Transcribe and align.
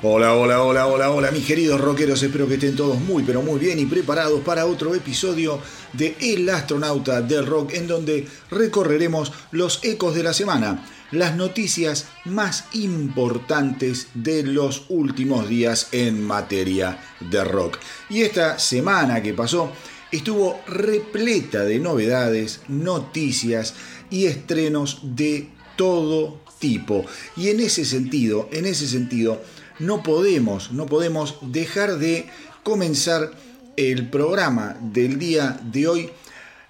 Hola, 0.00 0.36
hola, 0.36 0.62
hola, 0.62 0.86
hola, 0.86 1.10
hola, 1.10 1.32
mis 1.32 1.44
queridos 1.44 1.80
rockeros. 1.80 2.22
Espero 2.22 2.46
que 2.46 2.54
estén 2.54 2.76
todos 2.76 3.00
muy, 3.00 3.24
pero 3.24 3.42
muy 3.42 3.58
bien 3.58 3.80
y 3.80 3.84
preparados 3.84 4.42
para 4.42 4.64
otro 4.64 4.94
episodio 4.94 5.58
de 5.92 6.14
El 6.20 6.48
astronauta 6.50 7.20
del 7.20 7.44
rock, 7.44 7.74
en 7.74 7.88
donde 7.88 8.24
recorreremos 8.48 9.32
los 9.50 9.80
ecos 9.82 10.14
de 10.14 10.22
la 10.22 10.32
semana, 10.32 10.86
las 11.10 11.34
noticias 11.34 12.06
más 12.24 12.66
importantes 12.74 14.06
de 14.14 14.44
los 14.44 14.84
últimos 14.88 15.48
días 15.48 15.88
en 15.90 16.22
materia 16.22 17.00
de 17.18 17.42
rock. 17.42 17.78
Y 18.08 18.22
esta 18.22 18.60
semana 18.60 19.20
que 19.20 19.34
pasó 19.34 19.72
estuvo 20.12 20.60
repleta 20.68 21.64
de 21.64 21.80
novedades, 21.80 22.60
noticias 22.68 23.74
y 24.10 24.26
estrenos 24.26 25.00
de 25.02 25.48
todo 25.74 26.38
tipo. 26.60 27.04
Y 27.36 27.48
en 27.48 27.58
ese 27.58 27.84
sentido, 27.84 28.48
en 28.52 28.64
ese 28.64 28.86
sentido, 28.86 29.42
no 29.78 30.02
podemos, 30.02 30.72
no 30.72 30.86
podemos 30.86 31.36
dejar 31.42 31.98
de 31.98 32.26
comenzar 32.62 33.30
el 33.76 34.08
programa 34.08 34.76
del 34.80 35.18
día 35.18 35.60
de 35.62 35.88
hoy, 35.88 36.10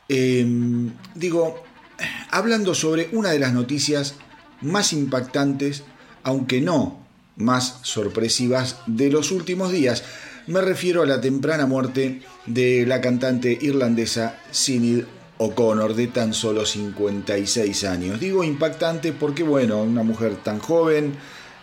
em, 0.09 0.93
digo, 1.15 1.63
hablando 2.31 2.75
sobre 2.75 3.09
una 3.13 3.31
de 3.31 3.39
las 3.39 3.53
noticias 3.53 4.15
más 4.61 4.93
impactantes, 4.93 5.85
aunque 6.23 6.61
no 6.61 7.07
más 7.37 7.81
sorpresivas, 7.83 8.77
de 8.87 9.11
los 9.11 9.31
últimos 9.31 9.73
días. 9.73 10.03
Me 10.47 10.61
refiero 10.61 11.03
a 11.03 11.07
la 11.07 11.21
temprana 11.21 11.67
muerte 11.67 12.23
de 12.47 12.85
la 12.87 13.01
cantante 13.01 13.57
irlandesa 13.61 14.39
Sinead 14.51 15.05
O'Connor 15.39 15.95
de 15.95 16.09
tan 16.09 16.35
solo 16.35 16.67
56 16.67 17.85
años. 17.85 18.19
Digo 18.19 18.43
impactante 18.43 19.13
porque, 19.13 19.45
bueno, 19.45 19.83
una 19.83 20.03
mujer 20.03 20.37
tan 20.37 20.59
joven, 20.59 21.15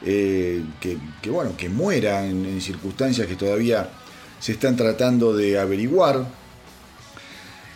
eh, 0.07 0.63
que, 0.79 1.29
bueno, 1.31 1.57
que 1.57 1.67
muera 1.67 2.25
en, 2.25 2.61
circunstancias 2.61 3.25
que 3.25 3.35
todavía 3.35 3.89
se 4.39 4.51
están 4.51 4.75
tratando 4.75 5.35
de 5.35 5.59
averiguar. 5.59 6.25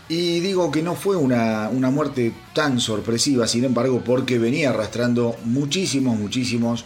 Y 0.08 0.40
digo 0.40 0.72
que 0.72 0.84
no 0.84 0.96
fue 0.96 1.16
una, 1.16 1.70
muerte 1.72 2.34
tan 2.54 2.80
sorpresiva, 2.80 3.48
sin 3.48 3.66
embargo, 3.66 4.04
porque 4.06 4.38
venía 4.38 4.70
arrastrando 4.70 5.36
muchísimos, 5.44 6.18
muchísimos 6.18 6.86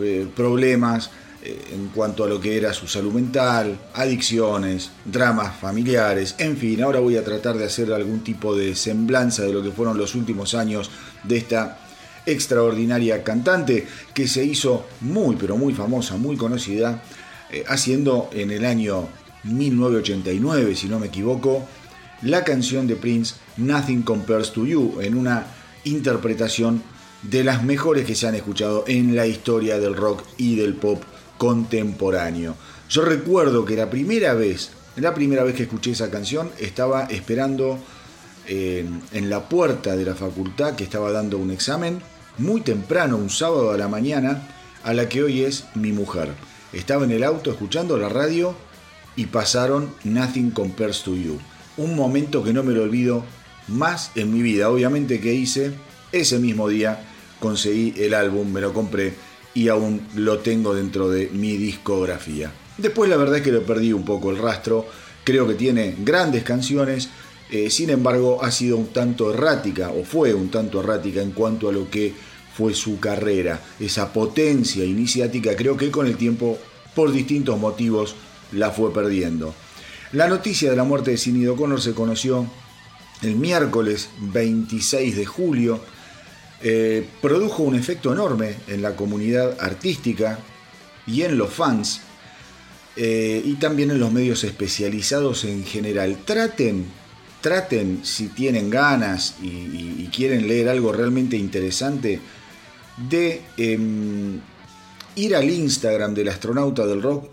eh, 0.00 0.28
problemas 0.34 1.10
eh, 1.44 1.60
en 1.72 1.88
cuanto 1.88 2.24
a 2.24 2.28
lo 2.28 2.40
que 2.40 2.56
era 2.56 2.72
su 2.72 2.86
salud 2.86 3.12
mental, 3.12 3.78
adicciones, 3.94 4.90
dramas 5.04 5.56
familiares, 5.56 6.36
en 6.38 6.56
fin, 6.56 6.82
ahora 6.82 7.00
voy 7.00 7.16
a 7.16 7.24
tratar 7.24 7.56
de 7.56 7.64
hacer 7.64 7.92
algún 7.92 8.20
tipo 8.20 8.54
de 8.54 8.76
semblanza 8.76 9.42
de 9.42 9.52
lo 9.52 9.62
que 9.62 9.72
fueron 9.72 9.98
los 9.98 10.14
últimos 10.14 10.54
años 10.54 10.90
de 11.24 11.36
esta 11.38 11.81
extraordinaria 12.26 13.22
cantante 13.22 13.86
que 14.14 14.28
se 14.28 14.44
hizo 14.44 14.86
muy 15.00 15.36
pero 15.36 15.56
muy 15.56 15.74
famosa, 15.74 16.16
muy 16.16 16.36
conocida, 16.36 17.02
eh, 17.50 17.64
haciendo 17.68 18.30
en 18.32 18.50
el 18.50 18.64
año 18.64 19.08
1989, 19.44 20.76
si 20.76 20.88
no 20.88 20.98
me 20.98 21.08
equivoco, 21.08 21.66
la 22.22 22.44
canción 22.44 22.86
de 22.86 22.96
Prince 22.96 23.34
Nothing 23.56 24.02
Compares 24.02 24.52
to 24.52 24.64
You 24.64 25.00
en 25.00 25.16
una 25.16 25.46
interpretación 25.84 26.82
de 27.22 27.44
las 27.44 27.64
mejores 27.64 28.04
que 28.04 28.14
se 28.14 28.26
han 28.26 28.34
escuchado 28.34 28.84
en 28.86 29.16
la 29.16 29.26
historia 29.26 29.78
del 29.78 29.96
rock 29.96 30.22
y 30.36 30.56
del 30.56 30.74
pop 30.74 31.02
contemporáneo. 31.38 32.54
Yo 32.88 33.04
recuerdo 33.04 33.64
que 33.64 33.76
la 33.76 33.90
primera 33.90 34.34
vez, 34.34 34.70
la 34.96 35.14
primera 35.14 35.42
vez 35.44 35.54
que 35.54 35.64
escuché 35.64 35.92
esa 35.92 36.10
canción, 36.10 36.50
estaba 36.58 37.04
esperando 37.04 37.78
en 38.46 39.30
la 39.30 39.48
puerta 39.48 39.96
de 39.96 40.04
la 40.04 40.14
facultad 40.14 40.74
que 40.74 40.84
estaba 40.84 41.12
dando 41.12 41.38
un 41.38 41.50
examen 41.50 42.00
muy 42.38 42.60
temprano, 42.62 43.16
un 43.16 43.30
sábado 43.30 43.70
a 43.70 43.76
la 43.76 43.88
mañana, 43.88 44.48
a 44.84 44.94
la 44.94 45.08
que 45.08 45.22
hoy 45.22 45.42
es 45.42 45.64
mi 45.74 45.92
mujer. 45.92 46.30
Estaba 46.72 47.04
en 47.04 47.10
el 47.10 47.24
auto 47.24 47.50
escuchando 47.50 47.98
la 47.98 48.08
radio 48.08 48.54
y 49.16 49.26
pasaron 49.26 49.94
Nothing 50.04 50.50
Compares 50.50 51.02
to 51.02 51.14
You. 51.14 51.38
Un 51.76 51.94
momento 51.94 52.42
que 52.42 52.52
no 52.52 52.62
me 52.62 52.72
lo 52.72 52.82
olvido 52.82 53.24
más 53.68 54.10
en 54.14 54.32
mi 54.32 54.42
vida. 54.42 54.70
Obviamente 54.70 55.20
que 55.20 55.34
hice 55.34 55.72
ese 56.10 56.38
mismo 56.38 56.68
día, 56.68 57.04
conseguí 57.40 57.94
el 57.98 58.14
álbum, 58.14 58.50
me 58.50 58.60
lo 58.60 58.72
compré 58.72 59.14
y 59.54 59.68
aún 59.68 60.06
lo 60.14 60.38
tengo 60.38 60.74
dentro 60.74 61.08
de 61.10 61.28
mi 61.28 61.56
discografía. 61.56 62.50
Después 62.78 63.10
la 63.10 63.16
verdad 63.16 63.36
es 63.36 63.42
que 63.42 63.52
lo 63.52 63.64
perdí 63.64 63.92
un 63.92 64.04
poco 64.04 64.30
el 64.30 64.38
rastro. 64.38 64.86
Creo 65.24 65.46
que 65.46 65.54
tiene 65.54 65.94
grandes 65.98 66.42
canciones, 66.42 67.10
eh, 67.52 67.68
sin 67.68 67.90
embargo 67.90 68.42
ha 68.42 68.50
sido 68.50 68.78
un 68.78 68.86
tanto 68.94 69.30
errática, 69.30 69.90
o 69.90 70.04
fue 70.04 70.32
un 70.32 70.50
tanto 70.50 70.80
errática 70.80 71.20
en 71.20 71.32
cuanto 71.32 71.68
a 71.68 71.72
lo 71.72 71.90
que 71.90 72.14
fue 72.56 72.72
su 72.72 72.98
carrera. 72.98 73.60
Esa 73.78 74.10
potencia 74.10 74.82
iniciática 74.82 75.54
creo 75.54 75.76
que 75.76 75.90
con 75.90 76.06
el 76.06 76.16
tiempo, 76.16 76.58
por 76.94 77.12
distintos 77.12 77.58
motivos, 77.58 78.16
la 78.52 78.70
fue 78.70 78.90
perdiendo. 78.90 79.54
La 80.12 80.28
noticia 80.28 80.70
de 80.70 80.76
la 80.76 80.84
muerte 80.84 81.10
de 81.10 81.18
Sinead 81.18 81.50
O'Connor 81.50 81.82
se 81.82 81.92
conoció 81.92 82.46
el 83.20 83.36
miércoles 83.36 84.08
26 84.18 85.14
de 85.14 85.26
julio. 85.26 85.78
Eh, 86.62 87.06
produjo 87.20 87.64
un 87.64 87.74
efecto 87.74 88.14
enorme 88.14 88.54
en 88.68 88.80
la 88.80 88.96
comunidad 88.96 89.58
artística 89.60 90.38
y 91.06 91.20
en 91.20 91.36
los 91.36 91.52
fans 91.52 92.00
eh, 92.96 93.42
y 93.44 93.56
también 93.56 93.90
en 93.90 94.00
los 94.00 94.10
medios 94.10 94.42
especializados 94.42 95.44
en 95.44 95.66
general. 95.66 96.18
Traten 96.24 97.01
traten, 97.42 98.00
si 98.04 98.28
tienen 98.28 98.70
ganas 98.70 99.34
y, 99.42 100.08
quieren 100.12 100.46
leer 100.46 100.68
algo 100.68 100.92
realmente 100.92 101.36
interesante, 101.36 102.20
de 103.08 103.40
em, 103.56 104.40
ir 105.16 105.34
al 105.34 105.50
Instagram 105.50 106.14
del 106.14 106.28
astronauta 106.28 106.86
del 106.86 107.02
rock 107.02 107.30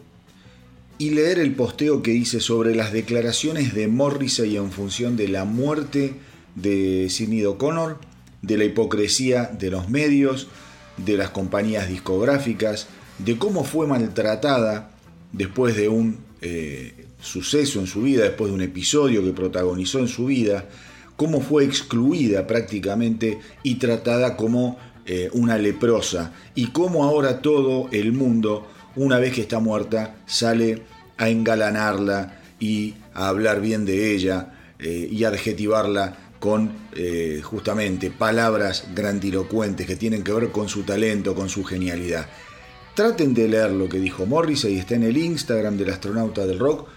y 0.97 1.11
leer 1.11 1.39
el 1.39 1.53
posteo 1.53 2.01
que 2.01 2.11
dice 2.11 2.39
sobre 2.39 2.75
las 2.75 2.91
declaraciones 2.91 3.73
de 3.73 3.87
Morrissey 3.87 4.57
en 4.57 4.71
función 4.71 5.17
de 5.17 5.27
la 5.27 5.45
muerte 5.45 6.13
de 6.55 7.07
Sidney 7.09 7.45
O'Connor, 7.45 7.99
de 8.41 8.57
la 8.57 8.63
hipocresía 8.63 9.45
de 9.45 9.69
los 9.69 9.89
medios, 9.89 10.47
de 10.97 11.17
las 11.17 11.29
compañías 11.29 11.87
discográficas, 11.87 12.87
de 13.17 13.37
cómo 13.37 13.63
fue 13.63 13.87
maltratada 13.87 14.91
después 15.33 15.75
de 15.75 15.89
un 15.89 16.17
eh, 16.41 17.08
suceso 17.19 17.79
en 17.79 17.87
su 17.87 18.01
vida, 18.01 18.23
después 18.23 18.49
de 18.49 18.55
un 18.55 18.61
episodio 18.61 19.23
que 19.23 19.31
protagonizó 19.31 19.99
en 19.99 20.07
su 20.07 20.25
vida, 20.25 20.65
cómo 21.15 21.41
fue 21.41 21.65
excluida 21.65 22.47
prácticamente 22.47 23.39
y 23.63 23.75
tratada 23.75 24.37
como 24.37 24.77
eh, 25.05 25.29
una 25.33 25.57
leprosa, 25.57 26.33
y 26.55 26.67
cómo 26.67 27.03
ahora 27.03 27.41
todo 27.41 27.89
el 27.91 28.13
mundo, 28.13 28.67
una 28.95 29.17
vez 29.17 29.33
que 29.33 29.41
está 29.41 29.59
muerta, 29.59 30.17
sale 30.25 30.83
a 31.17 31.29
engalanarla 31.29 32.39
y 32.59 32.95
a 33.13 33.27
hablar 33.27 33.59
bien 33.61 33.85
de 33.85 34.13
ella 34.13 34.53
eh, 34.79 35.09
y 35.11 35.23
a 35.23 35.29
adjetivarla 35.29 36.29
con 36.39 36.71
eh, 36.95 37.41
justamente 37.43 38.11
palabras 38.11 38.85
grandilocuentes 38.95 39.85
que 39.85 39.95
tienen 39.95 40.23
que 40.23 40.31
ver 40.31 40.51
con 40.51 40.69
su 40.69 40.83
talento, 40.83 41.35
con 41.35 41.49
su 41.49 41.63
genialidad. 41.63 42.27
Traten 42.95 43.33
de 43.33 43.47
leer 43.47 43.71
lo 43.71 43.89
que 43.89 43.99
dijo 43.99 44.25
Morrissey, 44.25 44.77
está 44.77 44.95
en 44.95 45.03
el 45.03 45.17
Instagram 45.17 45.77
del 45.77 45.89
astronauta 45.89 46.45
del 46.45 46.59
rock, 46.59 46.87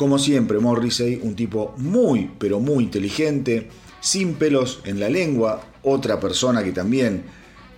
como 0.00 0.18
siempre, 0.18 0.58
Morrissey, 0.58 1.20
un 1.22 1.36
tipo 1.36 1.74
muy, 1.76 2.30
pero 2.38 2.58
muy 2.58 2.84
inteligente, 2.84 3.68
sin 4.00 4.32
pelos 4.32 4.80
en 4.84 4.98
la 4.98 5.10
lengua, 5.10 5.62
otra 5.82 6.18
persona 6.18 6.64
que 6.64 6.72
también 6.72 7.24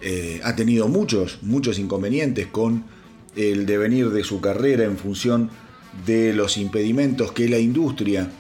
eh, 0.01 0.41
ha 0.45 0.55
tenido 0.55 0.87
muchos, 0.87 1.41
muchos 1.43 1.81
inconvenientes 1.81 2.47
con 2.47 2.85
el 3.35 3.67
devenir 3.67 4.11
de 4.11 4.23
su 4.23 4.41
carrera 4.41 4.85
en 4.85 4.99
función 4.99 5.51
de 6.07 6.33
los 6.33 6.59
impedimentos 6.59 7.33
que 7.33 7.49
la 7.49 7.59
industria 7.59 8.31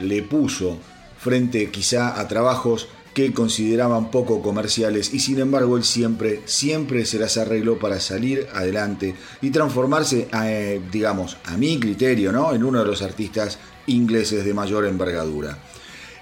le 0.00 0.24
puso 0.24 0.78
frente 1.16 1.70
quizá 1.70 2.18
a 2.18 2.26
trabajos 2.26 2.88
que 3.14 3.32
consideraban 3.32 4.10
poco 4.10 4.40
comerciales 4.40 5.12
y 5.12 5.20
sin 5.20 5.40
embargo 5.40 5.76
él 5.76 5.84
siempre, 5.84 6.42
siempre 6.44 7.04
se 7.04 7.18
las 7.18 7.36
arregló 7.36 7.78
para 7.78 7.98
salir 7.98 8.46
adelante 8.54 9.14
y 9.42 9.50
transformarse, 9.50 10.28
eh, 10.44 10.80
digamos, 10.92 11.36
a 11.44 11.56
mi 11.56 11.80
criterio, 11.80 12.30
¿no? 12.32 12.54
en 12.54 12.62
uno 12.62 12.80
de 12.80 12.86
los 12.86 13.02
artistas 13.02 13.58
ingleses 13.86 14.44
de 14.44 14.54
mayor 14.54 14.86
envergadura. 14.86 15.58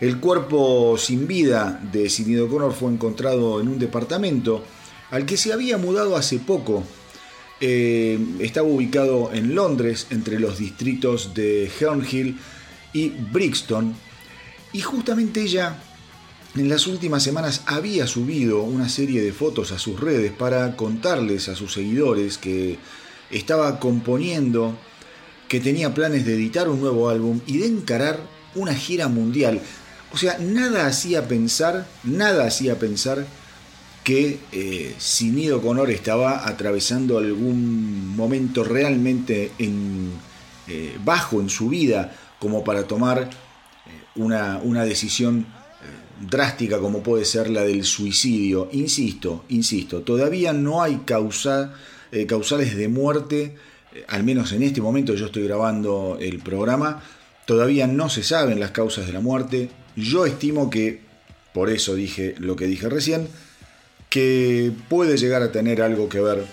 El 0.00 0.18
cuerpo 0.20 0.96
sin 0.96 1.26
vida 1.26 1.80
de 1.92 2.08
Sidney 2.08 2.38
O'Connor 2.38 2.72
fue 2.72 2.90
encontrado 2.92 3.60
en 3.60 3.68
un 3.68 3.78
departamento 3.78 4.64
al 5.10 5.26
que 5.26 5.36
se 5.36 5.52
había 5.52 5.76
mudado 5.76 6.16
hace 6.16 6.38
poco. 6.38 6.84
Eh, 7.60 8.18
estaba 8.38 8.68
ubicado 8.68 9.30
en 9.32 9.56
Londres, 9.56 10.06
entre 10.10 10.38
los 10.38 10.58
distritos 10.58 11.34
de 11.34 11.68
Hernhill 11.80 12.38
y 12.92 13.08
Brixton, 13.08 13.94
y 14.72 14.80
justamente 14.80 15.42
ella 15.42 15.82
en 16.54 16.68
las 16.68 16.86
últimas 16.86 17.22
semanas 17.22 17.62
había 17.66 18.06
subido 18.06 18.62
una 18.62 18.88
serie 18.88 19.22
de 19.22 19.32
fotos 19.32 19.72
a 19.72 19.78
sus 19.78 20.00
redes 20.00 20.32
para 20.32 20.76
contarles 20.76 21.48
a 21.48 21.54
sus 21.54 21.72
seguidores 21.72 22.38
que 22.38 22.78
estaba 23.30 23.78
componiendo, 23.78 24.76
que 25.48 25.60
tenía 25.60 25.94
planes 25.94 26.24
de 26.24 26.34
editar 26.34 26.68
un 26.68 26.80
nuevo 26.80 27.08
álbum 27.08 27.40
y 27.46 27.58
de 27.58 27.66
encarar 27.66 28.20
una 28.54 28.74
gira 28.74 29.08
mundial. 29.08 29.60
O 30.12 30.16
sea, 30.16 30.38
nada 30.38 30.86
hacía 30.86 31.28
pensar, 31.28 31.86
nada 32.02 32.46
hacía 32.46 32.78
pensar 32.78 33.26
que 34.02 34.40
eh, 34.52 34.94
Sinido 34.98 35.60
Conor 35.60 35.90
estaba 35.90 36.48
atravesando 36.48 37.18
algún 37.18 38.16
momento 38.16 38.64
realmente 38.64 39.52
en, 39.58 40.12
eh, 40.66 40.96
bajo 41.04 41.42
en 41.42 41.50
su 41.50 41.68
vida 41.68 42.14
como 42.38 42.64
para 42.64 42.84
tomar 42.84 43.24
eh, 43.24 43.28
una, 44.16 44.60
una 44.62 44.84
decisión 44.84 45.46
drástica 46.20 46.78
como 46.78 47.02
puede 47.02 47.24
ser 47.24 47.50
la 47.50 47.62
del 47.62 47.84
suicidio. 47.84 48.68
Insisto, 48.72 49.44
insisto, 49.48 50.02
todavía 50.02 50.52
no 50.52 50.82
hay 50.82 51.00
eh, 52.12 52.26
causales 52.26 52.76
de 52.76 52.88
muerte, 52.88 53.56
eh, 53.94 54.04
al 54.08 54.24
menos 54.24 54.52
en 54.52 54.62
este 54.62 54.80
momento 54.80 55.14
yo 55.14 55.26
estoy 55.26 55.44
grabando 55.44 56.18
el 56.20 56.38
programa, 56.40 57.02
todavía 57.46 57.86
no 57.86 58.08
se 58.08 58.22
saben 58.22 58.60
las 58.60 58.72
causas 58.72 59.06
de 59.06 59.12
la 59.12 59.20
muerte. 59.20 59.70
Yo 59.96 60.26
estimo 60.26 60.70
que, 60.70 61.00
por 61.52 61.70
eso 61.70 61.94
dije 61.94 62.34
lo 62.38 62.56
que 62.56 62.66
dije 62.66 62.88
recién, 62.88 63.28
que 64.08 64.72
puede 64.88 65.16
llegar 65.16 65.42
a 65.42 65.52
tener 65.52 65.82
algo 65.82 66.08
que 66.08 66.20
ver 66.20 66.44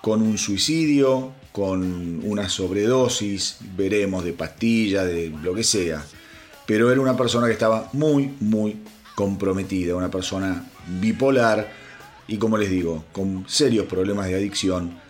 con 0.00 0.22
un 0.22 0.38
suicidio, 0.38 1.32
con 1.52 2.20
una 2.24 2.48
sobredosis, 2.48 3.58
veremos, 3.76 4.24
de 4.24 4.32
pastilla, 4.32 5.04
de 5.04 5.30
lo 5.42 5.54
que 5.54 5.64
sea 5.64 6.04
pero 6.68 6.92
era 6.92 7.00
una 7.00 7.16
persona 7.16 7.46
que 7.46 7.54
estaba 7.54 7.88
muy, 7.94 8.30
muy 8.40 8.76
comprometida, 9.14 9.96
una 9.96 10.10
persona 10.10 10.66
bipolar 11.00 11.72
y 12.28 12.36
como 12.36 12.58
les 12.58 12.68
digo, 12.68 13.06
con 13.10 13.48
serios 13.48 13.86
problemas 13.86 14.26
de 14.26 14.34
adicción 14.34 15.00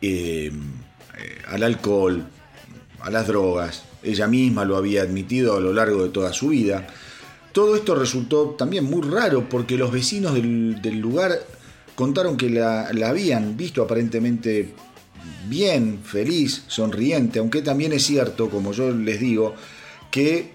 eh, 0.00 0.52
eh, 1.18 1.42
al 1.48 1.64
alcohol, 1.64 2.24
a 3.00 3.10
las 3.10 3.26
drogas. 3.26 3.82
Ella 4.04 4.28
misma 4.28 4.64
lo 4.64 4.76
había 4.76 5.02
admitido 5.02 5.56
a 5.56 5.60
lo 5.60 5.72
largo 5.72 6.04
de 6.04 6.10
toda 6.10 6.32
su 6.32 6.50
vida. 6.50 6.86
Todo 7.50 7.74
esto 7.74 7.96
resultó 7.96 8.50
también 8.50 8.84
muy 8.84 9.02
raro 9.02 9.48
porque 9.48 9.76
los 9.76 9.90
vecinos 9.90 10.34
del, 10.34 11.00
lugar 11.00 11.32
contaron 11.96 12.36
que 12.36 12.48
la, 12.48 12.92
la 12.92 13.08
habían 13.08 13.56
visto 13.56 13.82
aparentemente 13.82 14.72
bien, 15.48 15.98
feliz, 16.04 16.62
sonriente, 16.68 17.40
aunque 17.40 17.60
también 17.60 17.92
es 17.92 18.04
cierto, 18.04 18.48
como 18.48 18.72
yo 18.72 18.92
les 18.92 19.18
digo, 19.18 19.56
que 20.12 20.51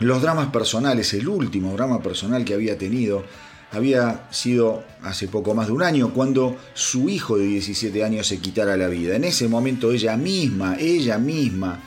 los 0.00 0.22
dramas 0.22 0.48
personales, 0.48 1.12
el 1.12 1.28
último 1.28 1.74
drama 1.74 2.02
personal 2.02 2.44
que 2.44 2.54
había 2.54 2.76
tenido, 2.78 3.22
había 3.70 4.26
sido 4.30 4.82
hace 5.02 5.28
poco 5.28 5.54
más 5.54 5.66
de 5.66 5.74
un 5.74 5.82
año 5.82 6.12
cuando 6.12 6.56
su 6.74 7.08
hijo 7.10 7.36
de 7.38 7.44
17 7.44 8.02
años 8.02 8.26
se 8.26 8.38
quitara 8.38 8.76
la 8.78 8.88
vida. 8.88 9.14
En 9.14 9.24
ese 9.24 9.46
momento 9.46 9.92
ella 9.92 10.16
misma, 10.16 10.76
ella 10.78 11.18
misma 11.18 11.80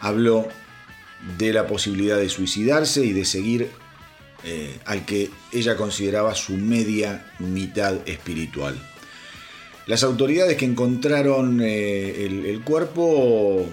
habló 0.00 0.46
de 1.38 1.52
la 1.54 1.66
posibilidad 1.66 2.18
de 2.18 2.28
suicidarse 2.28 3.04
y 3.04 3.12
de 3.12 3.24
seguir 3.24 3.70
eh, 4.44 4.78
al 4.84 5.06
que 5.06 5.30
ella 5.50 5.76
consideraba 5.76 6.34
su 6.34 6.52
media 6.52 7.32
mitad 7.38 8.06
espiritual. 8.06 8.76
Las 9.86 10.02
autoridades 10.02 10.58
que 10.58 10.66
encontraron 10.66 11.60
eh, 11.62 12.26
el 12.26 12.60
cuerpo 12.62 13.66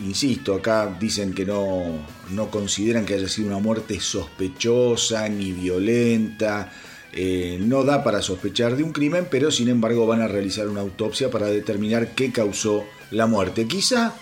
insisto, 0.00 0.54
acá 0.54 0.96
dicen 0.98 1.34
que 1.34 1.44
no, 1.44 1.84
no 2.30 2.50
consideran 2.50 3.04
que 3.04 3.14
haya 3.14 3.28
sido 3.28 3.48
una 3.48 3.58
muerte 3.58 4.00
sospechosa 4.00 5.28
ni 5.28 5.52
violenta. 5.52 6.72
Eh, 7.12 7.58
no 7.60 7.84
da 7.84 8.04
para 8.04 8.20
sospechar 8.20 8.76
de 8.76 8.82
un 8.82 8.92
crimen, 8.92 9.26
pero 9.30 9.50
sin 9.50 9.68
embargo 9.68 10.06
van 10.06 10.20
a 10.20 10.28
realizar 10.28 10.68
una 10.68 10.80
autopsia 10.80 11.30
para 11.30 11.46
determinar 11.46 12.14
qué 12.14 12.32
causó 12.32 12.84
la 13.10 13.26
muerte. 13.26 13.66
Quizá 13.66 14.14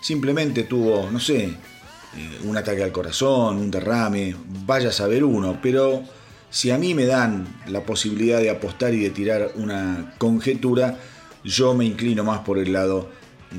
simplemente 0.00 0.64
tuvo, 0.64 1.08
no 1.10 1.20
sé, 1.20 1.44
eh, 1.44 2.38
un 2.44 2.56
ataque 2.56 2.82
al 2.82 2.92
corazón, 2.92 3.58
un 3.58 3.70
derrame, 3.70 4.34
vaya 4.64 4.88
a 4.88 4.92
saber 4.92 5.24
uno, 5.24 5.58
pero 5.62 6.02
si 6.50 6.70
a 6.70 6.78
mí 6.78 6.94
me 6.94 7.06
dan 7.06 7.46
la 7.68 7.84
posibilidad 7.84 8.40
de 8.40 8.50
apostar 8.50 8.94
y 8.94 9.00
de 9.00 9.10
tirar 9.10 9.52
una 9.56 10.14
conjetura, 10.18 10.98
yo 11.44 11.74
me 11.74 11.84
inclino 11.84 12.24
más 12.24 12.40
por 12.40 12.58
el 12.58 12.72
lado 12.72 13.08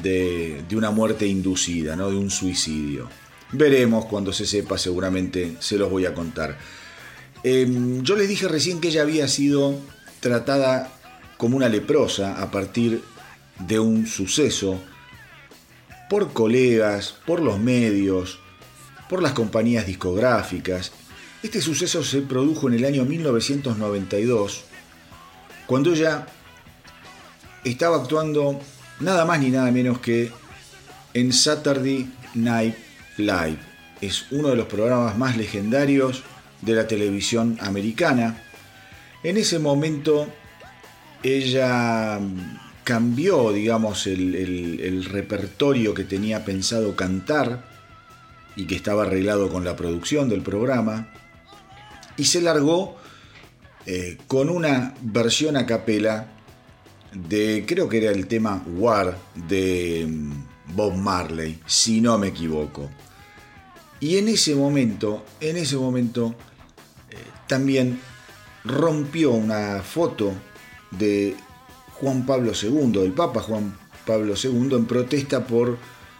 de, 0.01 0.63
una 0.75 0.91
muerte 0.91 1.27
inducida, 1.27 1.95
¿no? 1.95 2.09
de 2.09 2.17
un 2.17 2.29
suicidio. 2.29 3.09
Veremos 3.51 4.05
cuando 4.05 4.33
se 4.33 4.45
sepa, 4.45 4.77
seguramente 4.77 5.55
se 5.59 5.77
los 5.77 5.89
voy 5.89 6.05
a 6.05 6.13
contar. 6.13 6.57
Em, 7.43 8.03
yo 8.03 8.15
les 8.15 8.27
dije 8.27 8.47
recién 8.47 8.81
que 8.81 8.89
ella 8.89 9.03
había 9.03 9.27
sido 9.27 9.79
tratada 10.19 10.91
como 11.37 11.55
una 11.55 11.69
leprosa 11.69 12.41
a 12.41 12.51
partir 12.51 13.01
de 13.59 13.79
un 13.79 14.07
suceso 14.07 14.79
por 16.09 16.33
colegas, 16.33 17.15
por 17.25 17.41
los 17.41 17.59
medios, 17.59 18.39
por 19.09 19.21
las 19.21 19.33
compañías 19.33 19.85
discográficas. 19.85 20.91
Este 21.43 21.61
suceso 21.61 22.03
se 22.03 22.21
produjo 22.21 22.67
en 22.67 22.75
el 22.75 22.85
año 22.85 23.05
1992, 23.05 24.63
cuando 25.65 25.93
ella 25.93 26.25
estaba 27.63 27.97
actuando 27.97 28.59
nada 28.99 29.25
más 29.25 29.39
ni 29.39 29.49
nada 29.49 29.71
menos 29.71 29.99
que 29.99 30.31
en 31.13 31.33
Saturday 31.33 32.09
Night 32.35 32.75
Live. 33.17 33.59
Es 34.01 34.31
uno 34.31 34.49
de 34.49 34.55
los 34.55 34.67
programas 34.67 35.17
más 35.17 35.37
legendarios 35.37 36.23
de 36.61 36.73
la 36.73 36.87
televisión 36.87 37.57
americana. 37.61 38.41
En 39.23 39.37
ese 39.37 39.59
momento 39.59 40.27
ella 41.23 42.19
cambió, 42.83 43.51
digamos, 43.51 44.07
el, 44.07 45.05
repertorio 45.11 45.93
que 45.93 46.03
tenía 46.03 46.45
pensado 46.45 46.95
cantar 46.95 47.65
y 48.55 48.65
que 48.65 48.75
estaba 48.75 49.03
arreglado 49.03 49.49
con 49.49 49.65
la 49.65 49.75
producción 49.75 50.29
del 50.29 50.41
programa 50.41 51.09
y 52.15 52.25
se 52.25 52.41
largó 52.41 52.97
eh, 53.85 54.17
con 54.27 54.49
una 54.49 54.95
versión 55.01 55.57
a 55.57 55.65
capela 55.65 56.36
de, 57.13 57.65
creo 57.67 57.87
que 57.89 57.97
era 57.97 58.11
el 58.11 58.27
tema 58.27 58.63
War 58.75 59.17
de 59.35 60.05
mm, 60.07 60.75
Bob 60.75 60.95
Marley, 60.95 61.59
si 61.65 62.01
no 62.01 62.17
me 62.17 62.27
equivoco. 62.27 62.89
Y 63.99 64.17
en 64.17 64.27
ese 64.27 64.55
momento, 64.55 65.25
en 65.39 65.57
ese 65.57 65.77
momento, 65.77 66.35
eh, 67.09 67.15
también 67.47 67.99
rompió 68.63 69.31
una 69.31 69.81
foto 69.81 70.33
de 70.91 71.35
Juan 71.93 72.25
Pablo 72.25 72.51
II, 72.61 72.91
del 72.91 73.13
Papa 73.13 73.41
Juan 73.41 73.75
Pablo 74.05 74.35
II, 74.41 74.69
en 74.73 74.85
protesta 74.85 75.47
por 75.47 75.77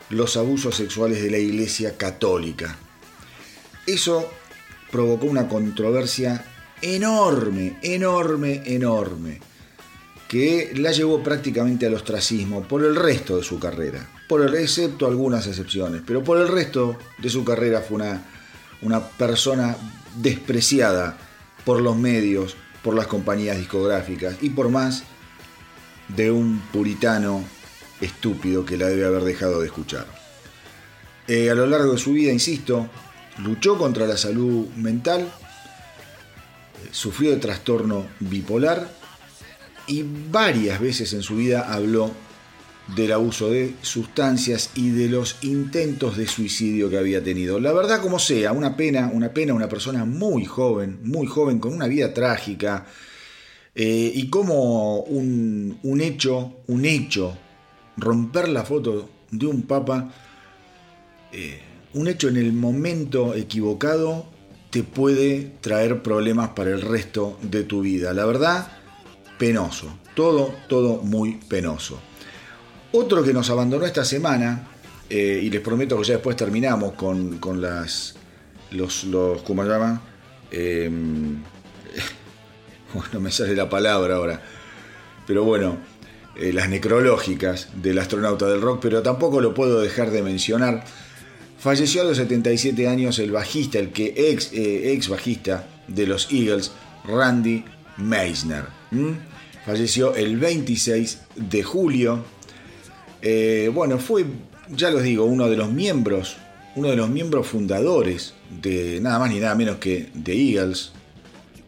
los 0.10 0.38
abusos 0.38 0.76
sexuales 0.76 1.22
de 1.22 1.30
la 1.30 1.38
Iglesia 1.38 1.98
Católica. 1.98 2.78
Eso 3.86 4.30
provocó 4.92 5.28
una 5.28 5.48
controversia 5.48 6.44
enorme, 6.82 7.78
enorme, 7.82 8.64
enorme 8.66 9.47
que 10.28 10.74
la 10.76 10.92
llevó 10.92 11.24
prácticamente 11.24 11.86
al 11.86 11.94
ostracismo 11.94 12.64
por 12.64 12.84
el 12.84 12.96
resto 12.96 13.38
de 13.38 13.44
su 13.44 13.60
carrera, 13.60 14.08
por 14.28 14.42
el, 14.42 14.54
excepto 14.56 15.08
algunas 15.08 15.48
excepciones, 15.48 16.02
pero 16.06 16.24
por 16.24 16.38
el 16.38 16.50
resto 16.50 16.98
de 17.18 17.30
su 17.30 17.46
carrera 17.46 17.82
fue 17.82 17.98
una, 18.82 19.08
persona 19.18 19.78
despreciada 20.18 21.18
por 21.64 21.82
los 21.82 21.96
medios, 21.96 22.58
por 22.84 22.94
las 22.94 23.08
compañías 23.08 23.58
discográficas 23.58 24.36
y 24.42 24.50
por 24.50 24.70
más 24.70 25.04
de 26.10 26.32
un 26.32 26.60
puritano 26.74 27.44
estúpido 28.02 28.66
que 28.66 28.78
la 28.78 28.88
debe 28.88 29.06
haber 29.06 29.24
dejado 29.24 29.62
de 29.62 29.68
escuchar. 29.68 30.06
Eh, 31.28 31.50
a 31.50 31.56
lo 31.56 31.68
largo 31.68 31.94
de 31.94 31.98
su 31.98 32.14
vida, 32.14 32.32
insisto, 32.32 32.90
luchó 33.40 33.78
contra 33.78 34.06
la 34.08 34.18
salud 34.18 34.68
mental, 34.76 35.22
eh, 35.22 36.90
sufrió 36.92 37.32
de 37.32 37.38
trastorno 37.38 38.06
bipolar 38.20 38.97
y 39.88 40.04
varias 40.32 40.80
veces 40.80 41.14
en 41.14 41.24
su 41.24 41.38
vida 41.38 41.74
habló 41.74 42.12
del 42.96 43.12
abuso 43.12 43.50
de 43.50 43.76
sustancias 43.82 44.72
y 44.76 44.92
de 44.92 45.10
los 45.10 45.38
intentos 45.42 46.16
de 46.18 46.28
suicidio 46.28 46.90
que 46.90 46.98
había 46.98 47.24
tenido. 47.24 47.60
La 47.60 47.74
verdad 47.74 48.02
como 48.02 48.20
sea, 48.20 48.54
una 48.54 48.78
pena, 48.78 49.10
una 49.14 49.34
pena, 49.34 49.54
una 49.54 49.68
persona 49.68 50.06
muy 50.06 50.46
joven, 50.46 51.00
muy 51.04 51.28
joven, 51.28 51.60
con 51.60 51.74
una 51.74 51.88
vida 51.88 52.14
trágica, 52.14 52.86
eh, 53.76 54.12
y 54.16 54.30
como 54.30 55.02
un, 55.02 55.80
un 55.84 56.02
hecho, 56.02 56.58
un 56.68 56.86
hecho, 56.86 57.38
romper 57.98 58.50
la 58.50 58.64
foto 58.64 59.10
de 59.32 59.46
un 59.46 59.64
papa, 59.64 60.12
eh, 61.32 61.60
un 61.94 62.08
hecho 62.08 62.30
en 62.30 62.38
el 62.38 62.54
momento 62.54 63.36
equivocado, 63.36 64.26
te 64.70 64.84
puede 64.84 65.52
traer 65.62 66.02
problemas 66.02 66.50
para 66.50 66.72
el 66.72 66.82
resto 66.82 67.38
de 67.42 67.64
tu 67.64 67.82
vida. 67.82 68.14
La 68.14 68.26
verdad, 68.26 68.77
penoso. 69.38 69.98
Todo, 70.16 70.56
todo 70.68 71.02
muy 71.04 71.36
penoso. 71.48 72.00
Otro 72.92 73.24
que 73.24 73.34
nos 73.34 73.50
abandonó 73.50 73.86
esta 73.86 74.06
semana, 74.06 74.68
eh, 75.10 75.42
y 75.44 75.50
les 75.50 75.62
prometo 75.62 75.98
que 75.98 76.04
ya 76.04 76.14
después 76.16 76.36
terminamos 76.36 76.94
con, 76.94 77.38
con 77.38 77.62
las. 77.62 78.16
los. 78.72 79.04
los 79.06 79.42
¿cómo 79.44 79.64
se 79.64 79.70
llama? 79.70 80.02
Eh, 80.52 80.90
no 83.14 83.20
me 83.20 83.32
sale 83.32 83.56
la 83.56 83.70
palabra 83.70 84.16
ahora. 84.16 84.42
Pero 85.26 85.44
bueno, 85.44 85.78
eh, 86.40 86.54
las 86.54 86.70
necrológicas 86.70 87.70
del 87.82 87.98
astronauta 87.98 88.48
del 88.48 88.62
rock, 88.62 88.80
pero 88.82 89.02
tampoco 89.02 89.42
lo 89.42 89.54
puedo 89.54 89.82
dejar 89.82 90.12
de 90.12 90.22
mencionar. 90.22 90.84
Falleció 91.58 92.02
a 92.02 92.06
los 92.06 92.18
77 92.18 92.88
años 92.88 93.18
el 93.18 93.32
bajista, 93.32 93.80
el 93.80 93.92
que 93.92 94.14
ex, 94.16 94.54
eh, 94.54 94.94
ex 94.94 95.10
bajista 95.10 95.68
de 95.88 96.06
los 96.06 96.32
Eagles, 96.32 96.72
Randy 97.06 97.66
Meisner. 97.98 98.77
Falleció 99.66 100.16
el 100.16 100.38
26 100.38 101.22
de 101.36 101.64
julio. 101.64 102.24
Eh, 103.22 103.70
bueno, 103.74 103.98
fue, 104.00 104.26
ya 104.70 104.90
los 104.92 105.04
digo, 105.04 105.26
uno 105.26 105.50
de 105.50 105.58
los 105.58 105.72
miembros, 105.72 106.38
uno 106.76 106.90
de 106.90 106.96
los 106.96 107.10
miembros 107.10 107.48
fundadores 107.48 108.34
de 108.62 109.00
nada 109.02 109.20
más 109.20 109.32
ni 109.32 109.40
nada 109.40 109.56
menos 109.56 109.78
que 109.78 110.10
de 110.14 110.34
Eagles. 110.34 110.94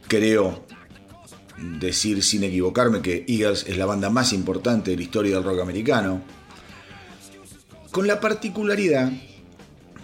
Creo 0.07 0.65
decir 1.79 2.23
sin 2.23 2.43
equivocarme 2.43 3.01
que 3.01 3.25
Eagles 3.27 3.65
es 3.67 3.77
la 3.77 3.85
banda 3.85 4.09
más 4.09 4.31
importante 4.33 4.91
de 4.91 4.97
la 4.97 5.03
historia 5.03 5.35
del 5.35 5.43
rock 5.43 5.59
americano. 5.59 6.21
Con 7.91 8.07
la 8.07 8.19
particularidad 8.19 9.11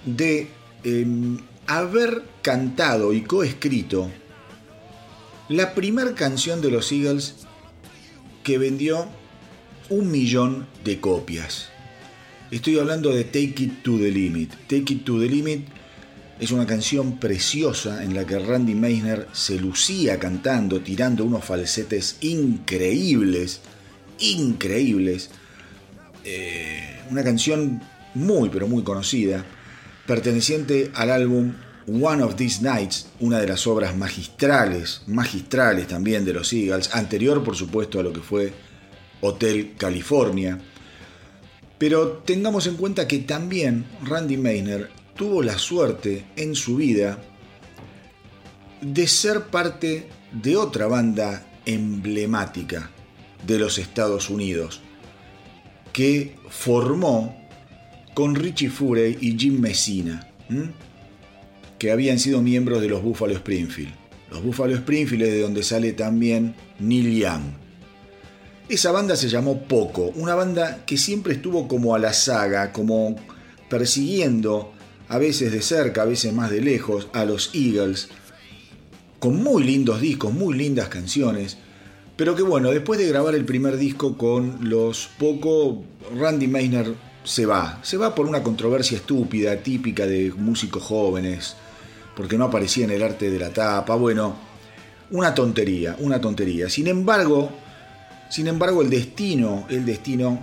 de 0.06 0.48
em, 0.84 1.38
haber 1.68 2.24
cantado 2.42 3.14
y 3.14 3.22
coescrito 3.22 4.12
la 5.50 5.76
primera 5.76 6.16
canción 6.16 6.62
de 6.62 6.72
los 6.72 6.92
Eagles 6.92 7.36
que 8.44 8.58
vendió 8.58 9.08
un 9.90 10.10
millón 10.10 10.68
de 10.84 11.00
copias. 11.00 11.70
Estoy 12.52 12.80
hablando 12.80 13.14
de 13.14 13.24
Take 13.24 13.56
It 13.58 13.84
to 13.84 13.98
the 13.98 14.12
Limit. 14.12 14.52
Take 14.68 14.94
It 14.94 15.04
to 15.04 15.20
the 15.20 15.28
Limit 15.28 15.68
es 16.40 16.52
una 16.52 16.66
canción 16.66 17.18
preciosa 17.18 18.04
en 18.04 18.14
la 18.14 18.26
que 18.26 18.40
Randy 18.40 18.76
Meisner 18.76 19.28
se 19.34 19.58
lucía 19.58 20.20
cantando, 20.20 20.82
tirando 20.82 21.24
unos 21.24 21.46
falsetes 21.46 22.18
increíbles, 22.22 23.62
increíbles. 24.20 25.30
Eh, 26.24 27.02
una 27.10 27.24
canción 27.24 27.82
muy, 28.16 28.50
pero 28.50 28.68
muy 28.68 28.84
conocida, 28.84 29.46
perteneciente 30.08 30.92
al 30.96 31.12
álbum 31.12 31.54
One 31.88 32.24
of 32.24 32.36
These 32.36 32.64
Nights, 32.64 33.08
una 33.20 33.40
de 33.40 33.48
las 33.48 33.68
obras 33.68 33.96
magistrales, 33.96 35.04
magistrales 35.06 35.88
también 35.88 36.26
de 36.26 36.34
los 36.34 36.52
Eagles, 36.52 36.90
anterior 36.94 37.44
por 37.44 37.56
supuesto 37.56 38.00
a 38.00 38.04
lo 38.04 38.12
que 38.12 38.22
fue 38.22 38.54
Hotel 39.22 39.76
California. 39.78 40.60
Pero 41.78 42.24
tengamos 42.26 42.66
en 42.68 42.78
cuenta 42.78 43.08
que 43.08 43.20
también 43.20 43.86
Randy 44.04 44.38
Meisner 44.38 44.90
tuvo 45.16 45.44
la 45.44 45.58
suerte 45.58 46.26
en 46.36 46.56
su 46.56 46.78
vida 46.78 47.20
de 48.82 49.08
ser 49.08 49.46
parte 49.46 50.10
de 50.32 50.58
otra 50.58 50.88
banda 50.88 51.46
emblemática 51.66 52.90
de 53.46 53.60
los 53.60 53.78
Estados 53.78 54.30
Unidos, 54.30 54.82
que 55.94 56.36
formó 56.50 57.48
con 58.14 58.36
Richie 58.36 58.70
Furey 58.70 59.18
y 59.22 59.38
Jim 59.38 59.60
Messina, 59.60 60.32
que 61.80 61.92
habían 61.92 62.20
sido 62.20 62.42
miembros 62.42 62.82
de 62.82 62.90
los 62.90 63.04
Buffalo 63.04 63.34
Springfield. 63.34 63.94
Los 64.32 64.44
Buffalo 64.44 64.74
Springfield 64.74 65.24
es 65.24 65.34
de 65.34 65.42
donde 65.42 65.64
sale 65.64 65.94
también 65.94 66.56
Neil 66.80 67.16
Young. 67.16 67.44
Esa 68.68 68.92
banda 68.92 69.16
se 69.16 69.30
llamó 69.30 69.64
Poco, 69.64 70.12
una 70.16 70.34
banda 70.34 70.84
que 70.86 70.98
siempre 70.98 71.34
estuvo 71.34 71.68
como 71.68 71.94
a 71.94 72.00
la 72.00 72.14
saga, 72.14 72.72
como 72.72 73.16
persiguiendo 73.70 74.74
a 75.08 75.20
veces 75.20 75.52
de 75.52 75.62
cerca, 75.62 76.02
a 76.02 76.06
veces 76.06 76.34
más 76.34 76.50
de 76.50 76.62
lejos, 76.62 77.08
a 77.14 77.26
los 77.26 77.52
Eagles, 77.54 78.10
con 79.20 79.42
muy 79.42 79.64
lindos 79.64 80.02
discos, 80.02 80.34
muy 80.34 80.58
lindas 80.58 80.88
canciones, 80.90 81.58
pero 82.16 82.36
que 82.36 82.42
bueno, 82.42 82.72
después 82.72 83.00
de 83.00 83.08
grabar 83.08 83.36
el 83.36 83.46
primer 83.46 83.78
disco 83.78 84.18
con 84.18 84.70
los 84.70 85.10
Poco, 85.20 85.84
Randy 86.18 86.48
Meisner 86.48 86.94
se 87.24 87.46
va, 87.46 87.80
se 87.84 87.98
va 87.98 88.16
por 88.16 88.26
una 88.26 88.44
controversia 88.44 88.98
estúpida, 88.98 89.58
típica 89.58 90.06
de 90.06 90.32
músicos 90.32 90.84
jóvenes, 90.84 91.56
porque 92.16 92.38
no 92.38 92.46
aparecía 92.46 92.86
en 92.86 92.92
el 92.92 93.04
arte 93.04 93.30
de 93.30 93.40
la 93.40 93.50
tapa, 93.50 93.96
bueno, 93.96 94.36
una 95.12 95.34
tontería, 95.34 95.96
una 96.00 96.20
tontería. 96.20 96.70
Sin 96.70 96.88
embargo, 96.88 97.52
sin 98.30 98.48
embargo 98.48 98.82
el 98.82 98.90
destino, 98.90 99.66
el 99.70 99.86
destino 99.86 100.42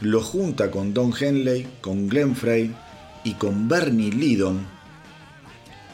lo 0.00 0.20
junta 0.20 0.70
con 0.70 0.92
Don 0.92 1.12
Henley, 1.18 1.66
con 1.80 2.08
Glenn 2.08 2.34
Frey, 2.34 2.74
y 3.24 3.34
con 3.34 3.68
Bernie 3.68 4.10
Lydon, 4.10 4.66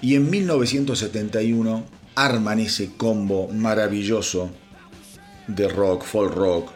y 0.02 0.16
en 0.16 0.28
1971 0.28 1.84
arman 2.14 2.58
ese 2.58 2.92
combo 2.96 3.48
maravilloso 3.48 4.50
de 5.46 5.68
rock, 5.68 6.04
folk 6.04 6.34
rock, 6.34 6.70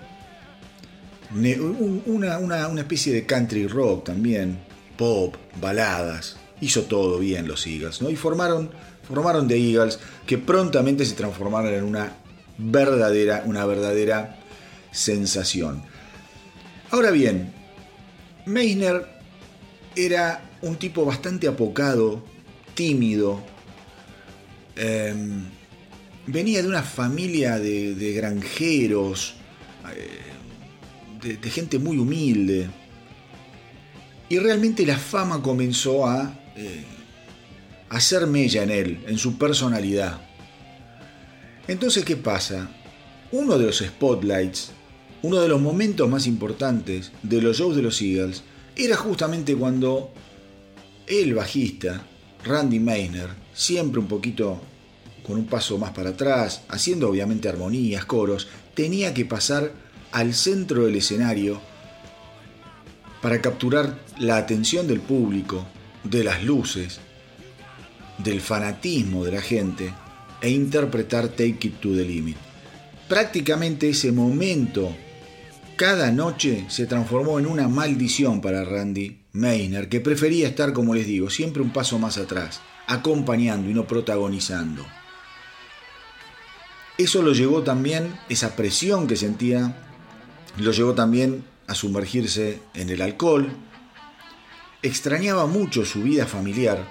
una, 2.06 2.38
una, 2.38 2.80
especie 2.80 3.12
de 3.12 3.26
country 3.26 3.66
rock 3.66 4.04
también, 4.04 4.58
pop, 4.96 5.34
baladas, 5.60 6.36
hizo 6.60 6.82
todo 6.82 7.18
bien 7.18 7.48
los 7.48 7.66
Eagles, 7.66 8.00
¿no? 8.02 8.10
Y 8.10 8.16
formaron, 8.16 8.70
formaron 9.06 9.48
The 9.48 9.56
Eagles, 9.56 9.98
que 10.26 10.38
prontamente 10.38 11.04
se 11.04 11.14
transformaron 11.14 11.74
en 11.74 11.84
una 11.84 12.12
verdadera, 12.58 13.42
una 13.46 13.64
verdadera 13.66 14.38
sensación. 14.90 15.82
Ahora 16.90 17.10
bien, 17.10 17.52
Meisner 18.46 19.06
era 19.96 20.50
un 20.62 20.76
tipo 20.76 21.04
bastante 21.04 21.48
apocado, 21.48 22.22
tímido. 22.74 23.42
Em, 24.76 25.44
venía 26.26 26.62
de 26.62 26.68
una 26.68 26.82
familia 26.82 27.58
de, 27.58 28.12
granjeros, 28.14 29.34
eh, 31.22 31.36
de, 31.36 31.50
gente 31.50 31.78
muy 31.78 31.98
humilde. 31.98 32.68
Y 34.28 34.38
realmente 34.38 34.86
la 34.86 34.98
fama 34.98 35.42
comenzó 35.42 36.06
a 36.06 36.34
eh, 36.56 36.84
hacer 37.88 38.26
mella 38.26 38.62
en 38.62 38.70
él, 38.70 39.04
en 39.06 39.18
su 39.18 39.38
personalidad. 39.38 40.20
Entonces, 41.68 42.04
¿qué 42.04 42.16
pasa? 42.16 42.68
Uno 43.32 43.58
de 43.58 43.66
los 43.66 43.78
spotlights, 43.78 44.70
uno 45.22 45.40
de 45.40 45.48
los 45.48 45.60
momentos 45.60 46.08
más 46.08 46.26
importantes 46.26 47.12
de 47.22 47.40
los 47.40 47.58
shows 47.58 47.76
de 47.76 47.82
los 47.82 48.00
Eagles, 48.02 48.42
era 48.76 48.96
justamente 48.96 49.54
cuando 49.56 50.12
el 51.06 51.34
bajista, 51.34 52.04
Randy 52.44 52.80
Meisner, 52.80 53.30
siempre 53.52 54.00
un 54.00 54.08
poquito 54.08 54.60
con 55.24 55.36
un 55.38 55.46
paso 55.46 55.78
más 55.78 55.92
para 55.92 56.10
atrás, 56.10 56.62
haciendo 56.68 57.08
obviamente 57.08 57.48
armonías, 57.48 58.04
coros, 58.04 58.48
tenía 58.74 59.14
que 59.14 59.24
pasar 59.24 59.72
al 60.12 60.34
centro 60.34 60.84
del 60.84 60.96
escenario 60.96 61.60
para 63.22 63.40
capturar 63.40 63.98
la 64.18 64.36
atención 64.36 64.86
del 64.86 65.00
público, 65.00 65.66
de 66.04 66.24
las 66.24 66.44
luces, 66.44 67.00
del 68.18 68.40
fanatismo 68.40 69.24
de 69.24 69.32
la 69.32 69.42
gente 69.42 69.92
e 70.40 70.50
interpretar 70.50 71.28
Take 71.28 71.58
It 71.62 71.80
to 71.80 71.94
the 71.94 72.04
Limit. 72.04 72.36
Prácticamente 73.08 73.88
ese 73.88 74.12
momento 74.12 74.94
cada 75.76 76.12
noche 76.12 76.66
se 76.68 76.86
transformó 76.86 77.40
en 77.40 77.46
una 77.46 77.66
maldición 77.66 78.40
para 78.40 78.64
Randy 78.64 79.18
Meisner, 79.32 79.88
que 79.88 80.00
prefería 80.00 80.46
estar, 80.46 80.72
como 80.72 80.94
les 80.94 81.06
digo, 81.06 81.30
siempre 81.30 81.62
un 81.62 81.72
paso 81.72 81.98
más 81.98 82.16
atrás, 82.16 82.60
acompañando 82.86 83.68
y 83.68 83.74
no 83.74 83.84
protagonizando. 83.84 84.86
Eso 86.96 87.22
lo 87.22 87.32
llevó 87.32 87.62
también, 87.64 88.14
esa 88.28 88.54
presión 88.54 89.08
que 89.08 89.16
sentía, 89.16 89.76
lo 90.58 90.70
llevó 90.70 90.94
también 90.94 91.44
a 91.66 91.74
sumergirse 91.74 92.60
en 92.74 92.88
el 92.90 93.02
alcohol. 93.02 93.48
Extrañaba 94.84 95.46
mucho 95.46 95.86
su 95.86 96.02
vida 96.02 96.26
familiar. 96.26 96.86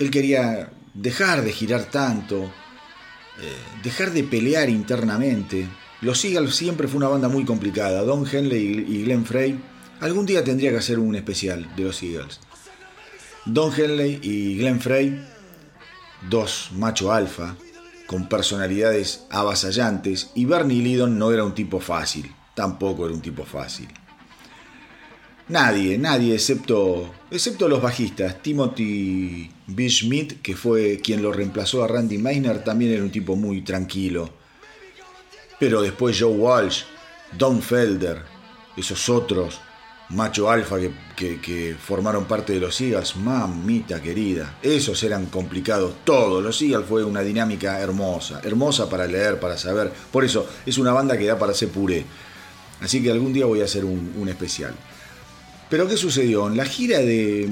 Él 0.00 0.10
quería 0.10 0.68
dejar 0.94 1.44
de 1.44 1.52
girar 1.52 1.84
tanto, 1.84 2.42
eh, 2.42 3.56
dejar 3.84 4.10
de 4.10 4.24
pelear 4.24 4.68
internamente 4.68 5.68
Los 6.00 6.24
Eagles 6.24 6.56
siempre 6.56 6.88
fue 6.88 6.98
una 6.98 7.06
banda 7.06 7.28
muy 7.28 7.44
complicada. 7.44 8.02
Don 8.02 8.26
Henley 8.26 8.84
y 8.88 9.04
Glenn 9.04 9.24
Frey. 9.24 9.60
Algún 10.00 10.26
día 10.26 10.42
tendría 10.42 10.70
que 10.70 10.78
hacer 10.78 10.98
un 10.98 11.14
especial 11.14 11.74
de 11.76 11.84
los 11.84 12.02
Eagles. 12.02 12.40
Don 13.44 13.72
Henley 13.72 14.18
y 14.22 14.58
Glenn 14.58 14.80
Frey, 14.80 15.24
dos 16.28 16.70
macho 16.72 17.12
alfa, 17.12 17.56
con 18.08 18.28
personalidades 18.28 19.24
avasallantes, 19.30 20.32
y 20.34 20.46
Bernie 20.46 20.82
Lydon 20.82 21.16
no 21.16 21.30
era 21.30 21.44
un 21.44 21.54
tipo 21.54 21.78
fácil, 21.78 22.34
tampoco 22.54 23.06
era 23.06 23.14
un 23.14 23.22
tipo 23.22 23.44
fácil. 23.44 23.88
Nadie, 25.48 25.96
nadie, 25.96 26.34
excepto, 26.34 27.08
excepto 27.30 27.68
los 27.68 27.80
bajistas. 27.80 28.42
Timothy 28.42 29.48
B. 29.68 29.88
Schmidt, 29.88 30.42
que 30.42 30.56
fue 30.56 30.98
quien 31.00 31.22
lo 31.22 31.32
reemplazó 31.32 31.84
a 31.84 31.88
Randy 31.88 32.18
Meisner, 32.18 32.64
también 32.64 32.90
era 32.90 33.04
un 33.04 33.12
tipo 33.12 33.36
muy 33.36 33.62
tranquilo. 33.62 34.28
Pero 35.60 35.82
después 35.82 36.18
Joe 36.18 36.34
Walsh, 36.34 36.82
Don 37.38 37.62
Felder, 37.62 38.22
esos 38.76 39.08
otros 39.08 39.60
macho 40.08 40.50
alfa 40.50 40.78
que, 41.14 41.76
formaron 41.80 42.24
parte 42.24 42.52
de 42.52 42.60
los 42.60 42.80
Eagles, 42.80 43.14
mamita 43.14 44.02
querida, 44.02 44.58
esos 44.62 45.00
eran 45.04 45.26
complicados 45.26 45.94
todos. 46.02 46.42
Los 46.42 46.60
Eagles 46.60 46.86
fue 46.88 47.04
una 47.04 47.20
dinámica 47.20 47.78
hermosa, 47.78 48.40
hermosa 48.42 48.90
para 48.90 49.06
leer, 49.06 49.38
para 49.38 49.56
saber. 49.56 49.92
Por 50.10 50.24
eso 50.24 50.44
es 50.66 50.76
una 50.76 50.92
banda 50.92 51.16
que 51.16 51.26
da 51.26 51.38
para 51.38 51.52
hacer 51.52 51.68
puré. 51.68 52.04
Así 52.80 53.00
que 53.00 53.12
algún 53.12 53.32
día 53.32 53.46
voy 53.46 53.60
a 53.60 53.64
hacer 53.64 53.84
un 53.84 54.28
especial. 54.28 54.74
Pero 55.68 55.88
¿qué 55.88 55.96
sucedió? 55.96 56.46
En 56.46 56.56
la 56.56 56.64
gira 56.64 56.98
de, 57.00 57.48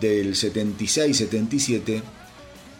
del 0.00 0.34
76-77, 0.34 2.02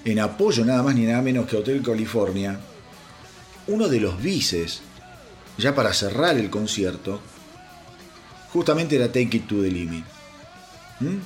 en 0.04 0.18
apoyo 0.21 0.64
nada 0.64 0.83
más 0.83 0.95
ni 0.95 1.02
nada 1.02 1.23
menos 1.23 1.47
que 1.47 1.56
Hotel 1.56 1.83
California, 1.83 2.61
uno 3.66 3.88
de 3.88 4.00
los 4.00 4.23
vices, 4.23 4.80
ya 5.59 5.75
para 5.75 5.92
cerrar 5.95 6.37
el 6.37 6.50
concierto, 6.50 7.21
justamente 8.52 8.97
era 8.97 9.09
Take 9.09 9.38
It 9.38 9.47
to 9.49 9.62
the 9.62 9.71
Limit. 9.71 10.04
¿Mm? 11.00 11.18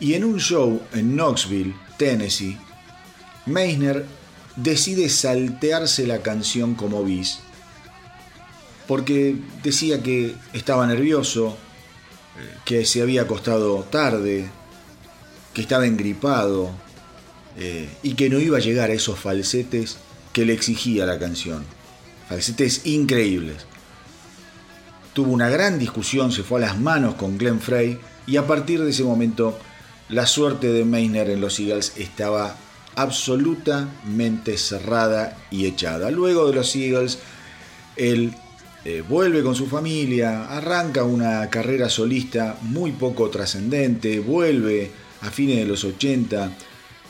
Y 0.00 0.14
en 0.14 0.24
un 0.24 0.38
show 0.38 0.80
en 0.92 1.14
Knoxville, 1.14 1.74
Tennessee, 1.98 2.56
Meisner 3.46 4.04
decide 4.56 5.08
saltearse 5.08 6.06
la 6.06 6.22
canción 6.22 6.74
como 6.74 7.04
bis, 7.04 7.40
porque 8.86 9.36
decía 9.62 10.02
que 10.02 10.34
estaba 10.52 10.86
nervioso, 10.86 11.56
que 12.64 12.84
se 12.84 13.02
había 13.02 13.22
acostado 13.22 13.82
tarde, 13.84 14.48
que 15.54 15.62
estaba 15.62 15.86
engripado 15.86 16.70
eh, 17.56 17.88
y 18.02 18.14
que 18.14 18.28
no 18.28 18.38
iba 18.38 18.58
a 18.58 18.60
llegar 18.60 18.90
a 18.90 18.94
esos 18.94 19.18
falsetes 19.18 19.96
que 20.32 20.44
le 20.44 20.52
exigía 20.52 21.06
la 21.06 21.18
canción. 21.18 21.64
Falsetes 22.28 22.84
increíbles. 22.84 23.64
Tuvo 25.14 25.32
una 25.32 25.48
gran 25.48 25.78
discusión, 25.78 26.30
se 26.30 26.42
fue 26.42 26.58
a 26.58 26.66
las 26.66 26.78
manos 26.78 27.14
con 27.14 27.38
Glenn 27.38 27.60
Frey 27.60 27.98
y 28.26 28.36
a 28.36 28.46
partir 28.46 28.82
de 28.82 28.90
ese 28.90 29.02
momento 29.02 29.58
la 30.08 30.26
suerte 30.26 30.68
de 30.72 30.84
Meisner 30.84 31.30
en 31.30 31.40
los 31.40 31.58
Eagles 31.58 31.94
estaba 31.96 32.56
absolutamente 32.96 34.58
cerrada 34.58 35.38
y 35.50 35.66
echada. 35.66 36.10
Luego 36.10 36.48
de 36.48 36.54
los 36.54 36.74
Eagles, 36.76 37.18
él 37.96 38.34
eh, 38.88 39.02
vuelve 39.02 39.42
con 39.42 39.56
su 39.56 39.66
familia, 39.66 40.46
arranca 40.46 41.02
una 41.02 41.50
carrera 41.50 41.88
solista 41.88 42.56
muy 42.62 42.92
poco 42.92 43.28
trascendente, 43.30 44.20
vuelve 44.20 44.92
a 45.22 45.30
fines 45.32 45.56
de 45.56 45.64
los 45.64 45.82
80 45.82 46.52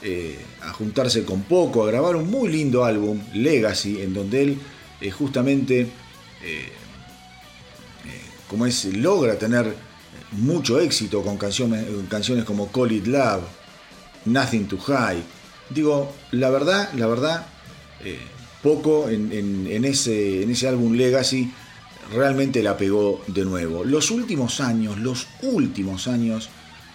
eh, 0.01 0.39
a 0.63 0.73
juntarse 0.73 1.23
con 1.23 1.43
poco, 1.43 1.85
a 1.85 1.89
grabar 1.89 2.17
un 2.17 2.31
muy 2.31 2.49
lindo 2.49 2.83
álbum, 2.83 3.21
Legacy, 3.35 4.01
en 4.01 4.15
donde 4.15 4.43
él 4.43 4.59
eh, 5.03 5.11
justamente, 5.11 5.89
como 8.49 8.65
es, 8.65 8.87
logra 8.87 9.39
tener 9.39 9.75
mucho 10.33 10.81
éxito 10.81 11.21
con 11.21 11.37
canciones, 11.37 11.85
canciones 12.09 12.47
como 12.47 12.73
Call 12.73 12.93
It 12.93 13.07
Love, 13.07 13.43
Nothing 14.25 14.67
to 14.67 14.79
Hide. 14.79 15.25
Digo, 15.69 16.11
la 16.31 16.49
verdad, 16.49 16.91
la 16.95 17.07
verdad, 17.07 17.47
poco 18.63 19.11
en, 19.11 19.85
ese, 19.85 20.43
en 20.43 20.51
ese 20.51 20.69
álbum 20.69 20.95
Legacy 20.95 21.53
realmente 22.13 22.63
la 22.63 22.77
pegó 22.77 23.23
de 23.27 23.45
nuevo. 23.45 23.85
Los 23.85 24.11
últimos 24.11 24.61
años, 24.61 24.99
los 24.99 25.27
últimos 25.43 26.09
años 26.09 26.49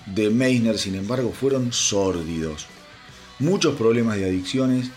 de 0.05 0.29
Meisner, 0.29 0.77
sin 0.77 0.95
embargo, 0.95 1.31
fueron 1.31 1.73
sórdidos. 1.73 2.67
Muchos 3.39 3.75
problemas 3.75 4.17
de 4.17 4.25
adicciones, 4.25 4.91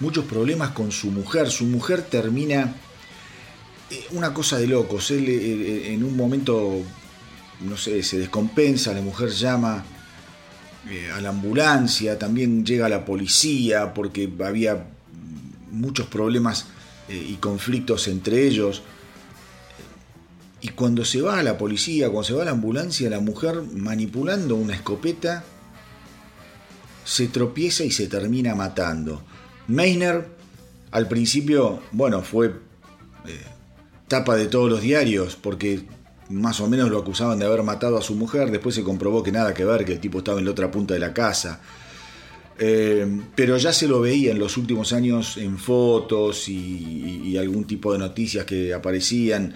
muchos 0.00 0.24
problemas 0.24 0.70
con 0.70 0.92
su 0.92 1.10
mujer. 1.10 1.50
Su 1.50 1.64
mujer 1.66 2.02
termina 2.02 2.74
eh, 3.90 4.04
una 4.12 4.34
cosa 4.34 4.58
de 4.58 4.66
locos. 4.66 5.10
Él 5.10 5.28
eh, 5.28 5.34
eh, 5.34 5.92
en 5.94 6.04
un 6.04 6.16
momento, 6.16 6.80
no 7.60 7.76
sé, 7.76 8.02
se 8.02 8.18
descompensa, 8.18 8.92
la 8.92 9.02
mujer 9.02 9.30
llama 9.30 9.84
a 11.16 11.20
la 11.22 11.30
ambulancia, 11.30 12.18
también 12.18 12.66
llega 12.66 12.90
la 12.90 13.06
policía 13.06 13.94
porque 13.94 14.30
había 14.44 14.86
muchos 15.70 16.06
problemas 16.08 16.66
y 17.08 17.36
conflictos 17.36 18.06
entre 18.06 18.46
ellos. 18.46 18.82
Y 20.64 20.70
cuando 20.70 21.04
se 21.04 21.20
va 21.20 21.38
a 21.38 21.42
la 21.42 21.58
policía, 21.58 22.08
cuando 22.08 22.24
se 22.24 22.32
va 22.32 22.40
a 22.40 22.46
la 22.46 22.52
ambulancia, 22.52 23.10
la 23.10 23.20
mujer 23.20 23.60
manipulando 23.74 24.56
una 24.56 24.74
escopeta 24.74 25.44
se 27.04 27.28
tropieza 27.28 27.84
y 27.84 27.90
se 27.90 28.06
termina 28.06 28.54
matando. 28.54 29.22
Meisner 29.66 30.26
al 30.90 31.06
principio, 31.06 31.82
bueno, 31.92 32.22
fue 32.22 32.46
eh, 32.46 33.42
tapa 34.08 34.36
de 34.36 34.46
todos 34.46 34.70
los 34.70 34.80
diarios 34.80 35.36
porque 35.36 35.84
más 36.30 36.58
o 36.60 36.66
menos 36.66 36.88
lo 36.88 36.98
acusaban 36.98 37.38
de 37.38 37.44
haber 37.44 37.62
matado 37.62 37.98
a 37.98 38.00
su 38.00 38.14
mujer, 38.14 38.50
después 38.50 38.74
se 38.74 38.82
comprobó 38.82 39.22
que 39.22 39.32
nada 39.32 39.52
que 39.52 39.66
ver, 39.66 39.84
que 39.84 39.92
el 39.92 40.00
tipo 40.00 40.16
estaba 40.16 40.38
en 40.38 40.46
la 40.46 40.52
otra 40.52 40.70
punta 40.70 40.94
de 40.94 41.00
la 41.00 41.12
casa. 41.12 41.60
Eh, 42.58 43.20
pero 43.34 43.58
ya 43.58 43.74
se 43.74 43.86
lo 43.86 44.00
veía 44.00 44.30
en 44.30 44.38
los 44.38 44.56
últimos 44.56 44.94
años 44.94 45.36
en 45.36 45.58
fotos 45.58 46.48
y 46.48 47.36
algún 47.36 47.66
tipo 47.66 47.92
de 47.92 47.98
noticias 47.98 48.46
que 48.46 48.72
aparecían 48.72 49.52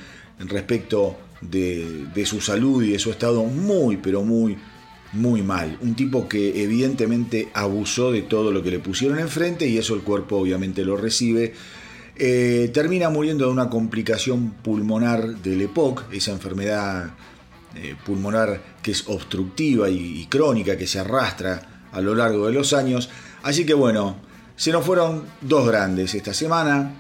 respecto 0.46 1.16
de, 1.40 2.24
su 2.24 2.40
salud 2.40 2.82
y 2.82 2.92
de 2.92 2.98
su 2.98 3.10
estado 3.10 3.44
muy, 3.44 3.96
pero 3.96 4.22
muy, 4.22 4.56
muy 5.12 5.42
mal. 5.42 5.78
Un 5.80 5.94
tipo 5.94 6.28
que 6.28 6.62
evidentemente 6.62 7.48
abusó 7.54 8.12
de 8.12 8.22
todo 8.22 8.52
lo 8.52 8.62
que 8.62 8.70
le 8.70 8.78
pusieron 8.78 9.18
enfrente 9.18 9.66
y 9.66 9.78
eso 9.78 9.94
el 9.94 10.02
cuerpo 10.02 10.36
obviamente 10.36 10.84
lo 10.84 10.96
recibe. 10.96 11.54
Eh, 12.16 12.70
termina 12.74 13.10
muriendo 13.10 13.46
de 13.46 13.52
una 13.52 13.70
complicación 13.70 14.50
pulmonar 14.62 15.36
del 15.36 15.62
EPOC, 15.62 16.12
esa 16.12 16.32
enfermedad 16.32 17.10
eh, 17.76 17.94
pulmonar 18.04 18.60
que 18.82 18.90
es 18.90 19.04
obstructiva 19.06 19.88
y, 19.88 20.22
y, 20.22 20.26
crónica, 20.26 20.76
que 20.76 20.86
se 20.86 20.98
arrastra 20.98 21.84
a 21.92 22.00
lo 22.00 22.14
largo 22.14 22.46
de 22.46 22.52
los 22.52 22.72
años. 22.72 23.08
Así 23.42 23.64
que 23.64 23.74
bueno, 23.74 24.16
se 24.56 24.72
nos 24.72 24.84
fueron 24.84 25.24
dos 25.40 25.68
grandes 25.68 26.14
esta 26.14 26.34
semana. 26.34 26.92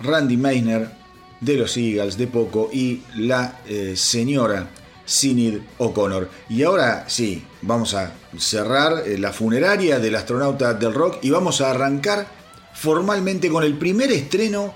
Randy 0.00 0.38
Meisner, 0.38 1.03
de 1.44 1.56
los 1.56 1.76
Eagles 1.76 2.16
de 2.16 2.26
poco 2.26 2.70
y 2.72 3.02
la 3.16 3.60
eh, 3.66 3.94
señora 3.96 4.70
Sinid 5.04 5.58
O'Connor. 5.78 6.30
Y 6.48 6.62
ahora 6.62 7.04
sí, 7.06 7.44
vamos 7.62 7.94
a 7.94 8.14
cerrar 8.38 9.06
eh, 9.06 9.18
la 9.18 9.32
funeraria 9.32 9.98
del 9.98 10.14
astronauta 10.14 10.74
del 10.74 10.94
rock 10.94 11.18
y 11.22 11.30
vamos 11.30 11.60
a 11.60 11.70
arrancar 11.70 12.26
formalmente 12.72 13.48
con 13.48 13.62
el 13.62 13.76
primer 13.76 14.10
estreno 14.10 14.74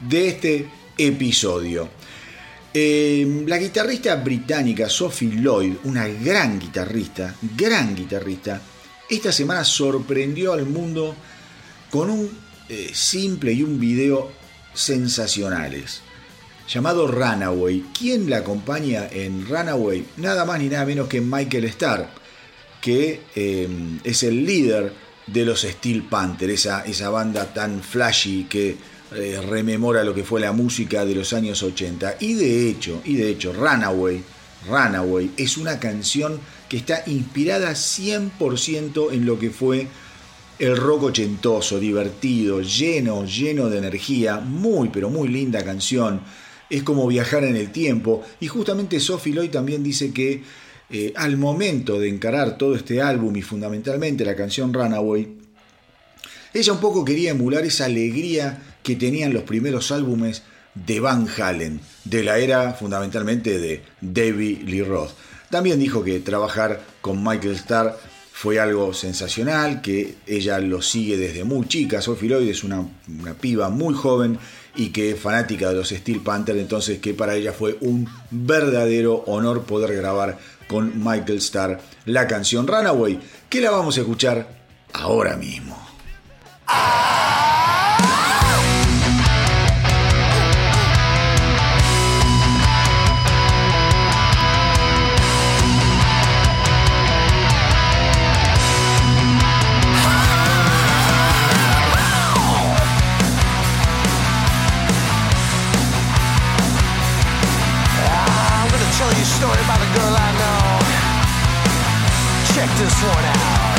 de 0.00 0.28
este 0.28 0.70
episodio. 0.98 1.88
Eh, 2.74 3.44
la 3.46 3.58
guitarrista 3.58 4.16
británica 4.16 4.88
Sophie 4.88 5.40
Lloyd, 5.40 5.74
una 5.84 6.06
gran 6.08 6.58
guitarrista, 6.58 7.34
gran 7.56 7.94
guitarrista, 7.94 8.60
esta 9.08 9.32
semana 9.32 9.64
sorprendió 9.64 10.52
al 10.52 10.66
mundo 10.66 11.14
con 11.90 12.08
un 12.08 12.30
simple 12.94 13.52
y 13.52 13.62
un 13.62 13.78
video 13.78 14.41
sensacionales, 14.74 16.00
llamado 16.68 17.06
Runaway. 17.06 17.84
¿Quién 17.96 18.30
la 18.30 18.38
acompaña 18.38 19.08
en 19.10 19.46
Runaway? 19.46 20.06
Nada 20.16 20.44
más 20.44 20.60
ni 20.60 20.68
nada 20.68 20.84
menos 20.84 21.08
que 21.08 21.20
Michael 21.20 21.64
Starr, 21.66 22.08
que 22.80 23.20
eh, 23.34 23.68
es 24.04 24.22
el 24.22 24.44
líder 24.44 24.92
de 25.26 25.44
los 25.44 25.62
Steel 25.62 26.02
Panther, 26.04 26.50
esa, 26.50 26.82
esa 26.82 27.10
banda 27.10 27.52
tan 27.52 27.82
flashy 27.82 28.44
que 28.44 28.76
eh, 29.14 29.40
rememora 29.46 30.04
lo 30.04 30.14
que 30.14 30.24
fue 30.24 30.40
la 30.40 30.52
música 30.52 31.04
de 31.04 31.14
los 31.14 31.32
años 31.32 31.62
80. 31.62 32.16
Y 32.20 32.34
de 32.34 32.68
hecho, 32.68 33.02
y 33.04 33.16
de 33.16 33.30
hecho, 33.30 33.52
Runaway, 33.52 34.22
Runaway 34.68 35.32
es 35.36 35.56
una 35.56 35.78
canción 35.78 36.40
que 36.68 36.78
está 36.78 37.02
inspirada 37.06 37.72
100% 37.72 39.12
en 39.12 39.26
lo 39.26 39.38
que 39.38 39.50
fue 39.50 39.88
el 40.62 40.76
rock 40.76 41.02
ochentoso, 41.02 41.80
divertido, 41.80 42.60
lleno, 42.60 43.26
lleno 43.26 43.68
de 43.68 43.78
energía, 43.78 44.38
muy 44.38 44.90
pero 44.90 45.10
muy 45.10 45.26
linda 45.26 45.64
canción. 45.64 46.20
Es 46.70 46.84
como 46.84 47.08
viajar 47.08 47.42
en 47.42 47.56
el 47.56 47.72
tiempo. 47.72 48.22
Y 48.38 48.46
justamente 48.46 49.00
Sophie 49.00 49.32
Lloyd 49.32 49.50
también 49.50 49.82
dice 49.82 50.12
que 50.12 50.44
eh, 50.88 51.12
al 51.16 51.36
momento 51.36 51.98
de 51.98 52.08
encarar 52.08 52.58
todo 52.58 52.76
este 52.76 53.02
álbum 53.02 53.34
y 53.34 53.42
fundamentalmente 53.42 54.24
la 54.24 54.36
canción 54.36 54.72
Runaway, 54.72 55.36
Ella 56.54 56.72
un 56.72 56.80
poco 56.80 57.04
quería 57.04 57.32
emular 57.32 57.64
esa 57.64 57.86
alegría 57.86 58.62
que 58.84 58.94
tenían 58.94 59.32
los 59.32 59.42
primeros 59.42 59.90
álbumes 59.90 60.44
de 60.76 61.00
Van 61.00 61.26
Halen, 61.26 61.80
de 62.04 62.22
la 62.22 62.38
era 62.38 62.72
fundamentalmente 62.74 63.58
de 63.58 63.82
David 64.00 64.60
Lee 64.62 64.84
Roth. 64.84 65.10
También 65.50 65.80
dijo 65.80 66.04
que 66.04 66.20
trabajar 66.20 66.84
con 67.00 67.20
Michael 67.24 67.56
Starr 67.56 67.98
fue 68.42 68.58
algo 68.58 68.92
sensacional, 68.92 69.80
que 69.80 70.16
ella 70.26 70.58
lo 70.58 70.82
sigue 70.82 71.16
desde 71.16 71.44
muy 71.44 71.68
chica. 71.68 72.02
Sophie 72.02 72.28
Lloyd 72.28 72.48
es 72.48 72.64
una, 72.64 72.84
una 73.20 73.34
piba 73.34 73.68
muy 73.68 73.94
joven 73.94 74.36
y 74.74 74.88
que 74.88 75.12
es 75.12 75.20
fanática 75.20 75.68
de 75.68 75.76
los 75.76 75.90
Steel 75.90 76.22
Panther, 76.22 76.56
entonces 76.56 76.98
que 76.98 77.14
para 77.14 77.36
ella 77.36 77.52
fue 77.52 77.78
un 77.82 78.08
verdadero 78.32 79.22
honor 79.28 79.62
poder 79.62 79.94
grabar 79.94 80.40
con 80.66 80.92
Michael 81.04 81.38
Starr 81.38 81.80
la 82.06 82.26
canción 82.26 82.66
Runaway, 82.66 83.20
que 83.48 83.60
la 83.60 83.70
vamos 83.70 83.96
a 83.96 84.00
escuchar 84.00 84.48
ahora 84.92 85.36
mismo. 85.36 85.78
I'm 86.66 87.31
tell 109.02 109.18
you 109.18 109.22
a 109.22 109.24
story 109.24 109.60
about 109.66 109.80
a 109.80 109.90
girl 109.98 110.14
I 110.14 110.30
know. 110.40 110.62
Check 112.54 112.70
this 112.78 112.96
one 113.02 113.24
out. 113.34 113.78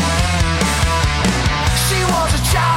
She 1.87 1.99
was 2.03 2.29
a 2.33 2.41
child 2.51 2.72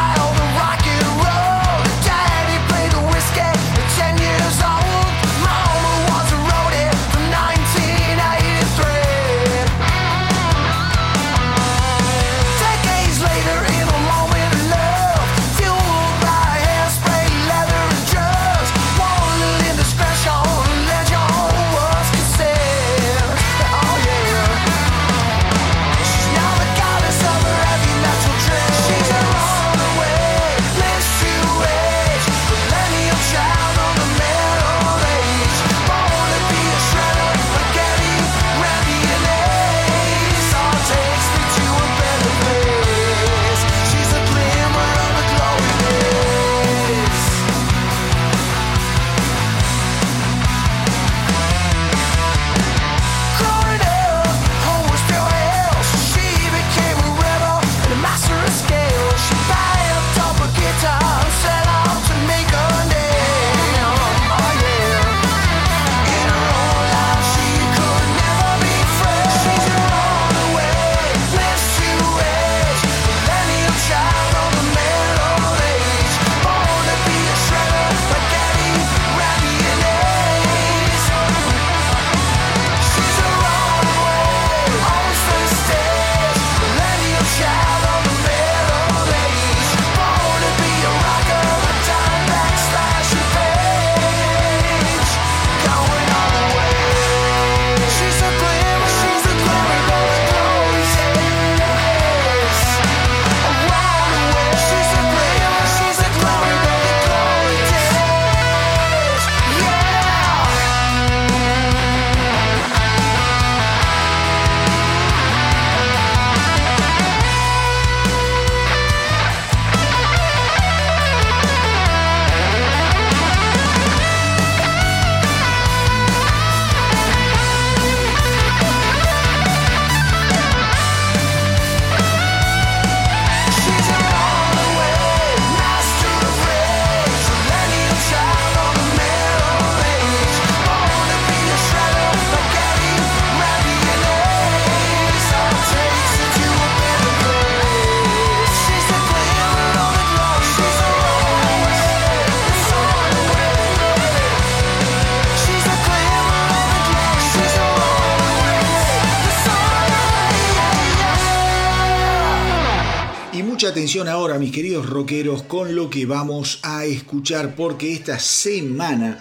ahora, 163.87 164.39
mis 164.41 164.51
queridos 164.51 164.85
rockeros, 164.85 165.45
con 165.45 165.77
lo 165.77 165.89
que 165.89 166.07
vamos 166.07 166.59
a 166.65 166.85
escuchar, 166.85 167.55
porque 167.55 167.93
esta 167.93 168.19
semana 168.19 169.19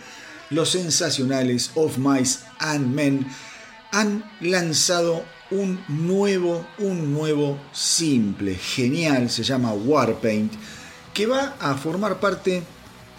los 0.49 0.71
sensacionales 0.71 1.69
Of 1.75 1.99
Mice 1.99 2.39
and 2.57 2.87
Men 2.87 3.27
han 3.91 4.25
lanzado 4.41 5.23
un 5.51 5.79
nuevo, 5.87 6.65
un 6.79 7.13
nuevo 7.13 7.59
simple, 7.73 8.55
genial, 8.55 9.29
se 9.29 9.43
llama 9.43 9.71
Warpaint, 9.71 10.51
que 11.13 11.27
va 11.27 11.55
a 11.59 11.75
formar 11.75 12.19
parte 12.19 12.63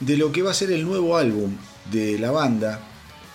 de 0.00 0.16
lo 0.16 0.32
que 0.32 0.42
va 0.42 0.50
a 0.50 0.54
ser 0.54 0.72
el 0.72 0.84
nuevo 0.84 1.16
álbum 1.16 1.52
de 1.92 2.18
la 2.18 2.32
banda 2.32 2.80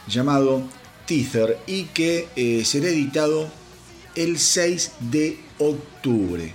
llamado 0.08 0.64
Tether 1.06 1.60
y 1.66 1.86
que 1.86 2.28
eh, 2.36 2.64
será 2.66 2.90
editado 2.90 3.50
el 4.16 4.38
6 4.38 4.92
de 5.00 5.40
octubre. 5.60 6.54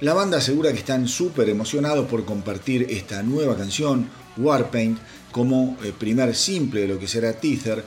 La 0.00 0.12
banda 0.12 0.38
asegura 0.38 0.72
que 0.72 0.78
están 0.78 1.08
súper 1.08 1.48
emocionados 1.48 2.06
por 2.06 2.26
compartir 2.26 2.86
esta 2.90 3.22
nueva 3.22 3.56
canción, 3.56 4.10
Warpaint, 4.36 4.98
como 5.32 5.78
eh, 5.82 5.92
primer 5.98 6.34
simple 6.34 6.82
de 6.82 6.88
lo 6.88 6.98
que 6.98 7.08
será 7.08 7.32
Tether, 7.32 7.82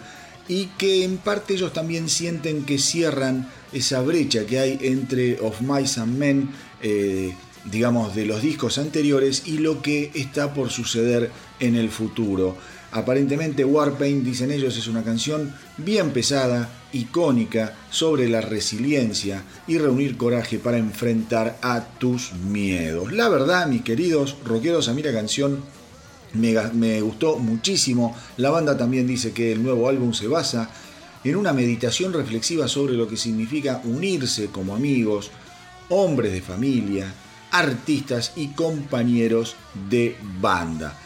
y 0.48 0.66
que 0.78 1.04
en 1.04 1.18
parte 1.18 1.54
ellos 1.54 1.72
también 1.72 2.10
sienten 2.10 2.66
que 2.66 2.80
cierran 2.80 3.48
esa 3.72 4.02
brecha 4.02 4.48
que 4.48 4.58
hay 4.58 4.80
entre 4.82 5.40
Of 5.40 5.62
Mice 5.62 6.00
and 6.00 6.18
Men, 6.18 6.50
eh, 6.82 7.36
digamos, 7.66 8.16
de 8.16 8.26
los 8.26 8.42
discos 8.42 8.80
anteriores 8.80 9.44
y 9.46 9.60
lo 9.60 9.84
que 9.84 10.10
está 10.16 10.52
por 10.52 10.72
suceder 10.72 11.30
en 11.60 11.76
el 11.76 11.92
futuro. 11.92 12.58
Aparentemente 12.92 13.64
Warpaint, 13.64 14.24
dicen 14.24 14.50
ellos, 14.50 14.76
es 14.76 14.88
una 14.88 15.04
canción 15.04 15.54
bien 15.78 16.10
pesada, 16.10 16.70
icónica, 16.94 17.76
sobre 17.90 18.28
la 18.30 18.42
resiliencia 18.42 19.44
y 19.68 19.78
reunir 19.78 20.18
coraje 20.18 20.60
para 20.60 20.78
enfrentar 20.78 21.58
a 21.62 21.82
tus 22.00 22.34
miedos. 22.34 23.12
La 23.12 23.30
verdad, 23.30 23.68
mis 23.68 23.84
queridos 23.84 24.38
rockeros, 24.46 24.88
a 24.88 24.94
mí 24.94 25.04
la 25.04 25.14
canción 25.14 25.64
me, 26.34 27.02
gustó 27.02 27.38
muchísimo. 27.38 28.16
La 28.38 28.50
banda 28.50 28.78
también 28.78 29.08
dice 29.08 29.32
que 29.32 29.52
el 29.52 29.64
nuevo 29.64 29.90
álbum 29.90 30.14
se 30.14 30.28
basa 30.28 30.70
en 31.24 31.36
una 31.36 31.54
meditación 31.54 32.14
reflexiva 32.14 32.68
sobre 32.68 32.94
lo 32.94 33.08
que 33.08 33.18
significa 33.18 33.82
unirse 33.84 34.48
como 34.48 34.76
amigos, 34.76 35.32
hombres 35.90 36.32
de 36.32 36.42
familia, 36.42 37.14
artistas 37.52 38.34
y 38.36 38.50
compañeros 38.50 39.56
de 39.90 40.16
banda. 40.40 40.98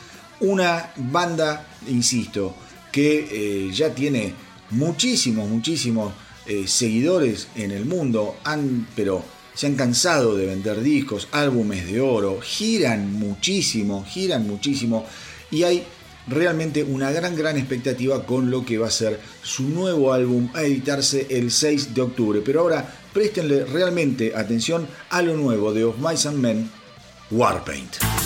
Una 0.42 0.92
banda, 0.98 1.66
insisto, 1.88 2.56
que 2.92 3.28
eh, 3.32 3.72
ya 3.74 3.94
tiene 3.94 4.34
muchísimos, 4.72 5.50
muchísimos 5.50 6.14
eh, 6.46 6.68
seguidores 6.68 7.48
en 7.56 7.72
el 7.72 7.86
mundo, 7.86 8.36
han, 8.44 8.88
pero 8.96 9.24
se 9.54 9.68
han 9.68 9.76
cansado 9.76 10.36
de 10.36 10.46
vender 10.46 10.82
discos, 10.82 11.28
álbumes 11.32 11.86
de 11.86 12.02
oro, 12.02 12.40
giran 12.42 13.14
muchísimo, 13.14 14.04
giran 14.06 14.48
muchísimo 14.48 15.06
y 15.52 15.64
hay 15.64 15.84
realmente 16.28 16.84
una 16.84 17.12
gran, 17.12 17.36
gran 17.36 17.58
expectativa 17.58 18.26
con 18.26 18.50
lo 18.50 18.66
que 18.66 18.78
va 18.78 18.88
a 18.88 18.92
ser 18.92 19.20
su 19.42 19.64
nuevo 19.64 20.14
álbum 20.14 20.50
a 20.54 20.64
editarse 20.64 21.28
el 21.30 21.52
6 21.52 21.94
de 21.94 22.02
octubre. 22.02 22.42
Pero 22.44 22.62
ahora 22.62 22.94
préstenle 23.14 23.66
realmente 23.66 24.34
atención 24.36 24.88
a 25.10 25.22
lo 25.22 25.36
nuevo 25.36 25.74
de 25.74 25.84
Of 25.84 25.98
Mice 26.00 26.28
and 26.28 26.40
Men, 26.40 26.72
Warpaint. 27.30 28.23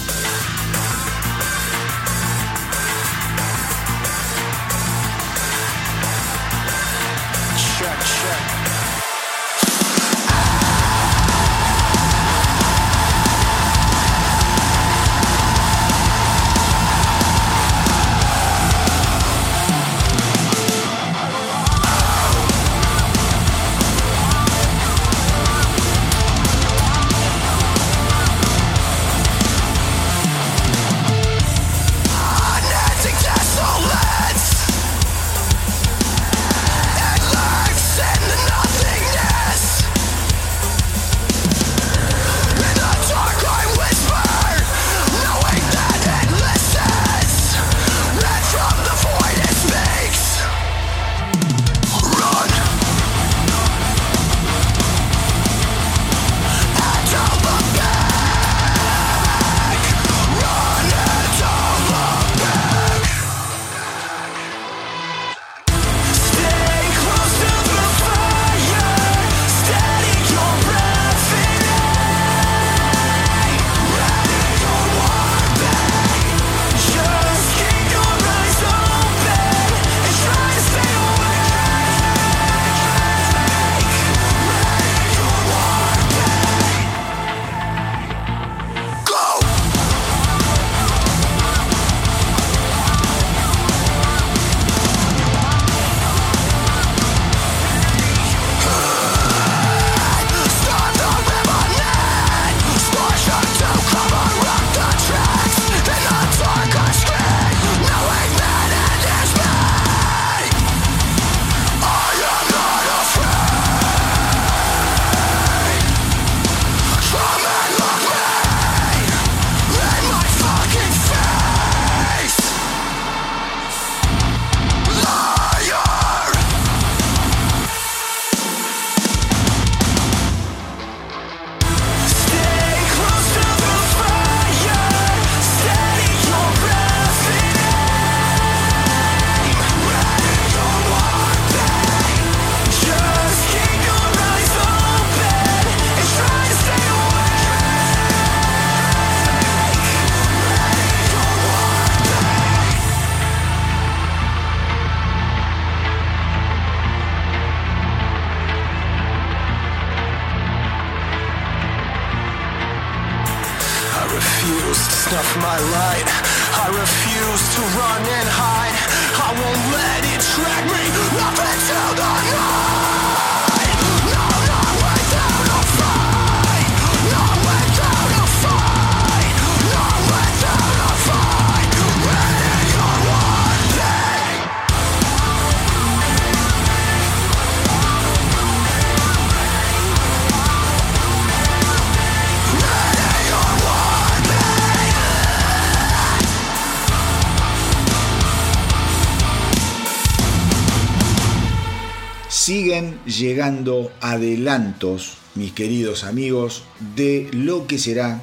Llegando 203.17 203.91
adelantos, 203.99 205.17
mis 205.35 205.51
queridos 205.51 206.03
amigos, 206.03 206.63
de 206.95 207.29
lo 207.31 207.65
que 207.65 207.79
será 207.79 208.21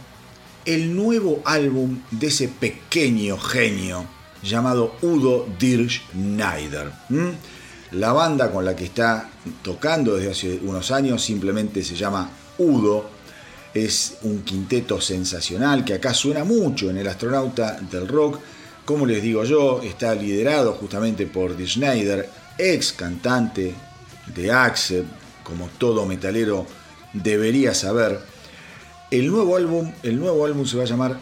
el 0.64 0.94
nuevo 0.94 1.42
álbum 1.44 2.00
de 2.11 2.28
ese 2.28 2.48
pequeño 2.48 3.37
genio 3.38 4.07
llamado 4.42 4.94
Udo 5.02 5.46
Dirk 5.59 5.90
Schneider. 5.90 6.92
¿m? 7.11 7.33
La 7.92 8.12
banda 8.12 8.50
con 8.50 8.64
la 8.64 8.76
que 8.76 8.85
está 8.85 9.30
tocando 9.62 10.16
desde 10.16 10.30
hace 10.30 10.61
unos 10.62 10.90
años 10.90 11.22
simplemente 11.22 11.83
se 11.83 11.96
llama 11.96 12.30
Udo. 12.59 13.11
Es 13.72 14.18
un 14.22 14.42
quinteto 14.42 15.00
sensacional 15.00 15.85
que 15.85 15.94
acá 15.94 16.14
suena 16.14 16.44
mucho 16.44 16.90
en 16.90 16.98
el 16.98 17.09
astronauta 17.09 17.78
del 17.90 18.07
rock. 18.07 18.38
Como 18.85 19.07
les 19.07 19.22
digo 19.22 19.44
yo, 19.44 19.83
está 19.83 20.14
liderado 20.14 20.74
justamente 20.74 21.26
por 21.26 21.57
Dirk 21.57 21.70
Schneider, 21.70 22.28
ex 22.59 22.92
cantante 22.92 23.74
de 24.26 24.52
Accept, 24.52 25.08
como 25.42 25.68
todo 25.78 26.06
metalero 26.06 26.66
debería 27.12 27.74
saber. 27.74 28.18
El 29.10 29.30
nuevo 29.30 29.56
álbum, 29.56 29.92
el 30.02 30.18
nuevo 30.18 30.44
álbum 30.44 30.66
se 30.66 30.76
va 30.76 30.82
a 30.84 30.87
llamar 30.87 31.20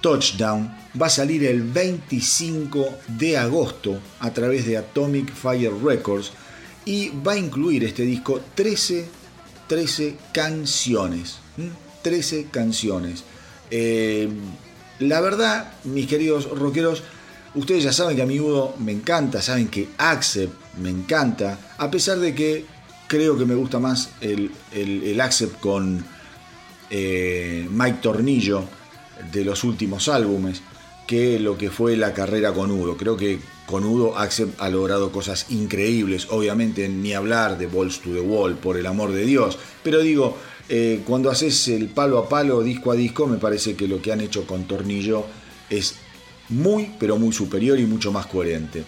Touchdown. 0.00 0.76
Va 1.00 1.06
a 1.06 1.10
salir 1.10 1.44
el 1.44 1.62
25 1.62 2.98
de 3.08 3.38
agosto 3.38 3.98
a 4.20 4.30
través 4.32 4.66
de 4.66 4.76
Atomic 4.76 5.32
Fire 5.32 5.72
Records 5.82 6.32
y 6.84 7.10
va 7.26 7.32
a 7.32 7.38
incluir 7.38 7.84
este 7.84 8.02
disco 8.02 8.40
13, 8.54 9.06
13 9.68 10.16
canciones. 10.32 11.38
¿m? 11.56 11.70
13 12.02 12.48
canciones. 12.50 13.24
Eh, 13.70 14.28
la 14.98 15.20
verdad, 15.20 15.72
mis 15.84 16.06
queridos 16.06 16.50
rockeros, 16.50 17.02
ustedes 17.54 17.84
ya 17.84 17.92
saben 17.92 18.16
que 18.16 18.22
a 18.22 18.26
mi 18.26 18.40
Udo 18.40 18.74
me 18.78 18.92
encanta, 18.92 19.42
saben 19.42 19.68
que 19.68 19.88
Accept 19.98 20.54
me 20.78 20.90
encanta, 20.90 21.58
a 21.78 21.90
pesar 21.90 22.18
de 22.18 22.34
que 22.34 22.64
creo 23.06 23.36
que 23.36 23.44
me 23.44 23.54
gusta 23.54 23.78
más 23.78 24.10
el, 24.20 24.50
el, 24.72 25.20
Accept 25.20 25.60
con 25.60 26.04
eh, 26.90 27.68
Mike 27.70 27.98
Tornillo 28.00 28.64
de 29.30 29.44
los 29.44 29.64
últimos 29.64 30.08
álbumes 30.08 30.62
que 31.06 31.38
lo 31.38 31.58
que 31.58 31.70
fue 31.70 31.96
la 31.96 32.14
carrera 32.14 32.52
con 32.52 32.70
Udo. 32.70 32.96
Creo 32.96 33.16
que 33.16 33.38
con 33.66 33.84
Udo 33.84 34.16
Axel 34.16 34.52
ha 34.58 34.68
logrado 34.68 35.12
cosas 35.12 35.46
increíbles, 35.50 36.28
obviamente 36.30 36.88
ni 36.88 37.12
hablar 37.12 37.58
de 37.58 37.66
Balls 37.66 38.00
to 38.00 38.12
the 38.12 38.20
Wall, 38.20 38.56
por 38.56 38.76
el 38.76 38.86
amor 38.86 39.12
de 39.12 39.24
Dios, 39.24 39.58
pero 39.82 40.00
digo, 40.00 40.36
eh, 40.68 41.02
cuando 41.06 41.30
haces 41.30 41.68
el 41.68 41.88
palo 41.88 42.18
a 42.18 42.28
palo, 42.28 42.62
disco 42.62 42.92
a 42.92 42.94
disco, 42.94 43.26
me 43.26 43.38
parece 43.38 43.74
que 43.74 43.88
lo 43.88 44.00
que 44.00 44.12
han 44.12 44.20
hecho 44.20 44.46
con 44.46 44.64
Tornillo 44.64 45.26
es 45.68 45.96
muy, 46.52 46.90
pero 46.98 47.18
muy 47.18 47.32
superior 47.32 47.78
y 47.78 47.86
mucho 47.86 48.12
más 48.12 48.26
coherente. 48.26 48.84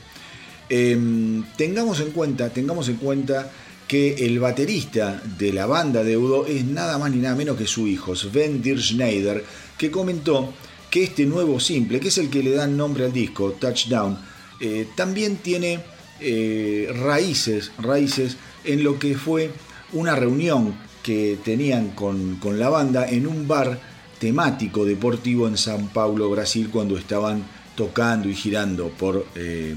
Em, 0.69 1.45
tengamos 1.57 2.01
en 2.01 2.11
cuenta, 2.11 2.51
tengamos 2.51 2.89
en 2.89 2.97
cuenta 2.97 3.51
que 3.87 4.27
el 4.27 4.39
baterista 4.41 5.23
de 5.39 5.53
la 5.53 5.67
banda 5.67 6.03
de 6.03 6.17
Udo 6.17 6.47
es 6.47 6.65
nada 6.65 6.99
más 6.99 7.11
ni 7.11 7.19
nada 7.19 7.35
menos 7.35 7.57
que 7.57 7.67
su 7.67 7.87
hijo, 7.87 8.17
Sven 8.17 8.63
Dirschneider, 8.63 9.45
que 9.77 9.91
comentó 9.91 10.55
que 10.91 11.05
este 11.05 11.27
nuevo 11.27 11.61
simple, 11.61 12.01
que 12.01 12.09
es 12.09 12.19
el 12.19 12.31
que 12.31 12.43
le 12.43 12.53
da 12.53 12.67
nombre 12.67 13.05
al 13.05 13.13
disco, 13.13 13.53
Touchdown, 13.53 14.17
eh, 14.61 14.89
también 14.97 15.37
tiene 15.37 15.81
eh, 16.21 16.89
raíces, 16.95 17.73
raíces 17.79 18.37
en 18.65 18.85
lo 18.85 18.99
que 18.99 19.17
fue 19.17 19.51
una 19.93 20.15
reunión 20.17 20.75
que 21.03 21.39
tenían 21.45 21.91
con, 21.91 22.37
con 22.37 22.59
la 22.59 22.71
banda 22.71 23.07
en 23.09 23.27
un 23.27 23.47
bar 23.47 23.79
temático 24.19 24.87
deportivo 24.87 25.47
en 25.47 25.59
San 25.59 25.89
Paulo, 25.89 26.31
Brasil, 26.31 26.71
cuando 26.73 26.97
estaban 26.97 27.45
tocando 27.77 28.29
y 28.29 28.35
girando 28.35 28.89
por, 28.89 29.27
eh, 29.35 29.75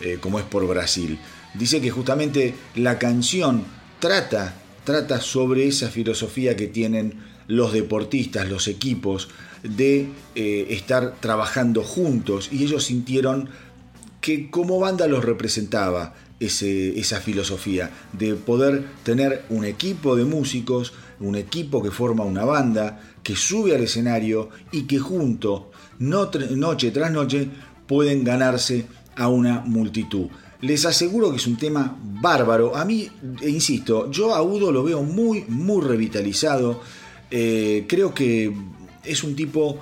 eh, 0.00 0.18
como 0.20 0.38
es 0.38 0.44
por 0.44 0.66
Brasil. 0.66 1.18
Dice 1.54 1.80
que 1.80 1.90
justamente 1.90 2.54
la 2.76 2.98
canción 2.98 3.64
trata, 3.98 4.54
trata 4.84 5.20
sobre 5.20 5.66
esa 5.66 5.88
filosofía 5.88 6.56
que 6.56 6.66
tienen 6.66 7.20
los 7.46 7.72
deportistas, 7.72 8.48
los 8.48 8.68
equipos, 8.68 9.28
de 9.62 10.08
eh, 10.34 10.66
estar 10.70 11.20
trabajando 11.20 11.82
juntos 11.82 12.48
y 12.50 12.64
ellos 12.64 12.84
sintieron 12.84 13.48
que 14.20 14.50
como 14.50 14.78
banda 14.78 15.06
los 15.06 15.24
representaba 15.24 16.14
ese, 16.40 16.98
esa 16.98 17.20
filosofía 17.20 17.90
de 18.12 18.34
poder 18.34 18.84
tener 19.04 19.44
un 19.50 19.64
equipo 19.64 20.16
de 20.16 20.24
músicos, 20.24 20.92
un 21.20 21.36
equipo 21.36 21.82
que 21.82 21.90
forma 21.90 22.24
una 22.24 22.44
banda, 22.44 23.00
que 23.22 23.36
sube 23.36 23.74
al 23.74 23.82
escenario 23.82 24.50
y 24.72 24.82
que 24.84 24.98
junto, 24.98 25.70
noche 26.08 26.90
tras 26.90 27.12
noche, 27.12 27.48
pueden 27.86 28.24
ganarse 28.24 28.86
a 29.16 29.28
una 29.28 29.60
multitud. 29.60 30.28
Les 30.60 30.86
aseguro 30.86 31.30
que 31.30 31.36
es 31.36 31.46
un 31.46 31.56
tema 31.56 31.96
bárbaro. 32.00 32.76
A 32.76 32.84
mí, 32.84 33.08
e 33.40 33.48
insisto, 33.48 34.10
yo 34.10 34.34
a 34.34 34.42
Udo 34.42 34.70
lo 34.70 34.84
veo 34.84 35.02
muy, 35.02 35.44
muy 35.48 35.82
revitalizado. 35.82 36.80
Eh, 37.30 37.84
creo 37.88 38.14
que 38.14 38.54
es 39.04 39.24
un 39.24 39.34
tipo 39.34 39.80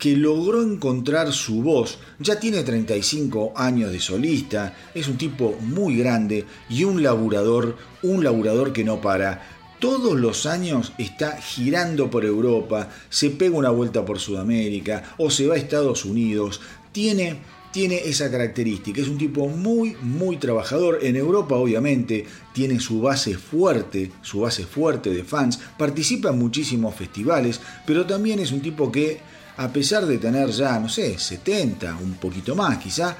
que 0.00 0.16
logró 0.16 0.62
encontrar 0.62 1.32
su 1.32 1.62
voz. 1.62 1.98
Ya 2.18 2.40
tiene 2.40 2.64
35 2.64 3.52
años 3.54 3.92
de 3.92 4.00
solista, 4.00 4.74
es 4.94 5.06
un 5.06 5.16
tipo 5.18 5.56
muy 5.60 5.96
grande 5.96 6.46
y 6.68 6.84
un 6.84 7.02
laburador, 7.02 7.76
un 8.02 8.24
laburador 8.24 8.72
que 8.72 8.82
no 8.82 9.00
para. 9.00 9.59
Todos 9.80 10.20
los 10.20 10.44
años 10.44 10.92
está 10.98 11.40
girando 11.40 12.10
por 12.10 12.26
Europa, 12.26 12.90
se 13.08 13.30
pega 13.30 13.56
una 13.56 13.70
vuelta 13.70 14.04
por 14.04 14.20
Sudamérica 14.20 15.14
o 15.16 15.30
se 15.30 15.46
va 15.46 15.54
a 15.54 15.58
Estados 15.58 16.04
Unidos. 16.04 16.60
Tiene 16.92 17.40
tiene 17.72 17.96
esa 18.04 18.30
característica. 18.30 19.00
Es 19.00 19.08
un 19.08 19.18
tipo 19.18 19.48
muy, 19.48 19.96
muy 20.02 20.36
trabajador. 20.36 20.98
En 21.02 21.16
Europa, 21.16 21.54
obviamente, 21.54 22.26
tiene 22.52 22.80
su 22.80 23.00
base 23.00 23.36
fuerte, 23.38 24.10
su 24.22 24.40
base 24.40 24.64
fuerte 24.64 25.10
de 25.10 25.24
fans. 25.24 25.58
Participa 25.78 26.30
en 26.30 26.38
muchísimos 26.38 26.94
festivales, 26.94 27.60
pero 27.86 28.06
también 28.06 28.40
es 28.40 28.52
un 28.52 28.60
tipo 28.60 28.90
que, 28.90 29.20
a 29.56 29.72
pesar 29.72 30.06
de 30.06 30.18
tener 30.18 30.50
ya, 30.50 30.78
no 30.78 30.88
sé, 30.88 31.18
70, 31.18 31.96
un 32.02 32.14
poquito 32.14 32.56
más 32.56 32.78
quizá, 32.78 33.16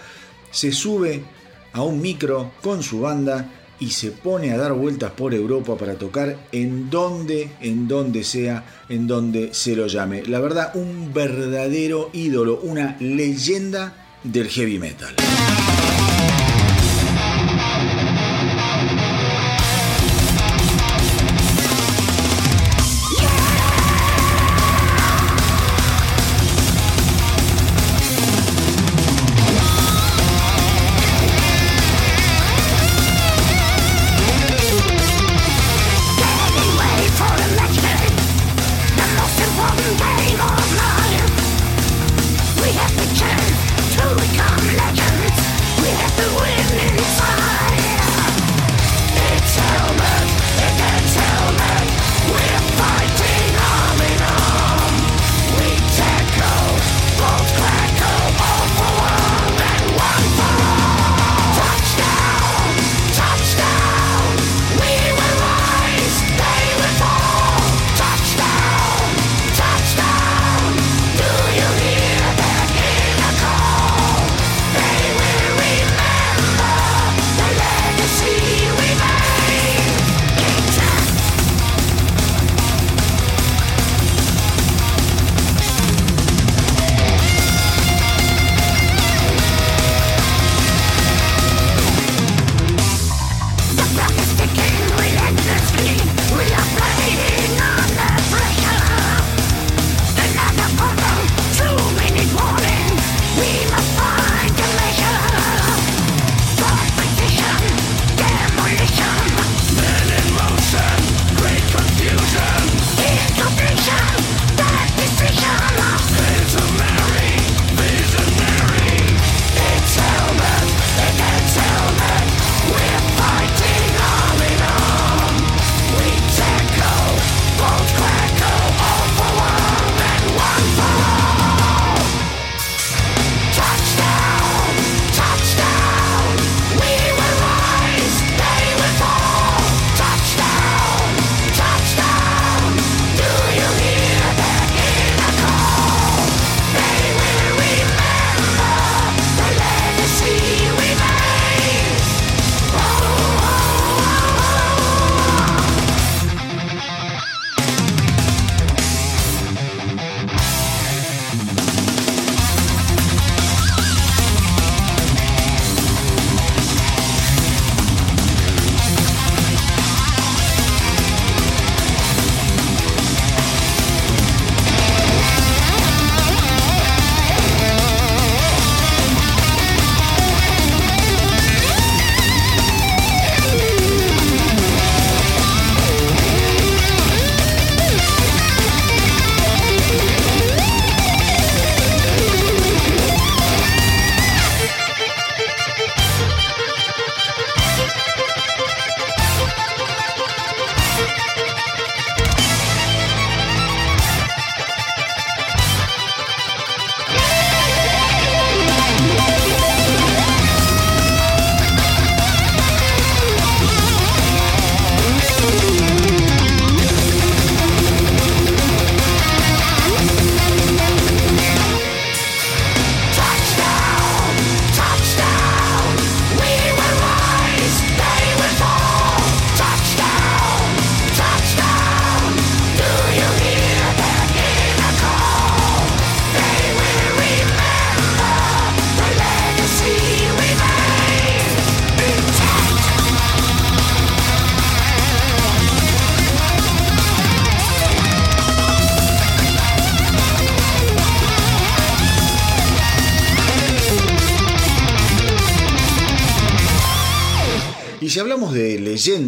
se 0.50 0.72
sube 0.72 1.22
a 1.72 1.82
un 1.82 2.00
micro 2.00 2.52
con 2.60 2.82
su 2.82 3.00
banda 3.00 3.59
y 3.80 3.90
se 3.90 4.12
pone 4.12 4.52
a 4.52 4.58
dar 4.58 4.74
vueltas 4.74 5.12
por 5.12 5.34
Europa 5.34 5.76
para 5.76 5.94
tocar 5.94 6.36
en 6.52 6.90
donde, 6.90 7.50
en 7.60 7.88
donde 7.88 8.22
sea, 8.22 8.64
en 8.88 9.06
donde 9.06 9.52
se 9.52 9.74
lo 9.74 9.86
llame. 9.86 10.22
La 10.26 10.40
verdad, 10.40 10.72
un 10.74 11.12
verdadero 11.12 12.10
ídolo, 12.12 12.60
una 12.62 12.96
leyenda 13.00 14.06
del 14.22 14.48
heavy 14.48 14.78
metal. 14.78 15.16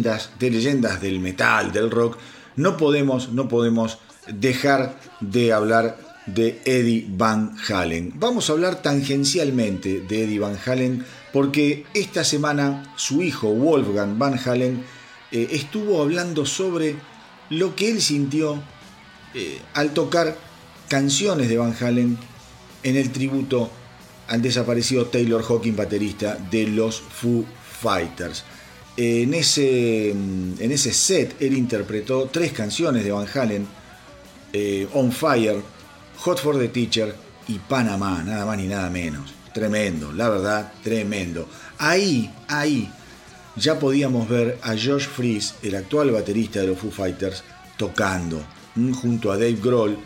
De 0.03 0.51
leyendas 0.51 1.01
del 1.01 1.19
metal, 1.19 1.71
del 1.71 1.89
rock, 1.89 2.17
no 2.55 2.77
podemos, 2.77 3.31
no 3.31 3.47
podemos 3.47 3.99
dejar 4.27 4.99
de 5.21 5.53
hablar 5.53 5.97
de 6.25 6.61
Eddie 6.65 7.05
Van 7.09 7.55
Halen. 7.67 8.13
Vamos 8.15 8.49
a 8.49 8.53
hablar 8.53 8.81
tangencialmente 8.81 10.01
de 10.01 10.23
Eddie 10.23 10.39
Van 10.39 10.57
Halen 10.65 11.05
porque 11.31 11.85
esta 11.93 12.23
semana 12.23 12.93
su 12.95 13.21
hijo 13.21 13.49
Wolfgang 13.49 14.17
Van 14.17 14.39
Halen 14.45 14.83
eh, 15.31 15.47
estuvo 15.51 16.01
hablando 16.01 16.45
sobre 16.45 16.95
lo 17.49 17.75
que 17.75 17.89
él 17.89 18.01
sintió 18.01 18.61
eh, 19.33 19.59
al 19.73 19.93
tocar 19.93 20.37
canciones 20.87 21.49
de 21.49 21.57
Van 21.57 21.75
Halen 21.79 22.17
en 22.83 22.95
el 22.97 23.11
tributo 23.11 23.71
al 24.27 24.41
desaparecido 24.41 25.07
Taylor 25.07 25.43
Hawkins, 25.47 25.75
baterista 25.75 26.37
de 26.49 26.67
los 26.67 27.01
Foo 27.01 27.45
Fighters. 27.81 28.43
En 28.95 29.33
ese, 29.33 30.11
en 30.11 30.71
ese 30.71 30.93
set 30.93 31.41
él 31.41 31.57
interpretó 31.57 32.29
tres 32.31 32.51
canciones 32.51 33.03
de 33.03 33.11
Van 33.11 33.27
Halen, 33.33 33.67
eh, 34.53 34.87
On 34.93 35.11
Fire, 35.11 35.61
Hot 36.17 36.39
for 36.39 36.59
the 36.59 36.67
Teacher 36.67 37.15
y 37.47 37.57
Panamá, 37.57 38.23
nada 38.23 38.45
más 38.45 38.57
ni 38.57 38.67
nada 38.67 38.89
menos. 38.89 39.33
Tremendo, 39.51 40.11
la 40.13 40.29
verdad, 40.29 40.73
tremendo. 40.83 41.47
Ahí, 41.79 42.31
ahí, 42.47 42.91
ya 43.55 43.79
podíamos 43.79 44.29
ver 44.29 44.59
a 44.61 44.69
Josh 44.71 45.07
Fries, 45.07 45.55
el 45.63 45.75
actual 45.75 46.11
baterista 46.11 46.61
de 46.61 46.67
los 46.67 46.77
Foo 46.77 46.91
Fighters, 46.91 47.43
tocando 47.77 48.43
mm, 48.75 48.93
junto 48.93 49.31
a 49.31 49.37
Dave 49.37 49.57
Grohl 49.61 49.97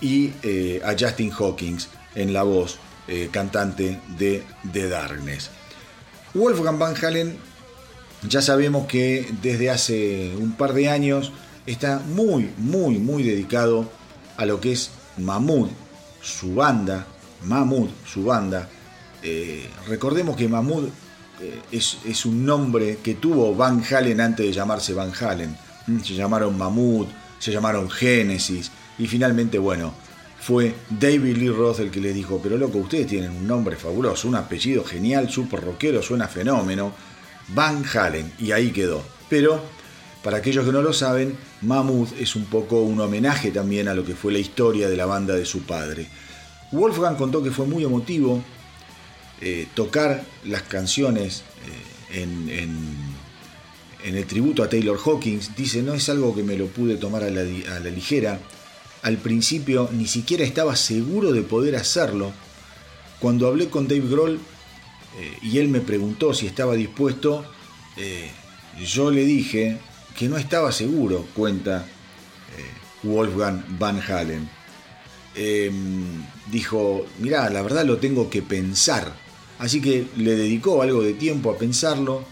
y 0.00 0.32
eh, 0.42 0.80
a 0.84 0.94
Justin 0.98 1.32
Hawkins 1.32 1.88
en 2.14 2.32
la 2.32 2.44
voz 2.44 2.78
eh, 3.08 3.28
cantante 3.32 4.00
de 4.16 4.44
The 4.72 4.88
Darkness. 4.88 5.50
Wolfgang 6.34 6.78
Van 6.78 6.94
Halen 6.94 7.47
ya 8.22 8.42
sabemos 8.42 8.86
que 8.86 9.32
desde 9.42 9.70
hace 9.70 10.34
un 10.36 10.52
par 10.52 10.72
de 10.72 10.88
años 10.88 11.32
está 11.66 12.00
muy, 12.00 12.50
muy, 12.56 12.98
muy 12.98 13.22
dedicado 13.22 13.90
a 14.36 14.46
lo 14.46 14.60
que 14.60 14.72
es 14.72 14.90
Mahmoud, 15.18 15.68
su 16.20 16.54
banda, 16.54 17.06
Mahmoud, 17.44 17.88
su 18.06 18.24
banda. 18.24 18.68
Eh, 19.22 19.68
recordemos 19.86 20.36
que 20.36 20.48
Mahmoud 20.48 20.88
eh, 21.40 21.60
es, 21.70 22.26
un 22.26 22.44
nombre 22.44 22.98
que 23.02 23.14
tuvo 23.14 23.54
Van 23.54 23.82
Halen 23.88 24.20
antes 24.20 24.46
de 24.46 24.52
llamarse 24.52 24.94
Van 24.94 25.12
Halen. 25.18 25.56
Mm, 25.86 26.00
se 26.00 26.14
llamaron 26.14 26.56
Mahmoud, 26.56 27.06
se 27.38 27.52
llamaron 27.52 27.90
Genesis 27.90 28.70
y 28.98 29.06
finalmente, 29.06 29.58
bueno, 29.58 29.94
fue 30.40 30.74
David 30.88 31.36
Lee 31.36 31.50
Roth 31.50 31.80
el 31.80 31.90
que 31.90 32.00
les 32.00 32.14
dijo, 32.14 32.40
pero 32.42 32.56
loco, 32.56 32.78
ustedes 32.78 33.06
tienen 33.06 33.30
un 33.30 33.46
nombre 33.46 33.76
fabuloso, 33.76 34.28
un 34.28 34.36
apellido 34.36 34.84
genial, 34.84 35.28
súper 35.30 35.60
rockero, 35.60 36.02
suena 36.02 36.26
fenómeno. 36.26 36.92
Van 37.48 37.84
Halen, 37.84 38.32
y 38.38 38.52
ahí 38.52 38.70
quedó. 38.70 39.02
Pero, 39.28 39.62
para 40.22 40.38
aquellos 40.38 40.64
que 40.64 40.72
no 40.72 40.82
lo 40.82 40.92
saben, 40.92 41.36
Mahmoud 41.62 42.08
es 42.18 42.36
un 42.36 42.44
poco 42.44 42.82
un 42.82 43.00
homenaje 43.00 43.50
también 43.50 43.88
a 43.88 43.94
lo 43.94 44.04
que 44.04 44.14
fue 44.14 44.32
la 44.32 44.38
historia 44.38 44.88
de 44.88 44.96
la 44.96 45.06
banda 45.06 45.34
de 45.34 45.44
su 45.44 45.62
padre. 45.62 46.06
Wolfgang 46.72 47.16
contó 47.16 47.42
que 47.42 47.50
fue 47.50 47.66
muy 47.66 47.84
emotivo 47.84 48.42
eh, 49.40 49.66
tocar 49.74 50.24
las 50.44 50.62
canciones 50.62 51.42
eh, 52.12 52.22
en, 52.22 53.08
el 54.04 54.26
tributo 54.26 54.62
a 54.62 54.68
Taylor 54.68 54.98
Hawkins. 55.04 55.54
Dice, 55.56 55.82
no 55.82 55.94
es 55.94 56.08
algo 56.08 56.34
que 56.34 56.42
me 56.42 56.56
lo 56.56 56.66
pude 56.66 56.96
tomar 56.96 57.24
a 57.24 57.30
la 57.30 57.90
ligera. 57.90 58.38
Al 59.02 59.16
principio 59.16 59.88
ni 59.92 60.06
siquiera 60.06 60.44
estaba 60.44 60.76
seguro 60.76 61.32
de 61.32 61.42
poder 61.42 61.76
hacerlo. 61.76 62.32
Cuando 63.20 63.46
hablé 63.46 63.68
con 63.68 63.86
Dave 63.88 64.08
Grohl 64.08 64.40
eh, 65.18 65.36
y 65.42 65.58
él 65.58 65.68
me 65.68 65.80
preguntó 65.80 66.32
si 66.32 66.46
estaba 66.46 66.74
dispuesto, 66.74 67.44
eh, 67.96 68.30
yo 68.84 69.10
le 69.10 69.24
dije 69.24 69.78
que 70.16 70.28
no 70.28 70.36
estaba 70.36 70.70
seguro, 70.70 71.26
cuenta 71.34 71.84
eh, 72.56 73.06
Wolfgang 73.06 73.64
Van 73.78 74.00
Halen. 74.00 74.48
Em, 75.34 76.24
dijo, 76.50 77.04
mirá, 77.18 77.50
la 77.50 77.62
verdad 77.62 77.84
lo 77.84 77.98
tengo 77.98 78.30
que 78.30 78.42
pensar. 78.42 79.12
Así 79.58 79.80
que 79.80 80.06
le 80.16 80.36
dedicó 80.36 80.82
algo 80.82 81.02
de 81.02 81.14
tiempo 81.14 81.50
a 81.50 81.58
pensarlo 81.58 82.24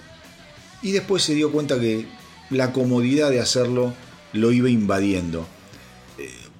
y 0.80 0.92
después 0.92 1.24
se 1.24 1.34
dio 1.34 1.50
cuenta 1.50 1.80
que 1.80 2.06
la 2.50 2.72
comodidad 2.72 3.30
de 3.30 3.40
hacerlo 3.40 3.94
lo 4.32 4.52
iba 4.52 4.70
invadiendo. 4.70 5.46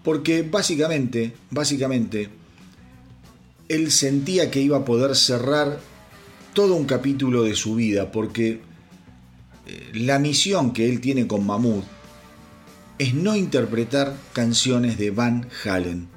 Porque 0.02 0.42
básicamente, 0.42 1.32
básicamente, 1.50 2.30
él 3.68 3.90
sentía 3.92 4.50
que 4.50 4.60
iba 4.60 4.78
a 4.78 4.84
poder 4.84 5.16
cerrar 5.16 5.80
todo 6.57 6.74
un 6.74 6.86
capítulo 6.86 7.42
de 7.42 7.54
su 7.54 7.74
vida, 7.74 8.11
porque 8.11 8.62
la 9.92 10.18
misión 10.18 10.72
que 10.72 10.88
él 10.88 11.02
tiene 11.02 11.26
con 11.26 11.44
Mahmoud 11.44 11.82
es 12.98 13.12
no 13.12 13.36
interpretar 13.36 14.16
canciones 14.32 14.96
de 14.96 15.11
Van 15.11 15.50
Halen. 15.64 16.09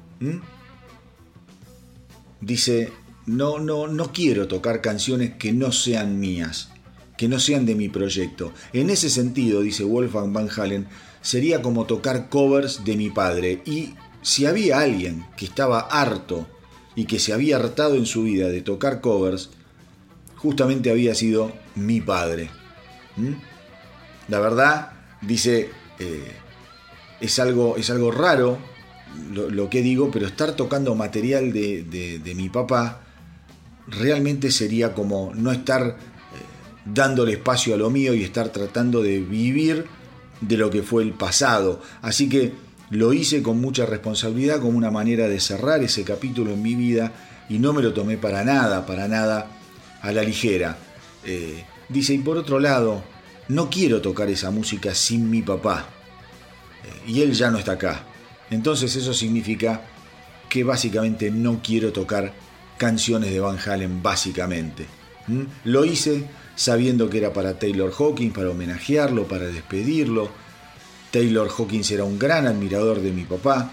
Dice, 2.40 2.90
no, 3.26 3.58
no, 3.58 3.86
no 3.86 4.12
quiero 4.14 4.48
tocar 4.48 4.80
canciones 4.80 5.34
que 5.34 5.52
no 5.52 5.72
sean 5.72 6.18
mías, 6.18 6.70
que 7.18 7.28
no 7.28 7.38
sean 7.38 7.66
de 7.66 7.74
mi 7.74 7.90
proyecto. 7.90 8.54
En 8.72 8.88
ese 8.88 9.10
sentido, 9.10 9.60
dice 9.60 9.84
Wolfgang 9.84 10.32
Van 10.32 10.48
Halen, 10.48 10.86
sería 11.20 11.60
como 11.60 11.84
tocar 11.84 12.30
covers 12.30 12.82
de 12.86 12.96
mi 12.96 13.10
padre. 13.10 13.60
Y 13.66 13.90
si 14.22 14.46
había 14.46 14.80
alguien 14.80 15.26
que 15.36 15.44
estaba 15.44 15.80
harto 15.80 16.48
y 16.96 17.04
que 17.04 17.18
se 17.18 17.34
había 17.34 17.56
hartado 17.56 17.96
en 17.96 18.06
su 18.06 18.22
vida 18.22 18.48
de 18.48 18.62
tocar 18.62 19.02
covers, 19.02 19.50
justamente 20.42 20.90
había 20.90 21.14
sido 21.14 21.52
mi 21.74 22.00
padre. 22.00 22.50
La 24.28 24.40
verdad, 24.40 24.92
dice, 25.20 25.70
eh, 25.98 26.32
es, 27.20 27.38
algo, 27.38 27.76
es 27.76 27.90
algo 27.90 28.10
raro 28.10 28.58
lo, 29.32 29.68
que 29.68 29.82
digo, 29.82 30.10
pero 30.10 30.26
estar 30.26 30.52
tocando 30.52 30.94
material 30.94 31.52
de, 31.52 31.82
de, 31.82 32.20
de, 32.20 32.34
mi 32.34 32.48
papá 32.48 33.00
realmente 33.88 34.50
sería 34.50 34.94
como 34.94 35.32
no 35.34 35.50
estar 35.50 35.82
eh, 35.82 35.94
dándole 36.86 37.32
espacio 37.32 37.74
a 37.74 37.76
lo 37.76 37.90
mío 37.90 38.14
y 38.14 38.22
estar 38.22 38.50
tratando 38.50 39.02
de 39.02 39.20
vivir 39.20 39.86
de 40.40 40.56
lo 40.56 40.70
que 40.70 40.82
fue 40.82 41.02
el 41.02 41.12
pasado. 41.12 41.82
Así 42.00 42.28
que 42.28 42.52
lo 42.90 43.12
hice 43.12 43.42
con 43.42 43.60
mucha 43.60 43.84
responsabilidad, 43.84 44.60
como 44.60 44.78
una 44.78 44.90
manera 44.90 45.28
de 45.28 45.40
cerrar 45.40 45.82
ese 45.82 46.04
capítulo 46.04 46.52
en 46.52 46.62
mi 46.62 46.76
vida 46.76 47.12
y 47.48 47.58
no 47.58 47.72
me 47.72 47.82
lo 47.82 47.92
tomé 47.92 48.16
para 48.16 48.44
nada, 48.44 48.86
para 48.86 49.06
nada 49.08 49.59
a 50.02 50.12
la 50.12 50.22
ligera. 50.22 50.76
Eh, 51.24 51.64
dice, 51.88 52.14
y 52.14 52.18
por 52.18 52.36
otro 52.36 52.58
lado, 52.58 53.02
no 53.48 53.68
quiero 53.68 54.00
tocar 54.00 54.28
esa 54.28 54.50
música 54.50 54.94
sin 54.94 55.30
mi 55.30 55.42
papá. 55.42 55.86
Eh, 56.84 57.10
y 57.10 57.22
él 57.22 57.32
ya 57.32 57.50
no 57.50 57.58
está 57.58 57.72
acá. 57.72 58.04
Entonces 58.50 58.94
eso 58.96 59.14
significa 59.14 59.82
que 60.48 60.64
básicamente 60.64 61.30
no 61.30 61.60
quiero 61.62 61.92
tocar 61.92 62.32
canciones 62.76 63.30
de 63.30 63.40
Van 63.40 63.58
Halen, 63.58 64.02
básicamente. 64.02 64.86
Lo 65.64 65.84
hice 65.84 66.24
sabiendo 66.56 67.08
que 67.08 67.18
era 67.18 67.32
para 67.32 67.58
Taylor 67.58 67.92
Hawkins, 67.96 68.34
para 68.34 68.50
homenajearlo, 68.50 69.28
para 69.28 69.46
despedirlo. 69.46 70.28
Taylor 71.12 71.48
Hawkins 71.56 71.90
era 71.90 72.04
un 72.04 72.18
gran 72.18 72.46
admirador 72.46 73.00
de 73.00 73.12
mi 73.12 73.24
papá. 73.24 73.72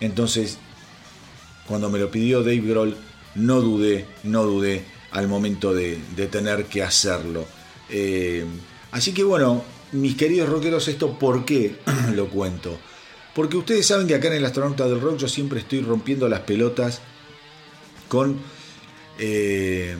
Entonces, 0.00 0.58
cuando 1.66 1.88
me 1.88 1.98
lo 1.98 2.10
pidió 2.10 2.40
Dave 2.40 2.60
Grohl, 2.60 2.96
no 3.34 3.60
dudé, 3.60 4.06
no 4.24 4.42
dudé 4.44 4.84
al 5.12 5.28
momento 5.28 5.72
de, 5.74 5.96
tener 6.30 6.64
que 6.66 6.82
hacerlo. 6.82 7.46
Eh, 7.88 8.44
así 8.90 9.12
que 9.12 9.24
bueno, 9.24 9.62
mis 9.92 10.16
queridos 10.16 10.48
rockeros, 10.48 10.88
¿esto 10.88 11.18
por 11.18 11.44
qué 11.44 11.76
lo 12.14 12.28
cuento? 12.28 12.78
Porque 13.34 13.56
ustedes 13.56 13.86
saben 13.86 14.06
que 14.06 14.14
acá 14.14 14.28
en 14.28 14.34
el 14.34 14.44
Astronauta 14.44 14.86
del 14.86 15.00
Rock 15.00 15.18
yo 15.18 15.28
siempre 15.28 15.60
estoy 15.60 15.80
rompiendo 15.80 16.28
las 16.28 16.40
pelotas 16.40 17.00
con... 18.08 18.38
Eh, 19.18 19.96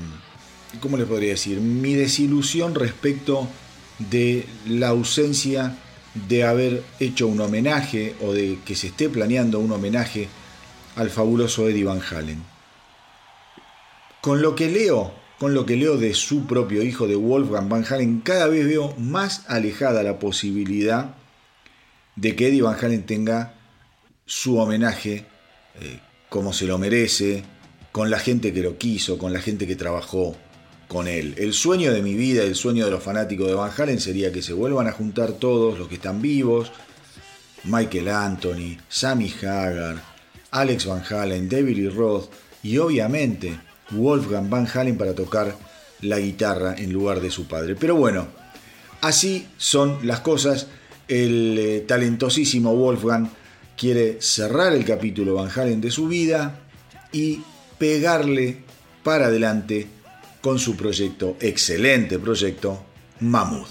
¿cómo 0.81 0.97
les 0.97 1.07
podría 1.07 1.31
decir? 1.31 1.61
Mi 1.61 1.95
desilusión 1.95 2.75
respecto 2.75 3.49
de 3.99 4.47
la 4.67 4.89
ausencia 4.89 5.77
de 6.29 6.45
haber 6.45 6.83
hecho 7.01 7.27
un 7.27 7.41
homenaje 7.41 8.15
o 8.21 8.33
de 8.33 8.59
que 8.65 8.75
se 8.75 8.89
esté 8.89 9.09
planeando 9.09 9.59
un 9.59 9.73
homenaje 9.73 10.29
al 10.97 11.11
fabuloso 11.11 11.69
Eddie 11.69 11.85
Van 11.85 12.01
Halen. 12.03 12.52
Con 14.23 14.41
lo 14.41 14.55
que 14.55 14.71
leo, 14.71 15.13
con 15.39 15.53
lo 15.53 15.67
que 15.67 15.77
leo 15.77 15.99
de 15.99 16.15
su 16.15 16.47
propio 16.47 16.83
hijo 16.83 17.09
de 17.09 17.17
Wolfgang 17.17 17.69
Van 17.69 17.85
Halen, 17.85 18.21
cada 18.21 18.47
vez 18.47 18.65
veo 18.67 18.95
más 18.97 19.45
alejada 19.49 20.05
la 20.05 20.21
posibilidad 20.21 21.17
de 22.15 22.37
que 22.37 22.47
Eddie 22.47 22.63
Van 22.63 22.79
Halen 22.81 23.05
tenga 23.05 23.55
su 24.25 24.59
homenaje 24.59 25.27
eh, 25.81 25.99
como 26.29 26.53
se 26.53 26.67
lo 26.67 26.79
merece, 26.79 27.43
con 27.91 28.11
la 28.11 28.21
gente 28.21 28.53
que 28.53 28.63
lo 28.63 28.79
quiso, 28.79 29.19
con 29.19 29.33
la 29.33 29.41
gente 29.41 29.67
que 29.67 29.75
trabajó 29.75 30.37
con 30.87 31.09
él. 31.09 31.35
El 31.37 31.53
sueño 31.53 31.93
de 31.93 32.01
mi 32.01 32.15
vida, 32.15 32.45
el 32.45 32.55
sueño 32.55 32.85
de 32.85 32.93
los 32.93 33.03
fanáticos 33.03 33.49
de 33.49 33.55
Van 33.55 33.73
Halen 33.77 33.99
sería 33.99 34.31
que 34.31 34.41
se 34.41 34.53
vuelvan 34.53 34.87
a 34.87 34.93
juntar 34.93 35.33
todos 35.33 35.79
los 35.79 35.89
que 35.89 35.97
están 35.97 36.23
vivos, 36.23 36.71
Michael 37.65 38.09
Anthony, 38.09 38.79
Sammy 38.89 39.35
Hagar, 39.43 40.01
Alex 40.53 40.87
Van 40.87 41.03
Halen, 41.11 41.49
David 41.49 41.77
Lee 41.77 41.89
Roth 41.89 42.31
y 42.63 42.79
obviamente 42.79 43.59
Wolfgang 43.91 44.49
Van 44.49 44.67
Halen 44.73 44.97
para 44.97 45.15
tocar 45.15 45.55
la 46.01 46.19
guitarra 46.19 46.75
en 46.77 46.93
lugar 46.93 47.21
de 47.21 47.31
su 47.31 47.47
padre. 47.47 47.77
Pero 47.77 47.97
bueno, 47.97 48.27
Así 49.03 49.49
son 49.59 49.99
las 50.07 50.21
cosas. 50.21 50.69
El 51.09 51.59
eh, 51.59 51.81
talentosísimo 51.81 52.75
Wolfgang 52.75 53.29
quiere 53.77 54.23
cerrar 54.23 54.73
el 54.73 54.85
capítulo 54.85 55.35
Van 55.35 55.51
Halen 55.55 55.81
de 55.81 55.91
su 55.91 56.07
vida 56.07 56.61
y 57.11 57.41
pegarle 57.79 58.59
para 59.03 59.27
adelante 59.27 59.89
con 60.41 60.61
su 60.61 60.77
proyecto, 60.77 61.37
excelente 61.41 62.19
proyecto, 62.21 62.85
Mammoth. 63.19 63.71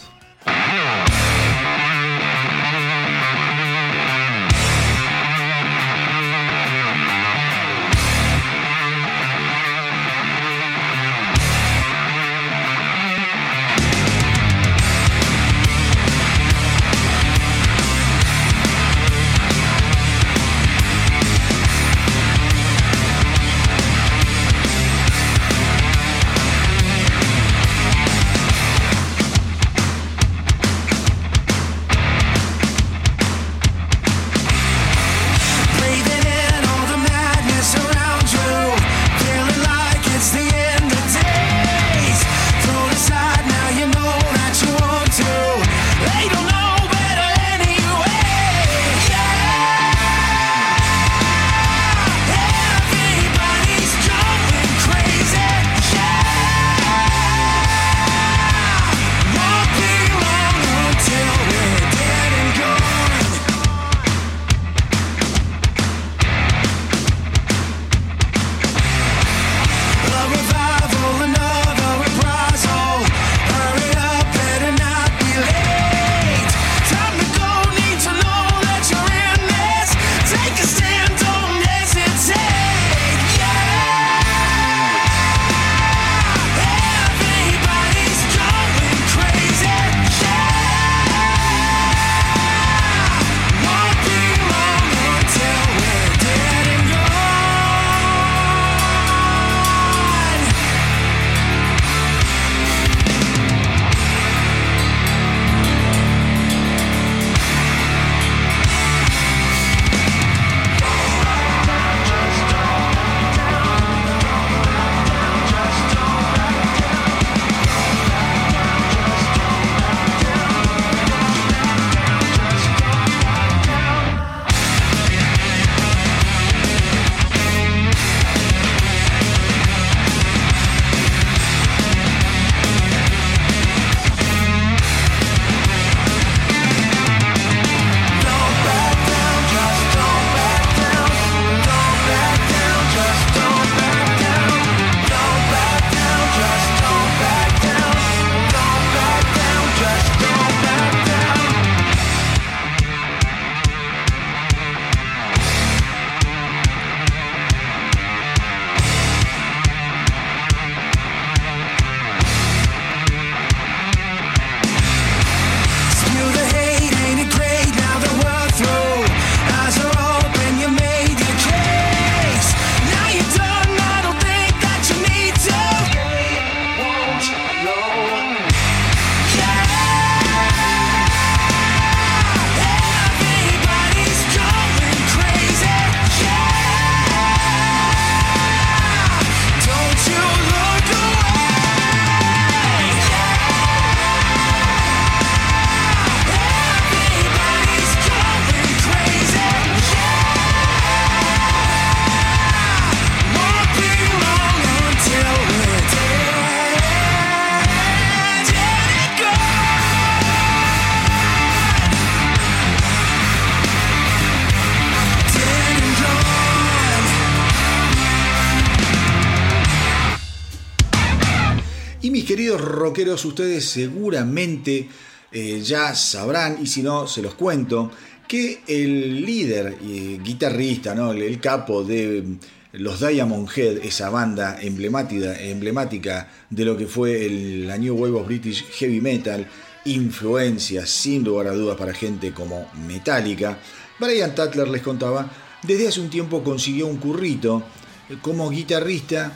Rockeros, 222.91 223.23
ustedes 223.23 223.63
seguramente 223.69 224.89
eh, 225.31 225.61
ya 225.61 225.95
sabrán, 225.95 226.57
y 226.61 226.67
si 226.67 226.83
no, 226.83 227.07
se 227.07 227.21
los 227.21 227.35
cuento, 227.35 227.89
que 228.27 228.63
el 228.67 229.25
líder 229.25 229.77
y 229.81 230.17
guitarrista, 230.17 230.93
¿no? 230.93 231.13
el, 231.13 231.39
capo 231.39 231.85
de 231.85 232.35
los 232.73 232.99
Diamond 232.99 233.47
Head, 233.55 233.77
esa 233.77 234.09
banda 234.09 234.61
emblemática, 234.61 235.39
emblemática 235.39 236.29
de 236.49 236.65
lo 236.65 236.75
que 236.75 236.85
fue 236.85 237.25
el, 237.25 237.65
la 237.65 237.77
New 237.77 237.95
Wave 237.95 238.19
of 238.19 238.27
British 238.27 238.65
Heavy 238.73 238.99
Metal, 238.99 239.47
influencia 239.85 240.85
sin 240.85 241.23
lugar 241.23 241.47
a 241.47 241.53
dudas 241.53 241.77
para 241.77 241.93
gente 241.93 242.33
como 242.33 242.69
Metallica, 242.85 243.57
Brian 243.99 244.35
Tatler 244.35 244.67
les 244.67 244.81
contaba, 244.81 245.31
desde 245.63 245.87
hace 245.87 246.01
un 246.01 246.09
tiempo 246.09 246.43
consiguió 246.43 246.87
un 246.87 246.97
currito 246.97 247.63
eh, 248.09 248.17
como 248.21 248.49
guitarrista 248.49 249.31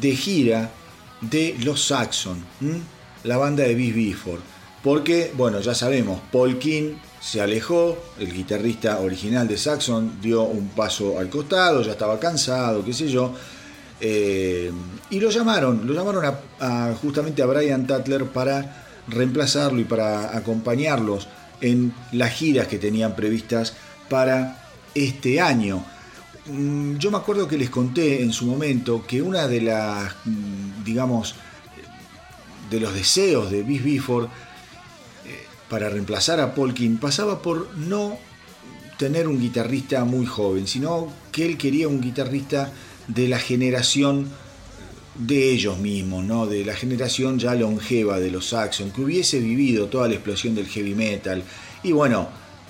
de 0.00 0.14
gira 0.14 0.70
de 1.22 1.56
los 1.64 1.86
Saxon, 1.86 2.36
la 3.24 3.36
banda 3.38 3.62
de 3.64 3.74
Bis 3.74 3.94
Bifford. 3.94 4.40
Porque, 4.82 5.32
bueno, 5.36 5.60
ya 5.60 5.74
sabemos, 5.74 6.20
Paul 6.32 6.58
King 6.58 6.94
se 7.20 7.40
alejó, 7.40 7.96
el 8.18 8.32
guitarrista 8.32 8.98
original 8.98 9.46
de 9.46 9.56
Saxon 9.56 10.20
dio 10.20 10.42
un 10.42 10.68
paso 10.70 11.18
al 11.20 11.28
costado, 11.28 11.82
ya 11.82 11.92
estaba 11.92 12.18
cansado, 12.18 12.84
qué 12.84 12.92
sé 12.92 13.08
yo. 13.08 13.32
eh, 14.04 14.72
y 15.10 15.20
lo 15.20 15.30
llamaron, 15.30 15.86
lo 15.86 15.94
llamaron 15.94 16.24
a- 16.58 16.92
justamente 17.00 17.40
a 17.40 17.46
Brian 17.46 17.86
Tatler 17.86 18.24
para 18.24 18.84
reemplazarlo 19.06 19.78
y 19.78 19.84
para 19.84 20.36
acompañarlos 20.36 21.28
en 21.60 21.94
las 22.10 22.32
giras 22.32 22.66
que 22.66 22.78
tenían 22.78 23.14
previstas 23.14 23.74
para 24.08 24.58
este 24.96 25.40
año. 25.40 25.84
Mm, 26.46 26.96
Yo 26.96 27.10
me 27.10 27.18
acuerdo 27.18 27.46
que 27.46 27.56
les 27.56 27.70
conté 27.70 28.22
en 28.22 28.32
su 28.32 28.46
momento 28.46 29.04
que 29.06 29.22
una 29.22 29.46
de 29.46 29.60
las, 29.60 30.14
mm, 30.24 30.82
digamos, 30.84 31.34
de 32.70 32.80
los 32.80 32.94
deseos 32.94 33.50
de 33.50 33.62
Bis 33.62 33.84
Bifford 33.84 34.24
eh, 34.24 34.28
para 35.68 35.88
reemplazar 35.88 36.40
a 36.40 36.54
Polkin 36.54 36.98
pasaba 36.98 37.42
por 37.42 37.76
no 37.76 38.18
tener 38.98 39.28
un 39.28 39.40
guitarrista 39.40 40.04
muy 40.04 40.26
joven, 40.26 40.66
sino 40.66 41.12
que 41.30 41.46
él 41.46 41.56
quería 41.58 41.88
un 41.88 42.00
guitarrista 42.00 42.72
de 43.08 43.28
la 43.28 43.38
generación 43.38 44.28
de 45.14 45.50
ellos 45.50 45.78
mismos, 45.78 46.24
¿no? 46.24 46.46
de 46.46 46.64
la 46.64 46.74
generación 46.74 47.38
ya 47.38 47.54
longeva 47.54 48.18
de 48.18 48.30
los 48.30 48.48
Saxon, 48.48 48.90
que 48.90 49.02
hubiese 49.02 49.38
vivido 49.40 49.86
toda 49.88 50.08
la 50.08 50.14
explosión 50.14 50.54
del 50.54 50.66
heavy 50.66 50.94
metal. 50.94 51.42
Y 51.82 51.92
bueno, 51.92 52.28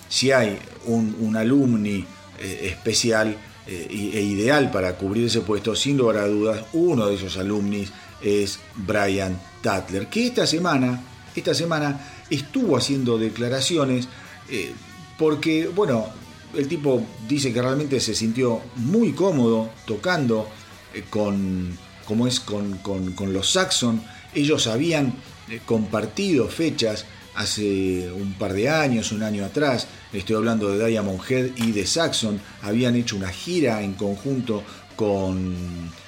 si 0.08 0.32
hay 0.32 0.58
un, 0.86 1.36
alumni 1.36 2.04
eh, 2.40 2.60
especial 2.64 3.36
e 3.66 4.20
ideal 4.22 4.70
para 4.70 4.96
cubrir 4.96 5.26
ese 5.26 5.40
puesto, 5.42 5.74
sin 5.76 5.96
lugar 5.96 6.16
a 6.18 6.26
dudas, 6.26 6.64
uno 6.72 7.06
de 7.06 7.14
esos 7.14 7.36
alumnis 7.36 7.92
es 8.20 8.58
Brian 8.76 9.40
Tatler, 9.62 10.08
que 10.08 10.26
esta 10.26 10.46
semana, 10.46 11.00
esta 11.34 11.54
semana 11.54 12.00
estuvo 12.30 12.76
haciendo 12.76 13.18
declaraciones 13.18 14.08
eh, 14.50 14.72
porque, 15.18 15.68
bueno, 15.68 16.06
el 16.54 16.68
tipo 16.68 17.02
dice 17.28 17.52
que 17.52 17.62
realmente 17.62 18.00
se 18.00 18.14
sintió 18.14 18.60
muy 18.76 19.12
cómodo 19.12 19.70
tocando 19.86 20.48
eh, 20.94 21.04
con, 21.08 21.76
como 22.04 22.26
es 22.26 22.40
con, 22.40 22.78
con- 22.78 23.12
con 23.12 23.32
los 23.32 23.52
Saxon. 23.52 24.02
Ellos 24.34 24.66
habían 24.66 25.14
eh, 25.48 25.60
compartido 25.64 26.48
fechas 26.48 27.06
hace 27.34 28.10
un 28.12 28.34
par 28.34 28.52
de 28.52 28.68
años, 28.68 29.12
un 29.12 29.22
año 29.22 29.44
atrás. 29.44 29.86
Estoy 30.12 30.36
hablando 30.36 30.68
de 30.68 30.86
Diamond 30.88 31.20
Head 31.28 31.56
y 31.56 31.72
de 31.72 31.86
Saxon. 31.86 32.40
Habían 32.62 32.96
hecho 32.96 33.16
una 33.16 33.28
gira 33.28 33.82
en 33.82 33.94
conjunto 33.94 34.62
con, 34.96 35.54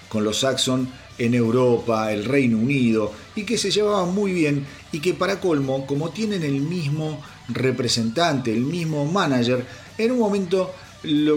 con 0.08 0.24
los 0.24 0.40
Saxon 0.40 0.88
en 1.18 1.34
Europa, 1.34 2.12
el 2.12 2.24
Reino 2.24 2.58
Unido, 2.58 3.12
y 3.36 3.44
que 3.44 3.56
se 3.56 3.70
llevaban 3.70 4.12
muy 4.14 4.32
bien 4.32 4.66
y 4.92 5.00
que 5.00 5.14
para 5.14 5.40
colmo, 5.40 5.86
como 5.86 6.10
tienen 6.10 6.42
el 6.42 6.60
mismo 6.60 7.22
representante, 7.48 8.52
el 8.52 8.62
mismo 8.62 9.04
manager, 9.06 9.64
en 9.96 10.12
un 10.12 10.18
momento 10.18 10.74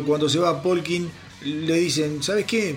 cuando 0.06 0.30
se 0.30 0.40
va 0.40 0.62
Polkin 0.62 1.10
le 1.44 1.76
dicen, 1.76 2.24
¿sabes 2.24 2.46
qué? 2.46 2.76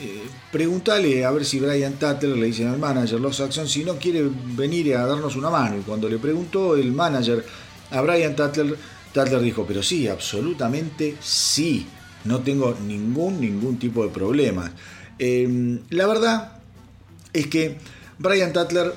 Eh, 0.00 0.26
pregúntale 0.52 1.24
a 1.24 1.30
ver 1.30 1.44
si 1.44 1.60
Brian 1.60 1.94
Tatler, 1.94 2.36
le 2.36 2.46
dicen 2.46 2.68
al 2.68 2.78
manager, 2.78 3.20
los 3.20 3.36
Saxon, 3.36 3.68
si 3.68 3.84
no 3.84 3.96
quiere 3.96 4.28
venir 4.56 4.94
a 4.96 5.06
darnos 5.06 5.36
una 5.36 5.50
mano. 5.50 5.78
Y 5.78 5.82
cuando 5.82 6.08
le 6.08 6.18
preguntó 6.18 6.76
el 6.76 6.92
manager 6.92 7.44
a 7.90 8.00
Brian 8.00 8.36
Tatler, 8.36 8.76
Tatler 9.12 9.40
dijo, 9.40 9.64
pero 9.66 9.82
sí, 9.82 10.08
absolutamente 10.08 11.16
sí. 11.20 11.86
No 12.24 12.40
tengo 12.40 12.76
ningún, 12.86 13.40
ningún 13.40 13.78
tipo 13.78 14.04
de 14.04 14.10
problemas. 14.10 14.72
Eh, 15.18 15.80
la 15.90 16.06
verdad 16.06 16.60
es 17.32 17.46
que 17.46 17.78
Brian 18.18 18.52
Tatler 18.52 18.92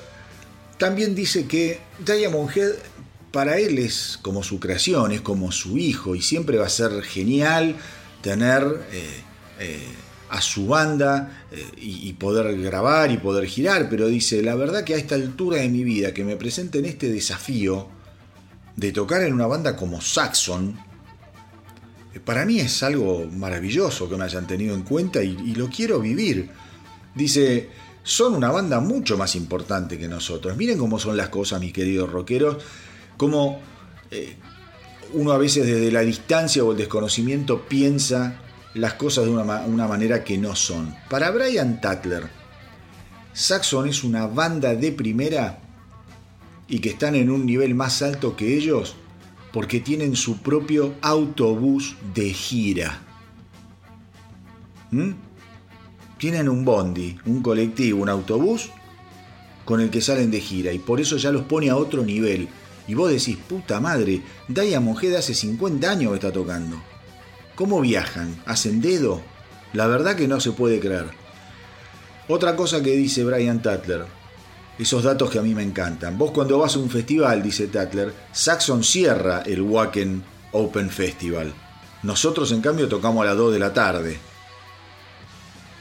también 0.77 1.13
dice 1.13 1.45
que 1.45 1.79
Diamond 2.05 2.49
Head 2.55 2.71
para 3.31 3.57
él 3.59 3.77
es 3.77 4.17
como 4.21 4.43
su 4.43 4.59
creación, 4.59 5.11
es 5.11 5.21
como 5.21 5.51
su 5.51 5.77
hijo 5.77 6.15
y 6.15 6.21
siempre 6.21 6.57
va 6.57 6.65
a 6.65 6.69
ser 6.69 7.03
genial 7.03 7.75
tener 8.21 8.63
eh, 8.91 9.21
eh, 9.59 9.87
a 10.29 10.41
su 10.41 10.67
banda 10.67 11.45
eh, 11.51 11.65
y, 11.77 12.13
poder 12.13 12.55
grabar 12.59 13.11
y 13.11 13.17
poder 13.17 13.47
girar, 13.47 13.89
pero 13.89 14.07
dice, 14.07 14.41
la 14.43 14.55
verdad 14.55 14.83
que 14.83 14.93
a 14.93 14.97
esta 14.97 15.15
altura 15.15 15.57
de 15.57 15.69
mi 15.69 15.83
vida 15.83 16.13
que 16.13 16.23
me 16.23 16.35
presenten 16.35 16.85
este 16.85 17.09
desafío 17.09 17.87
de 18.75 18.91
tocar 18.91 19.23
en 19.23 19.33
una 19.33 19.47
banda 19.47 19.75
como 19.75 20.01
Saxon, 20.01 20.79
eh, 22.13 22.19
para 22.19 22.45
mí 22.45 22.59
es 22.59 22.83
algo 22.83 23.25
maravilloso 23.25 24.07
que 24.07 24.17
me 24.17 24.23
hayan 24.23 24.45
tenido 24.45 24.75
en 24.75 24.83
cuenta 24.83 25.23
y, 25.23 25.55
lo 25.55 25.67
quiero 25.67 25.99
vivir. 25.99 26.49
Dice, 27.15 27.69
son 28.03 28.35
una 28.35 28.51
banda 28.51 28.79
mucho 28.79 29.17
más 29.17 29.35
importante 29.35 29.97
que 29.97 30.07
nosotros. 30.07 30.55
Miren 30.55 30.77
cómo 30.77 30.99
son 30.99 31.17
las 31.17 31.29
cosas, 31.29 31.59
mis 31.59 31.73
queridos 31.73 32.11
rockeros. 32.11 32.57
Como 33.17 33.59
eh, 34.11 34.35
uno 35.13 35.31
a 35.31 35.39
veces 35.39 35.65
desde 35.65 35.91
la 35.91 36.01
distancia 36.01 36.63
o 36.63 36.71
el 36.71 36.77
desconocimiento 36.77 37.63
piensa 37.67 38.39
las 38.73 38.93
cosas 38.93 39.25
de 39.25 39.31
una, 39.31 39.43
ma- 39.43 39.61
una 39.65 39.87
manera 39.87 40.23
que 40.23 40.37
no 40.37 40.55
son. 40.55 40.95
Para 41.09 41.31
Brian 41.31 41.81
Tatler, 41.81 42.27
Saxon 43.33 43.87
es 43.87 44.03
una 44.03 44.27
banda 44.27 44.75
de 44.75 44.91
primera 44.91 45.59
y 46.67 46.79
que 46.79 46.89
están 46.89 47.15
en 47.15 47.29
un 47.31 47.45
nivel 47.45 47.73
más 47.75 48.01
alto 48.01 48.35
que 48.35 48.55
ellos 48.55 48.95
porque 49.51 49.79
tienen 49.79 50.15
su 50.15 50.37
propio 50.37 50.93
autobús 51.01 51.95
de 52.13 52.31
gira. 52.33 52.99
¿Mm? 54.91 55.11
Tienen 56.17 56.49
un 56.49 56.65
bondi, 56.65 57.17
un 57.25 57.41
colectivo, 57.41 58.01
un 58.01 58.09
autobús 58.09 58.69
con 59.65 59.79
el 59.81 59.89
que 59.89 60.01
salen 60.01 60.31
de 60.31 60.41
gira 60.41 60.71
y 60.73 60.79
por 60.79 60.99
eso 60.99 61.17
ya 61.17 61.31
los 61.31 61.43
pone 61.43 61.69
a 61.69 61.75
otro 61.77 62.03
nivel. 62.03 62.49
Y 62.87 62.95
vos 62.95 63.09
decís, 63.11 63.37
puta 63.37 63.79
madre, 63.79 64.21
Diamond 64.47 65.01
Head 65.03 65.15
hace 65.15 65.33
50 65.33 65.89
años 65.89 66.09
que 66.11 66.15
está 66.15 66.31
tocando. 66.31 66.81
¿Cómo 67.59 67.81
viajan? 67.81 68.41
¿Hacen 68.45 68.79
dedo? 68.79 69.21
La 69.73 69.85
verdad 69.85 70.15
que 70.15 70.29
no 70.29 70.39
se 70.39 70.53
puede 70.53 70.79
creer. 70.79 71.07
Otra 72.29 72.55
cosa 72.55 72.81
que 72.81 72.91
dice 72.91 73.25
Brian 73.25 73.61
Tatler, 73.61 74.05
esos 74.77 75.03
datos 75.03 75.29
que 75.29 75.39
a 75.39 75.41
mí 75.41 75.53
me 75.53 75.61
encantan. 75.61 76.17
Vos 76.17 76.31
cuando 76.31 76.57
vas 76.57 76.77
a 76.77 76.79
un 76.79 76.89
festival, 76.89 77.43
dice 77.43 77.67
Tatler, 77.67 78.13
Saxon 78.31 78.81
cierra 78.81 79.43
el 79.45 79.61
Wacken 79.61 80.23
Open 80.53 80.89
Festival. 80.89 81.53
Nosotros 82.01 82.49
en 82.53 82.61
cambio 82.61 82.87
tocamos 82.87 83.23
a 83.23 83.25
las 83.25 83.35
2 83.35 83.51
de 83.51 83.59
la 83.59 83.73
tarde. 83.73 84.17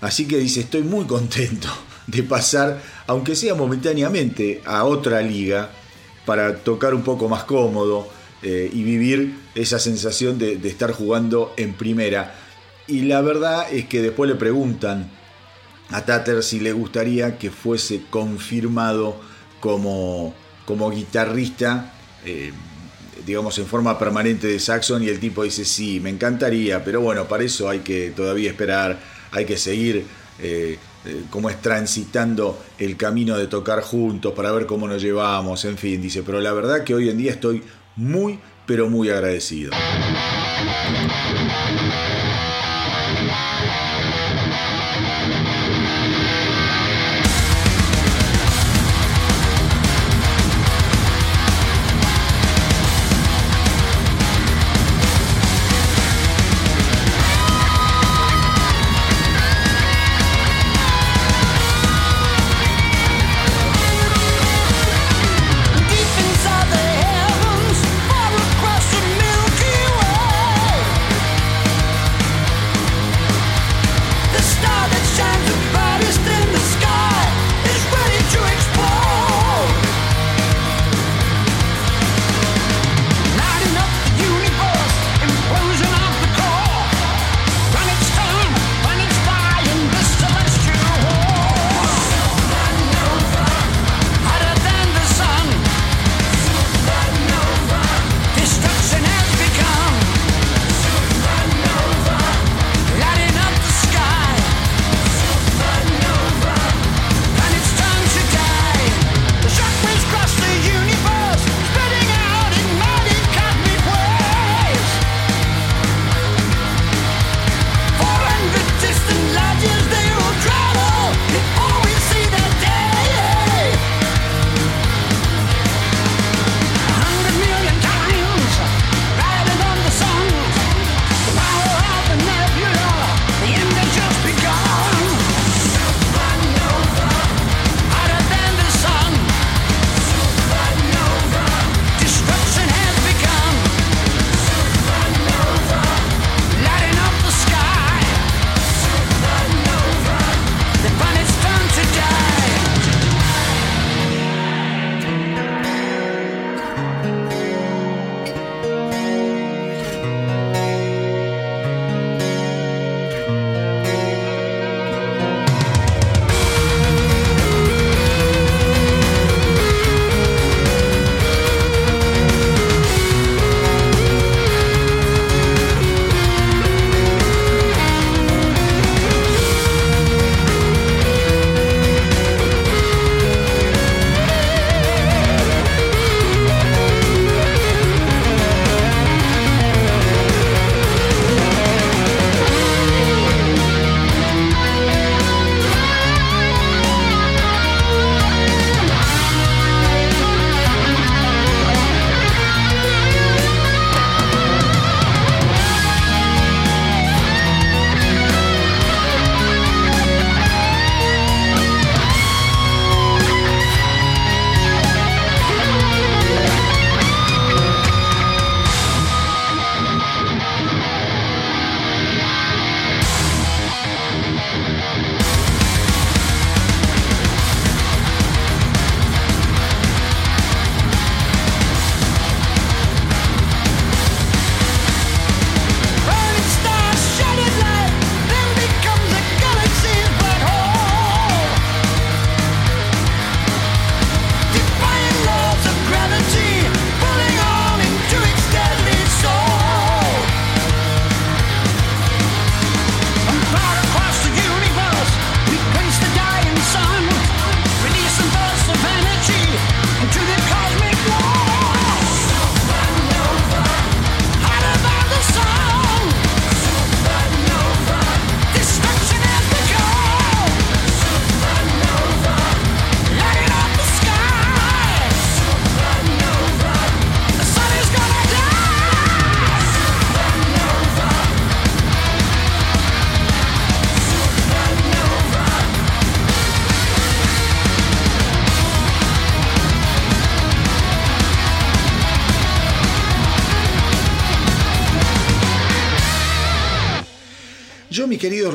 Así 0.00 0.26
que 0.26 0.38
dice, 0.38 0.62
estoy 0.62 0.82
muy 0.82 1.04
contento 1.04 1.68
de 2.08 2.24
pasar, 2.24 2.82
aunque 3.06 3.36
sea 3.36 3.54
momentáneamente, 3.54 4.62
a 4.64 4.82
otra 4.82 5.22
liga 5.22 5.70
para 6.26 6.56
tocar 6.56 6.92
un 6.92 7.04
poco 7.04 7.28
más 7.28 7.44
cómodo 7.44 8.08
eh, 8.42 8.68
y 8.72 8.82
vivir 8.82 9.47
esa 9.62 9.78
sensación 9.78 10.38
de, 10.38 10.54
estar 10.64 10.92
jugando 10.92 11.52
en 11.56 11.74
primera. 11.74 12.34
Y 12.86 13.02
la 13.02 13.20
verdad 13.20 13.66
es 13.72 13.86
que 13.86 14.00
después 14.00 14.30
le 14.30 14.36
preguntan 14.36 15.10
a 15.90 16.04
Tatter 16.04 16.42
si 16.42 16.60
le 16.60 16.72
gustaría 16.72 17.38
que 17.38 17.50
fuese 17.50 18.02
confirmado 18.08 19.20
como, 19.60 20.32
como 20.64 20.90
guitarrista, 20.90 21.92
eh, 22.24 22.52
digamos, 23.26 23.58
en 23.58 23.66
forma 23.66 23.98
permanente 23.98 24.46
de 24.46 24.60
Saxon, 24.60 25.02
y 25.02 25.08
el 25.08 25.18
tipo 25.18 25.42
dice, 25.42 25.64
sí, 25.64 25.98
me 26.00 26.10
encantaría, 26.10 26.84
pero 26.84 27.00
bueno, 27.00 27.26
para 27.26 27.42
eso 27.42 27.68
hay 27.68 27.80
que 27.80 28.12
todavía 28.14 28.50
esperar, 28.50 28.98
hay 29.32 29.44
que 29.44 29.56
seguir 29.56 30.04
eh, 30.38 30.78
eh, 31.04 31.24
cómo 31.30 31.50
es 31.50 31.60
transitando 31.60 32.62
el 32.78 32.96
camino 32.96 33.36
de 33.36 33.48
tocar 33.48 33.82
juntos 33.82 34.32
para 34.34 34.52
ver 34.52 34.66
cómo 34.66 34.86
nos 34.86 35.02
llevamos, 35.02 35.64
en 35.64 35.76
fin, 35.76 36.00
dice, 36.00 36.22
pero 36.22 36.40
la 36.40 36.52
verdad 36.52 36.84
que 36.84 36.94
hoy 36.94 37.08
en 37.08 37.18
día 37.18 37.32
estoy 37.32 37.62
muy, 37.96 38.38
pero 38.68 38.90
muy 38.90 39.08
agradecido. 39.08 39.72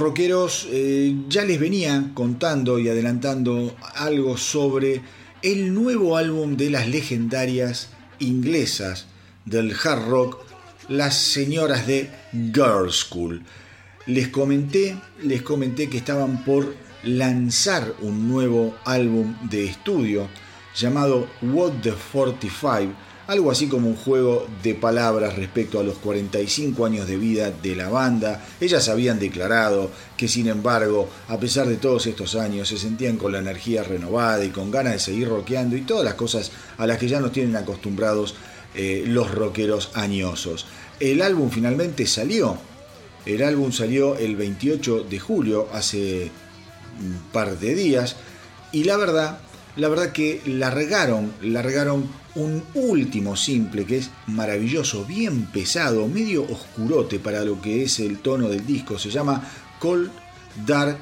Rockeros, 0.04 0.68
eh, 0.70 1.16
ya 1.30 1.46
les 1.46 1.60
venía 1.60 2.12
contando 2.14 2.78
y 2.78 2.90
adelantando 2.90 3.74
algo 3.96 4.36
sobre 4.38 5.02
el 5.42 5.74
nuevo 5.74 6.18
álbum 6.18 6.58
de 6.58 6.70
las 6.70 6.90
legendarias 6.90 7.90
inglesas 8.20 9.08
del 9.46 9.72
hard 9.72 10.08
rock, 10.10 10.38
las 10.90 11.16
señoras 11.16 11.88
de 11.88 12.10
Girl 12.54 12.92
School. 12.92 13.44
Les 14.06 14.28
comenté, 14.28 14.98
les 15.22 15.42
comenté 15.42 15.90
que 15.90 15.98
estaban 15.98 16.44
por 16.44 16.76
lanzar 17.04 17.96
un 18.02 18.28
nuevo 18.28 18.76
álbum 18.84 19.36
de 19.50 19.66
estudio 19.66 20.28
llamado 20.76 21.30
What 21.42 21.82
the 21.82 21.94
45, 22.12 22.94
algo 23.28 23.52
así 23.52 23.68
como 23.68 23.88
un 23.88 23.96
juego 23.96 24.48
de 24.62 24.76
palabras 24.76 25.36
respecto 25.36 25.80
a 25.80 25.84
los 25.84 25.98
45 26.00 26.86
años 26.86 27.08
de 27.08 27.18
vida 27.18 27.52
de 27.52 27.76
la 27.76 27.90
banda. 27.90 28.44
Ellas 28.60 28.90
habían 28.90 29.20
declarado 29.20 29.90
que 30.18 30.28
sin 30.28 30.48
embargo, 30.48 31.08
a 31.30 31.40
pesar 31.40 31.68
de 31.68 31.78
todos 31.78 32.06
estos 32.06 32.36
años, 32.36 32.68
se 32.68 32.78
sentían 32.78 33.18
con 33.18 33.32
la 33.32 33.40
energía 33.40 33.84
renovada 33.84 34.44
y 34.44 34.50
con 34.50 34.72
ganas 34.72 34.94
de 34.94 35.00
seguir 35.00 35.30
rockeando 35.30 35.78
y 35.78 35.82
todas 35.82 36.04
las 36.04 36.16
cosas 36.16 36.52
a 36.78 36.86
las 36.86 36.98
que 36.98 37.08
ya 37.08 37.20
nos 37.20 37.32
tienen 37.32 37.56
acostumbrados 37.56 38.36
eh, 38.76 39.04
los 39.08 39.32
rockeros 39.32 39.92
añosos. 39.94 40.66
El 41.00 41.22
álbum 41.22 41.50
finalmente 41.50 42.06
salió. 42.08 42.58
El 43.26 43.44
álbum 43.44 43.72
salió 43.72 44.18
el 44.18 44.36
28 44.36 45.06
de 45.10 45.20
julio, 45.20 45.70
hace 45.72 46.30
un 47.00 47.20
par 47.32 47.58
de 47.58 47.74
días, 47.74 48.18
y 48.74 48.84
la 48.84 48.98
verdad, 48.98 49.40
la 49.78 49.88
verdad 49.88 50.12
que 50.12 50.42
largaron, 50.46 51.32
largaron 51.42 52.10
un 52.36 52.64
último 52.74 53.36
simple 53.36 53.86
que 53.86 53.98
es 53.98 54.10
maravilloso, 54.28 55.06
bien 55.06 55.46
pesado, 55.46 56.08
medio 56.08 56.44
oscurote 56.44 57.20
para 57.20 57.44
lo 57.44 57.62
que 57.62 57.84
es 57.84 58.00
el 58.00 58.20
tono 58.20 58.50
del 58.50 58.66
disco. 58.66 58.98
Se 58.98 59.12
llama 59.12 59.48
Cold 59.80 60.10
Dark 60.66 60.98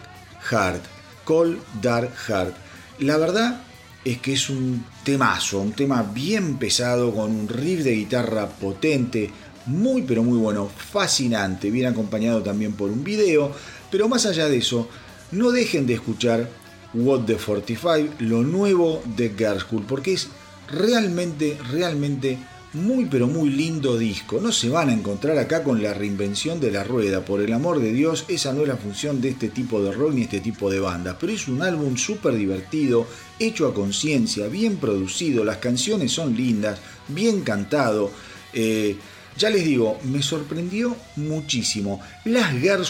Heart. 0.50 0.84
Cold 1.24 1.60
Dark 1.82 2.12
Heart. 2.28 2.56
La 3.00 3.18
verdad 3.18 3.62
es 4.04 4.18
que 4.18 4.34
es 4.34 4.50
un 4.50 4.84
temazo, 5.04 5.60
un 5.60 5.74
tema 5.74 6.04
bien 6.04 6.58
pesado 6.58 7.14
con 7.14 7.32
un 7.32 7.48
riff 7.48 7.84
de 7.84 7.96
guitarra 7.96 8.48
potente, 8.48 9.30
muy 9.68 10.02
pero 10.02 10.24
muy 10.24 10.38
bueno, 10.38 10.68
fascinante, 10.68 11.70
bien 11.70 11.88
acompañado 11.88 12.42
también 12.42 12.74
por 12.74 12.90
un 12.90 13.04
video. 13.04 13.52
Pero 13.90 14.08
más 14.08 14.26
allá 14.26 14.48
de 14.48 14.58
eso, 14.58 14.90
no 15.32 15.52
dejen 15.52 15.86
de 15.86 15.94
escuchar 15.94 16.50
What 16.94 17.22
the 17.22 17.36
45, 17.38 18.16
lo 18.20 18.44
nuevo 18.44 19.02
de 19.16 19.34
School, 19.60 19.86
porque 19.88 20.14
es 20.14 20.28
realmente, 20.72 21.58
realmente 21.72 22.38
muy 22.74 23.06
pero 23.06 23.28
muy 23.28 23.50
lindo 23.50 23.98
disco. 23.98 24.40
No 24.40 24.52
se 24.52 24.70
van 24.70 24.90
a 24.90 24.94
encontrar 24.94 25.38
acá 25.38 25.64
con 25.64 25.84
la 25.84 25.94
reinvención 25.94 26.60
de 26.60 26.72
la 26.72 26.84
rueda, 26.84 27.26
por 27.26 27.42
el 27.42 27.52
amor 27.54 27.80
de 27.80 27.92
Dios, 27.92 28.26
esa 28.28 28.54
no 28.54 28.62
es 28.62 28.68
la 28.68 28.78
función 28.78 29.22
de 29.22 29.30
este 29.30 29.50
tipo 29.50 29.82
de 29.84 29.92
rock 29.92 30.14
ni 30.14 30.22
este 30.24 30.40
tipo 30.40 30.70
de 30.70 30.80
bandas, 30.80 31.18
pero 31.20 31.34
es 31.34 31.48
un 31.48 31.62
álbum 31.62 31.98
súper 31.98 32.36
divertido, 32.36 33.08
hecho 33.40 33.68
a 33.68 33.74
conciencia, 33.74 34.48
bien 34.48 34.78
producido, 34.78 35.44
las 35.44 35.58
canciones 35.58 36.12
son 36.12 36.36
lindas, 36.36 36.80
bien 37.08 37.42
cantado. 37.42 38.12
Eh, 38.54 38.96
ya 39.38 39.50
les 39.50 39.66
digo, 39.66 39.98
me 40.04 40.22
sorprendió 40.22 40.96
muchísimo. 41.16 42.02
Las 42.26 42.52
Girl 42.52 42.86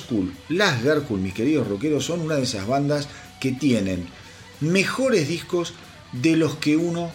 las 0.50 0.82
Girl 0.82 1.04
mis 1.20 1.34
queridos 1.34 1.68
rockeros, 1.68 2.06
son 2.06 2.22
una 2.22 2.36
de 2.36 2.44
esas 2.44 2.68
bandas 2.68 3.08
que 3.40 3.52
tienen 3.52 4.06
mejores 4.60 5.28
discos 5.28 5.74
de 6.12 6.36
los 6.36 6.56
que 6.56 6.78
uno 6.78 7.12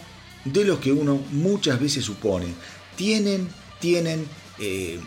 de 0.53 0.65
los 0.65 0.79
que 0.79 0.91
uno 0.91 1.19
muchas 1.31 1.79
veces 1.79 2.03
supone. 2.03 2.47
Tienen, 2.95 3.47
tienen 3.79 4.25
eh, 4.59 4.99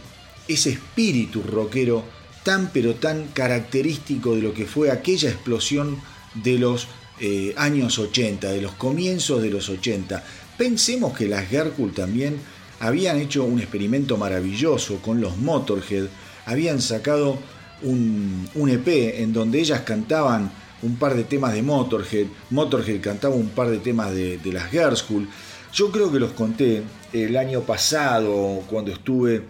ese 0.49 0.71
espíritu 0.71 1.43
rockero 1.43 2.05
tan 2.43 2.71
pero 2.73 2.95
tan 2.95 3.29
característico 3.29 4.35
de 4.35 4.43
lo 4.43 4.55
que 4.55 4.67
fue 4.67 4.91
aquella 4.91 5.29
explosión 5.29 6.01
de 6.35 6.59
los 6.59 6.89
eh, 7.21 7.53
años 7.57 7.99
80, 7.99 8.51
de 8.51 8.63
los 8.63 8.73
comienzos 8.73 9.43
de 9.43 9.51
los 9.51 9.69
80. 9.69 10.25
Pensemos 10.57 11.17
que 11.17 11.29
las 11.29 11.49
Gerkul 11.49 11.93
también 11.93 12.39
habían 12.79 13.19
hecho 13.19 13.45
un 13.45 13.61
experimento 13.61 14.17
maravilloso 14.17 14.99
con 15.03 15.21
los 15.21 15.37
Motorhead, 15.37 16.07
habían 16.47 16.81
sacado 16.81 17.39
un 17.83 18.69
EP 18.69 19.21
en 19.21 19.33
donde 19.33 19.59
ellas 19.61 19.81
cantaban 19.83 20.51
un 20.83 20.97
par 20.97 21.15
de 21.15 21.25
temas 21.25 21.53
de 21.53 21.63
Motorhead, 21.63 22.27
Motorhead 22.51 23.01
cantaba 23.01 23.35
un 23.35 23.49
par 23.49 23.69
de 23.69 23.79
temas 23.79 24.13
de, 24.13 24.41
las 24.53 24.71
Girl 24.71 24.97
School. 24.97 25.29
Yo 25.73 25.91
creo 25.91 26.11
que 26.11 26.19
los 26.19 26.33
conté 26.33 26.83
el 27.13 27.37
año 27.37 27.63
pasado 27.63 28.63
cuando 28.69 28.93
estuve 28.93 29.43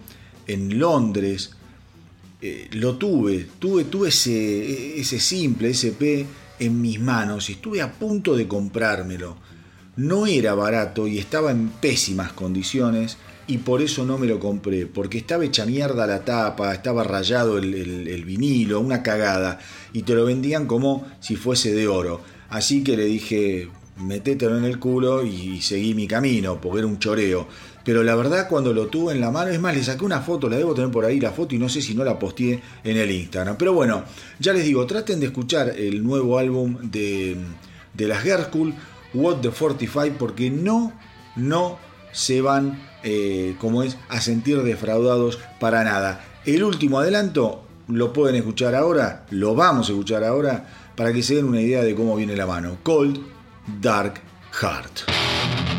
en 0.47 0.77
Londres. 0.77 1.51
Eh, 2.41 2.69
lo 2.73 2.95
tuve, 2.95 3.47
tuve, 3.59 3.85
tuve 3.85 4.09
ese, 4.09 4.99
ese 4.99 5.19
simple, 5.19 5.71
EP 5.71 6.25
en 6.59 6.81
mis 6.81 6.99
manos 6.99 7.49
y 7.49 7.53
estuve 7.53 7.81
a 7.81 7.91
punto 7.91 8.35
de 8.35 8.47
comprármelo. 8.47 9.37
No 9.95 10.25
era 10.27 10.53
barato 10.53 11.07
y 11.07 11.17
estaba 11.17 11.51
en 11.51 11.69
pésimas 11.69 12.33
condiciones 12.33 13.17
y 13.47 13.59
por 13.59 13.81
eso 13.81 14.05
no 14.05 14.17
me 14.17 14.27
lo 14.27 14.39
compré, 14.39 14.85
porque 14.85 15.17
estaba 15.17 15.45
hecha 15.45 15.65
mierda 15.65 16.07
la 16.07 16.23
tapa, 16.23 16.73
estaba 16.73 17.03
rayado 17.03 17.57
el, 17.57 18.23
vinilo, 18.25 18.79
una 18.79 19.03
cagada, 19.03 19.59
y 19.93 20.03
te 20.03 20.15
lo 20.15 20.25
vendían 20.25 20.67
como 20.67 21.07
si 21.19 21.35
fuese 21.35 21.73
de 21.73 21.87
oro. 21.87 22.21
Así 22.49 22.83
que 22.83 22.97
le 22.97 23.05
dije, 23.05 23.69
metételo 23.97 24.57
en 24.57 24.65
el 24.65 24.79
culo 24.79 25.23
y 25.25 25.61
seguí 25.61 25.93
mi 25.93 26.07
camino, 26.07 26.59
porque 26.61 26.79
era 26.79 26.87
un 26.87 26.99
choreo. 26.99 27.47
Pero 27.83 28.03
la 28.03 28.15
verdad 28.15 28.47
cuando 28.47 28.73
lo 28.73 28.87
tuve 28.87 29.13
en 29.13 29.21
la 29.21 29.31
mano, 29.31 29.51
es 29.51 29.59
más, 29.59 29.75
le 29.75 29.83
saqué 29.83 30.05
una 30.05 30.21
foto, 30.21 30.47
la 30.47 30.57
debo 30.57 30.75
tener 30.75 30.91
por 30.91 31.03
ahí 31.03 31.19
la 31.19 31.31
foto 31.31 31.55
y 31.55 31.57
no 31.57 31.67
sé 31.67 31.81
si 31.81 31.95
no 31.95 32.03
la 32.03 32.19
posteé 32.19 32.61
en 32.83 32.97
el 32.97 33.09
Instagram. 33.09 33.57
Pero 33.57 33.73
bueno, 33.73 34.03
ya 34.39 34.53
les 34.53 34.65
digo, 34.65 34.85
traten 34.85 35.19
de 35.19 35.27
escuchar 35.27 35.69
el 35.69 36.03
nuevo 36.03 36.37
álbum 36.37 36.77
de, 36.91 37.37
de 37.93 38.07
las 38.07 38.21
Girl 38.23 38.43
School, 38.43 38.73
What 39.13 39.37
the 39.41 39.49
45, 39.49 40.15
porque 40.17 40.49
no, 40.49 40.93
no 41.35 41.77
se 42.13 42.41
van, 42.41 42.79
eh, 43.03 43.55
como 43.59 43.83
es, 43.83 43.97
a 44.09 44.21
sentir 44.21 44.61
defraudados 44.63 45.39
para 45.59 45.83
nada. 45.83 46.25
El 46.45 46.63
último 46.63 46.99
adelanto 46.99 47.63
lo 47.87 48.13
pueden 48.13 48.35
escuchar 48.35 48.75
ahora, 48.75 49.25
lo 49.29 49.55
vamos 49.55 49.89
a 49.89 49.91
escuchar 49.91 50.23
ahora, 50.23 50.65
para 50.95 51.13
que 51.13 51.23
se 51.23 51.35
den 51.35 51.45
una 51.45 51.61
idea 51.61 51.83
de 51.83 51.95
cómo 51.95 52.15
viene 52.15 52.35
la 52.35 52.45
mano. 52.45 52.77
Cold 52.83 53.19
Dark 53.81 54.21
Heart. 54.51 55.70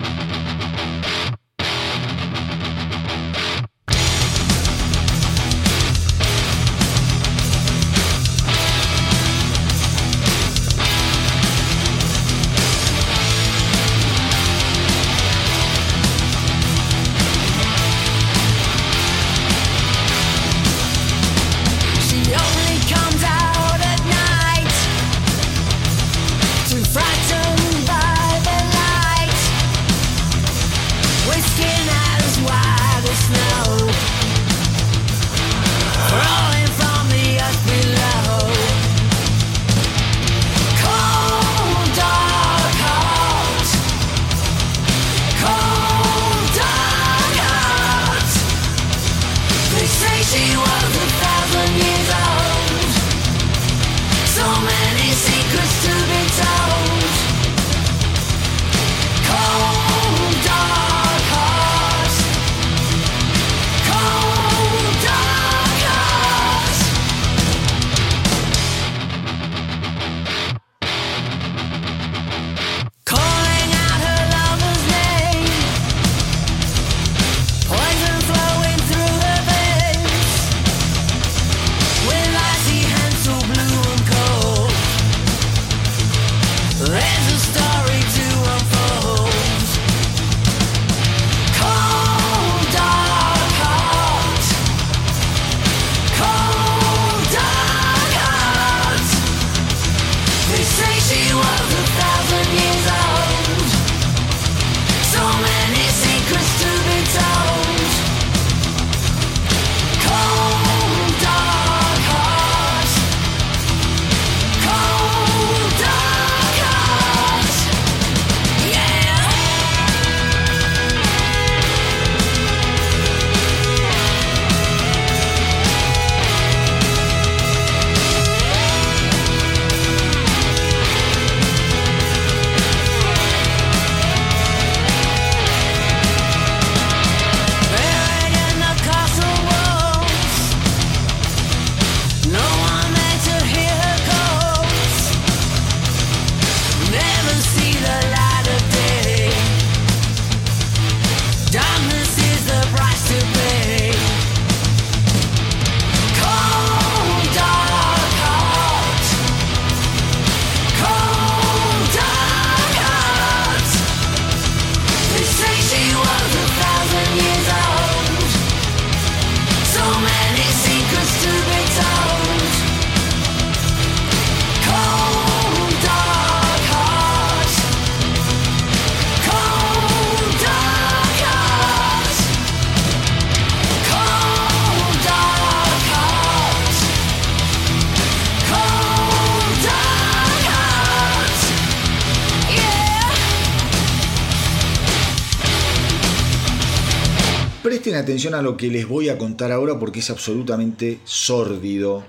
Atención 198.12 198.34
a 198.34 198.42
lo 198.42 198.58
que 198.58 198.68
les 198.68 198.86
voy 198.86 199.08
a 199.08 199.16
contar 199.16 199.52
ahora 199.52 199.78
porque 199.78 200.00
es 200.00 200.10
absolutamente 200.10 201.00
sórdido 201.04 202.04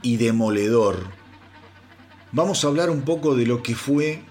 y 0.00 0.16
demoledor. 0.16 1.08
Vamos 2.30 2.64
a 2.64 2.68
hablar 2.68 2.88
un 2.88 3.02
poco 3.02 3.34
de 3.34 3.46
lo 3.46 3.60
que 3.60 3.74
fue 3.74 4.22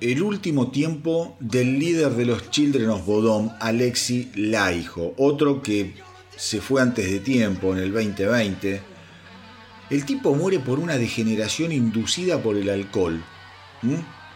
el 0.00 0.22
último 0.22 0.70
tiempo 0.70 1.36
del 1.40 1.80
líder 1.80 2.10
de 2.10 2.26
los 2.26 2.48
Children 2.52 2.90
of 2.90 3.06
Bodom, 3.06 3.50
Alexi 3.58 4.30
Laiho, 4.36 5.14
otro 5.16 5.62
que 5.62 5.94
se 6.36 6.60
fue 6.60 6.80
antes 6.80 7.10
de 7.10 7.18
tiempo, 7.18 7.72
en 7.72 7.82
el 7.82 7.92
2020. 7.92 8.80
El 9.90 10.04
tipo 10.04 10.32
muere 10.36 10.60
por 10.60 10.78
una 10.78 10.96
degeneración 10.96 11.72
inducida 11.72 12.40
por 12.40 12.56
el 12.56 12.70
alcohol, 12.70 13.20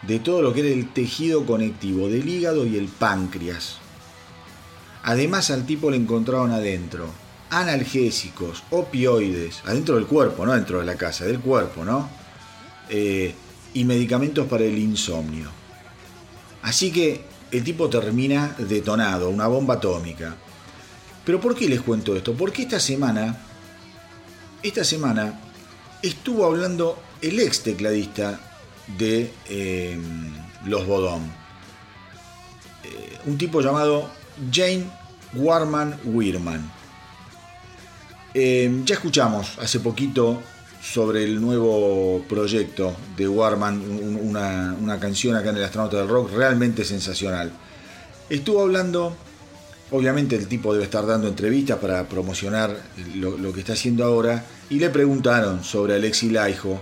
de 0.01 0.19
todo 0.19 0.41
lo 0.41 0.51
que 0.51 0.59
era 0.59 0.69
el 0.69 0.91
tejido 0.91 1.45
conectivo 1.45 2.09
del 2.09 2.27
hígado 2.27 2.65
y 2.65 2.75
el 2.75 2.89
páncreas. 2.89 3.79
Además 5.03 5.51
al 5.51 5.65
tipo 5.65 5.91
le 5.91 5.97
encontraron 5.97 6.51
adentro 6.51 7.09
analgésicos, 7.53 8.63
opioides, 8.71 9.61
adentro 9.65 9.95
del 9.95 10.07
cuerpo, 10.07 10.45
no 10.45 10.53
dentro 10.53 10.79
de 10.79 10.85
la 10.85 10.95
casa, 10.95 11.25
del 11.25 11.39
cuerpo, 11.39 11.85
¿no? 11.85 12.09
Eh, 12.89 13.33
y 13.75 13.83
medicamentos 13.83 14.47
para 14.47 14.63
el 14.63 14.77
insomnio. 14.77 15.49
Así 16.63 16.91
que 16.91 17.25
el 17.51 17.63
tipo 17.63 17.89
termina 17.89 18.55
detonado, 18.57 19.29
una 19.29 19.45
bomba 19.47 19.75
atómica. 19.75 20.35
Pero 21.23 21.39
¿por 21.39 21.55
qué 21.55 21.69
les 21.69 21.81
cuento 21.81 22.15
esto? 22.15 22.33
Porque 22.33 22.63
esta 22.63 22.79
semana, 22.79 23.37
esta 24.63 24.83
semana 24.83 25.39
estuvo 26.01 26.45
hablando 26.45 26.97
el 27.21 27.39
ex 27.39 27.61
tecladista 27.61 28.39
de 28.97 29.31
eh, 29.47 29.97
los 30.65 30.87
Bodom. 30.87 31.23
Eh, 32.83 33.17
un 33.25 33.37
tipo 33.37 33.61
llamado 33.61 34.09
Jane 34.51 34.85
Warman 35.33 35.97
Weirman. 36.05 36.71
Eh, 38.33 38.81
ya 38.85 38.95
escuchamos 38.95 39.57
hace 39.59 39.79
poquito 39.79 40.41
sobre 40.81 41.23
el 41.23 41.39
nuevo 41.39 42.23
proyecto 42.27 42.95
de 43.15 43.27
Warman, 43.27 43.79
un- 43.79 44.35
una, 44.81 44.99
canción 44.99 45.35
acá 45.35 45.51
en 45.51 45.57
el 45.57 45.63
Astronauta 45.63 45.97
del 45.97 46.07
Rock 46.09 46.31
realmente 46.33 46.83
sensacional. 46.83 47.51
Estuvo 48.29 48.61
hablando, 48.61 49.15
obviamente 49.91 50.35
el 50.35 50.47
tipo 50.47 50.73
debe 50.73 50.85
estar 50.85 51.05
dando 51.05 51.27
entrevistas 51.27 51.77
para 51.77 52.07
promocionar 52.09 52.75
lo, 53.15 53.53
que 53.53 53.59
está 53.59 53.73
haciendo 53.73 54.03
ahora, 54.03 54.43
y 54.69 54.79
le 54.79 54.89
preguntaron 54.89 55.63
sobre 55.63 55.95
Alexi 55.95 56.29
Laiho. 56.29 56.81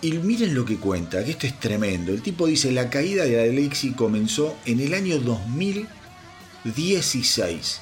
Y 0.00 0.12
miren 0.12 0.54
lo 0.54 0.64
que 0.64 0.76
cuenta, 0.76 1.24
que 1.24 1.32
esto 1.32 1.46
es 1.48 1.58
tremendo. 1.58 2.12
El 2.12 2.22
tipo 2.22 2.46
dice, 2.46 2.70
la 2.70 2.88
caída 2.88 3.24
de 3.24 3.50
Alexi 3.50 3.92
comenzó 3.92 4.56
en 4.64 4.78
el 4.80 4.94
año 4.94 5.18
2016. 6.68 7.80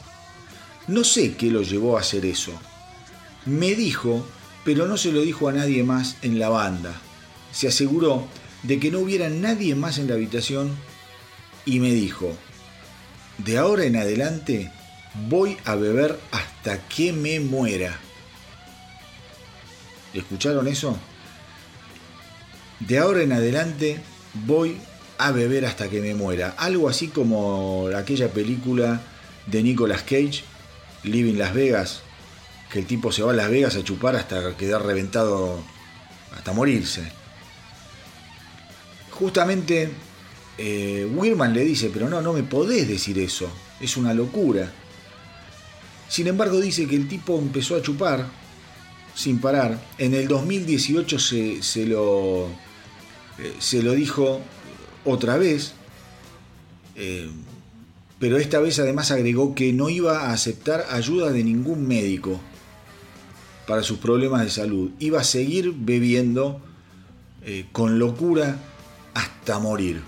No 0.89 1.03
sé 1.03 1.35
qué 1.35 1.51
lo 1.51 1.63
llevó 1.63 1.97
a 1.97 2.01
hacer 2.01 2.25
eso. 2.25 2.53
Me 3.45 3.75
dijo, 3.75 4.27
pero 4.65 4.87
no 4.87 4.97
se 4.97 5.13
lo 5.13 5.23
dijo 5.23 5.49
a 5.49 5.53
nadie 5.53 5.83
más 5.83 6.17
en 6.23 6.39
la 6.39 6.49
banda. 6.49 6.95
Se 7.53 7.69
aseguró 7.69 8.27
de 8.63 8.79
que 8.79 8.91
no 8.91 9.01
hubiera 9.01 9.29
nadie 9.29 9.75
más 9.75 9.99
en 9.99 10.09
la 10.09 10.15
habitación 10.15 10.77
y 11.65 11.81
me 11.81 11.93
dijo, 11.93 12.37
de 13.39 13.59
ahora 13.59 13.85
en 13.85 13.97
adelante 13.97 14.71
voy 15.29 15.57
a 15.65 15.75
beber 15.75 16.19
hasta 16.31 16.87
que 16.89 17.13
me 17.13 17.41
muera. 17.41 17.99
¿Escucharon 20.15 20.69
eso? 20.69 20.97
De 22.81 22.99
ahora 22.99 23.23
en 23.23 23.33
adelante 23.33 24.01
voy 24.47 24.79
a 25.19 25.33
beber 25.33 25.67
hasta 25.67 25.89
que 25.89 26.01
me 26.01 26.15
muera. 26.15 26.55
Algo 26.59 26.89
así 26.89 27.09
como 27.09 27.89
aquella 27.97 28.31
película 28.31 29.01
de 29.47 29.63
Nicolas 29.63 30.03
Cage, 30.03 30.45
Living 31.03 31.35
Las 31.35 31.55
Vegas, 31.55 32.01
que 32.71 32.81
el 32.81 32.87
tipo 32.87 33.13
se 33.13 33.23
va 33.23 33.33
a 33.33 33.35
Las 33.35 33.51
Vegas 33.51 33.77
a 33.77 33.85
chupar 33.85 34.17
hasta 34.17 34.57
quedar 34.57 34.85
reventado, 34.85 35.63
hasta 36.37 36.53
morirse. 36.53 37.03
Justamente 39.11 39.91
eh, 40.59 41.09
le 41.53 41.65
dice, 41.65 41.91
pero 41.93 42.09
no, 42.09 42.21
no 42.21 42.33
me 42.33 42.43
podés 42.43 42.89
decir 42.89 43.19
eso, 43.19 43.49
es 43.81 43.97
una 43.97 44.13
locura. 44.15 44.71
Sin 46.09 46.27
embargo 46.27 46.61
dice 46.61 46.87
que 46.87 46.97
el 46.97 47.09
tipo 47.09 47.39
empezó 47.39 47.77
a 47.77 47.83
chupar 47.83 48.27
sin 49.15 49.41
parar. 49.41 49.81
En 49.99 50.15
el 50.15 50.29
2018 50.29 51.19
se, 51.19 51.63
se 51.63 51.87
lo, 51.87 52.47
eh, 53.39 53.55
se 53.59 53.83
lo 53.83 53.93
dijo 53.93 54.43
otra 55.07 55.39
vez, 55.39 55.73
eh, 56.97 57.29
pero 58.19 58.37
esta 58.39 58.61
vez 58.61 58.79
además 58.79 59.11
agregó 59.11 59.55
que 59.55 59.73
no 59.73 59.89
iba 59.89 60.27
a 60.27 60.33
aceptar 60.33 60.87
ayuda 60.91 61.31
de 61.31 61.45
ningún 61.45 61.87
médico 61.87 62.41
para 63.67 63.83
sus 63.83 63.99
problemas 63.99 64.43
de 64.43 64.51
salud. 64.51 64.91
Iba 64.99 65.21
a 65.21 65.25
seguir 65.25 65.73
bebiendo 65.77 66.61
eh, 67.45 67.67
con 67.73 67.99
locura 67.99 68.59
hasta 69.15 69.59
morir. 69.59 70.03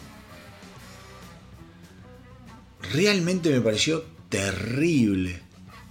Realmente 2.92 3.51
me 3.51 3.61
pareció 3.61 4.05
terrible, 4.28 5.40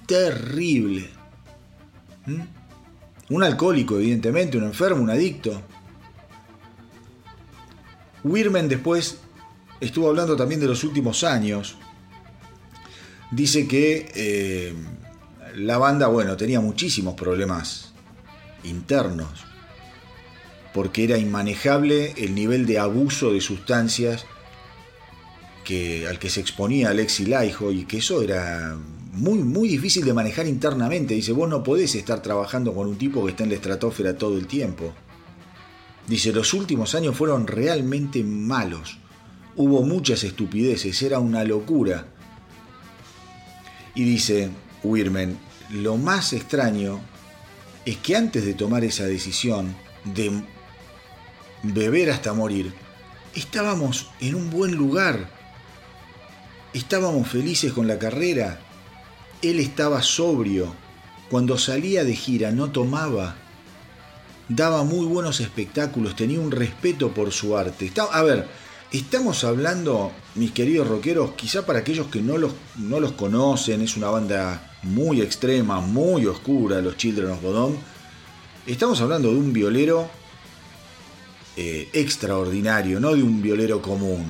terrible. 0.08 1.10
¿Mm? 2.26 2.41
Un 3.30 3.43
alcohólico, 3.43 3.97
evidentemente, 3.97 4.58
un 4.58 4.64
enfermo, 4.64 5.03
un 5.03 5.10
adicto. 5.10 5.62
Wirmen 8.30 8.67
después 8.67 9.17
estuvo 9.80 10.09
hablando 10.09 10.36
también 10.36 10.59
de 10.59 10.67
los 10.67 10.84
últimos 10.84 11.23
años. 11.23 11.75
Dice 13.32 13.67
que 13.67 14.11
eh, 14.15 14.73
la 15.55 15.78
banda, 15.78 16.07
bueno, 16.07 16.38
tenía 16.38 16.61
muchísimos 16.61 17.15
problemas 17.15 17.93
internos, 18.63 19.45
porque 20.73 21.03
era 21.03 21.17
inmanejable 21.17 22.13
el 22.17 22.36
nivel 22.36 22.65
de 22.65 22.80
abuso 22.80 23.34
de 23.34 23.41
sustancias 23.41 24.25
que, 25.63 26.07
al 26.07 26.19
que 26.19 26.30
se 26.30 26.39
exponía 26.39 26.89
Alexi 26.89 27.25
Laiho 27.25 27.71
y 27.71 27.86
que 27.86 27.97
eso 27.97 28.21
era 28.21 28.78
muy, 29.13 29.39
muy 29.39 29.67
difícil 29.67 30.05
de 30.05 30.13
manejar 30.13 30.47
internamente. 30.47 31.13
Dice, 31.13 31.34
vos 31.34 31.49
no 31.49 31.63
podés 31.63 31.95
estar 31.95 32.21
trabajando 32.21 32.73
con 32.73 32.88
un 32.88 32.97
tipo 32.97 33.25
que 33.25 33.32
está 33.32 33.43
en 33.43 33.49
la 33.49 33.55
estratosfera 33.55 34.17
todo 34.17 34.38
el 34.38 34.47
tiempo. 34.47 34.93
Dice, 36.08 36.32
los 36.32 36.53
últimos 36.53 36.95
años 36.95 37.18
fueron 37.18 37.47
realmente 37.47 38.24
malos. 38.24 38.97
Hubo 39.58 39.84
muchas 39.84 40.24
estupideces, 40.24 41.01
era 41.01 41.20
una 41.20 41.43
locura. 41.43 42.08
Y 43.93 44.03
dice 44.03 44.49
Wirmen, 44.84 45.38
lo 45.70 45.97
más 45.97 46.32
extraño 46.32 47.01
es 47.86 47.97
que 47.97 48.16
antes 48.16 48.45
de 48.45 48.53
tomar 48.53 48.86
esa 48.86 49.05
decisión 49.05 49.76
de 50.05 50.43
beber 51.64 52.12
hasta 52.12 52.34
morir, 52.34 52.74
estábamos 53.36 54.10
en 54.22 54.36
un 54.36 54.49
buen 54.49 54.76
lugar. 54.76 55.30
Estábamos 56.74 57.28
felices 57.28 57.74
con 57.74 57.88
la 57.88 57.99
carrera. 57.99 58.60
Él 59.41 59.60
estaba 59.60 60.01
sobrio. 60.03 60.74
Cuando 61.30 61.58
salía 61.58 62.03
de 62.03 62.16
gira 62.16 62.51
no 62.51 62.72
tomaba. 62.72 63.36
Daba 64.50 64.84
muy 64.84 65.06
buenos 65.06 65.39
espectáculos, 65.41 66.16
tenía 66.16 66.39
un 66.39 66.52
respeto 66.52 67.14
por 67.14 67.32
su 67.32 67.58
arte. 67.58 67.86
Está- 67.86 68.04
a 68.06 68.24
ver, 68.24 68.48
estamos 68.91 69.43
hablando, 69.43 70.12
mis 70.36 70.52
queridos 70.52 70.88
rockeros, 70.88 71.32
quizá 71.32 71.66
para 71.66 71.80
aquellos 71.80 72.08
que 72.08 72.22
no 72.22 72.38
los, 72.38 72.54
no 72.78 73.00
los 73.00 73.12
conocen, 73.14 73.82
es 73.82 73.98
una 73.98 74.10
banda 74.10 74.78
muy 74.84 75.22
extrema, 75.22 75.82
muy 75.82 76.26
oscura, 76.28 76.82
los 76.82 76.95
Children 76.95 77.32
of 77.32 77.41
Bodom. 77.41 77.76
Estamos 78.66 79.02
hablando 79.02 79.30
de 79.32 79.38
un 79.38 79.52
violero 79.52 80.10
eh, 81.58 81.89
extraordinario, 81.91 83.00
no 83.02 83.14
de 83.16 83.24
un 83.24 83.41
violero 83.41 83.82
común. 83.82 84.26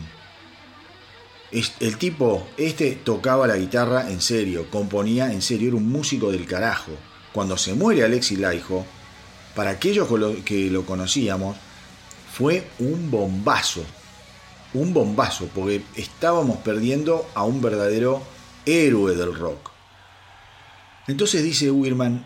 El 1.80 1.98
tipo, 1.98 2.46
este 2.58 2.92
tocaba 3.04 3.48
la 3.48 3.56
guitarra 3.56 4.10
en 4.12 4.20
serio, 4.20 4.68
componía 4.70 5.32
en 5.32 5.42
serio, 5.42 5.70
era 5.70 5.78
un 5.78 5.88
músico 5.90 6.32
del 6.32 6.46
carajo. 6.46 6.92
Cuando 7.32 7.56
se 7.58 7.74
muere 7.74 8.04
Alexis 8.04 8.38
Laiho, 8.40 8.84
para 9.58 9.72
aquellos 9.72 10.08
que 10.46 10.70
lo- 10.70 10.86
conocíamos, 10.86 11.58
fue 12.32 12.68
un 12.78 13.10
bombazo. 13.10 13.84
Un 14.76 14.94
bombazo, 14.94 15.50
porque 15.56 15.82
estábamos 15.96 16.58
perdiendo 16.58 17.28
a 17.34 17.44
un 17.44 17.60
verdadero 17.60 18.22
héroe 18.68 19.16
del 19.16 19.34
rock. 19.34 19.72
Entonces 21.08 21.42
dice 21.42 21.72
Wirman, 21.72 22.24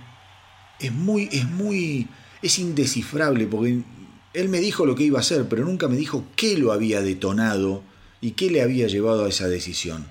es 0.78 0.92
muy, 0.92 1.30
es 1.32 1.48
muy, 1.48 2.10
es 2.42 2.60
indescifrable, 2.60 3.48
porque 3.48 3.82
él 4.34 4.50
me 4.50 4.60
dijo 4.60 4.86
lo 4.86 4.96
que 4.96 5.04
iba 5.04 5.20
a 5.20 5.22
hacer, 5.22 5.48
pero 5.48 5.64
nunca 5.64 5.88
me 5.88 5.96
dijo 5.96 6.26
qué 6.36 6.58
lo 6.58 6.74
había 6.74 7.00
detonado 7.02 7.82
y 8.20 8.32
qué 8.32 8.52
le 8.52 8.62
había 8.62 8.88
llevado 8.88 9.24
a 9.24 9.30
esa 9.30 9.48
decisión. 9.48 10.06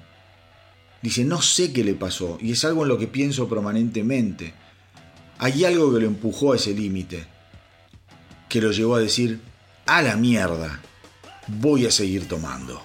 Dice, 1.03 1.25
no 1.27 1.43
sé 1.43 1.75
qué 1.75 1.85
le 1.85 1.93
pasó, 1.93 2.39
y 2.41 2.53
es 2.53 2.65
algo 2.65 2.85
en 2.85 2.89
lo 2.89 2.97
que 2.97 3.09
pienso 3.09 3.47
permanentemente. 3.47 4.55
Hay 5.43 5.65
algo 5.65 5.91
que 5.91 6.01
lo 6.01 6.07
empujó 6.07 6.53
a 6.53 6.57
ese 6.57 6.75
límite, 6.75 7.25
que 8.51 8.61
lo 8.61 8.73
llevó 8.73 8.97
a 8.97 9.01
decir, 9.01 9.41
a 9.87 10.03
la 10.03 10.15
mierda, 10.15 10.83
voy 11.47 11.87
a 11.87 11.91
seguir 11.91 12.29
tomando. 12.29 12.83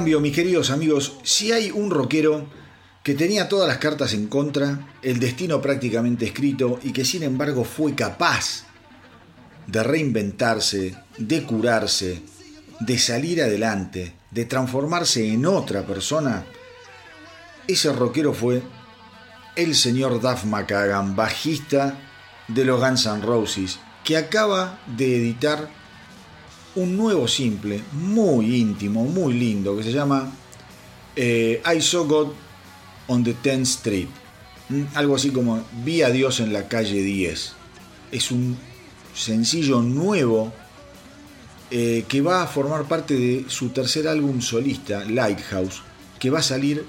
Cambio, 0.00 0.20
mis 0.20 0.34
queridos 0.34 0.70
amigos, 0.70 1.18
si 1.24 1.52
hay 1.52 1.70
un 1.70 1.90
rockero 1.90 2.46
que 3.02 3.12
tenía 3.14 3.50
todas 3.50 3.68
las 3.68 3.76
cartas 3.76 4.14
en 4.14 4.28
contra, 4.28 4.94
el 5.02 5.20
destino 5.20 5.60
prácticamente 5.60 6.24
escrito 6.24 6.80
y 6.82 6.90
que 6.94 7.04
sin 7.04 7.22
embargo 7.22 7.64
fue 7.64 7.94
capaz 7.94 8.64
de 9.66 9.82
reinventarse, 9.82 10.96
de 11.18 11.42
curarse, 11.42 12.22
de 12.80 12.98
salir 12.98 13.42
adelante, 13.42 14.14
de 14.30 14.46
transformarse 14.46 15.28
en 15.28 15.44
otra 15.44 15.84
persona, 15.86 16.46
ese 17.68 17.92
rockero 17.92 18.32
fue 18.32 18.62
el 19.54 19.74
señor 19.74 20.18
Duff 20.22 20.46
McKagan, 20.46 21.14
bajista 21.14 21.98
de 22.48 22.64
los 22.64 22.80
Guns 22.80 23.04
N' 23.04 23.20
Roses, 23.20 23.78
que 24.02 24.16
acaba 24.16 24.80
de 24.96 25.18
editar 25.18 25.68
un 26.76 26.96
nuevo 26.96 27.26
simple, 27.26 27.82
muy 27.92 28.56
íntimo, 28.60 29.04
muy 29.04 29.34
lindo, 29.34 29.76
que 29.76 29.82
se 29.82 29.92
llama 29.92 30.32
eh, 31.16 31.62
I 31.64 31.80
Saw 31.80 32.04
God 32.04 32.28
on 33.08 33.24
the 33.24 33.34
10th 33.34 33.62
Street. 33.62 34.08
Mm, 34.68 34.84
Algo 34.94 35.16
así 35.16 35.30
como 35.30 35.64
Vi 35.84 36.02
a 36.02 36.10
Dios 36.10 36.40
en 36.40 36.52
la 36.52 36.68
calle 36.68 37.02
10. 37.02 37.52
Es 38.12 38.30
un 38.30 38.56
sencillo 39.14 39.82
nuevo 39.82 40.52
eh, 41.70 42.04
que 42.08 42.20
va 42.20 42.42
a 42.42 42.46
formar 42.46 42.84
parte 42.84 43.14
de 43.14 43.44
su 43.48 43.70
tercer 43.70 44.08
álbum 44.08 44.40
solista, 44.40 45.04
Lighthouse, 45.04 45.82
que 46.18 46.30
va 46.30 46.38
a 46.40 46.42
salir 46.42 46.84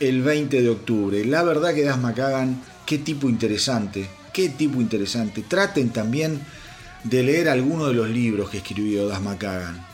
el 0.00 0.22
20 0.22 0.62
de 0.62 0.68
octubre. 0.70 1.24
La 1.24 1.42
verdad 1.42 1.74
que 1.74 1.82
Das 1.82 1.98
McCagan, 1.98 2.62
qué 2.84 2.98
tipo 2.98 3.28
interesante, 3.28 4.08
qué 4.32 4.48
tipo 4.48 4.80
interesante. 4.80 5.42
Traten 5.42 5.90
también 5.90 6.40
de 7.04 7.22
leer 7.22 7.48
algunos 7.48 7.88
de 7.88 7.94
los 7.94 8.08
libros 8.08 8.50
que 8.50 8.58
escribió 8.58 9.06
Das 9.06 9.20
McCagan. 9.22 9.86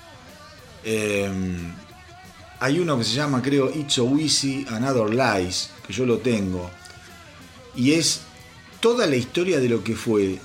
Eh, 0.85 1.31
hay 2.61 2.79
uno 2.79 2.97
que 2.99 3.05
se 3.05 3.15
llama, 3.15 3.43
creo, 3.43 3.71
It's 3.75 3.95
So 3.95 4.17
Easy 4.19 4.65
Another 4.71 5.11
Lies, 5.11 5.71
que 5.87 5.93
yo 5.93 6.07
lo 6.07 6.19
tengo. 6.19 6.71
Y 7.75 7.93
es 7.93 8.21
toda 8.81 9.07
la 9.07 9.17
historia 9.17 9.59
de 9.61 9.69
lo 9.69 9.83
que 9.83 9.97
fue 9.97 10.39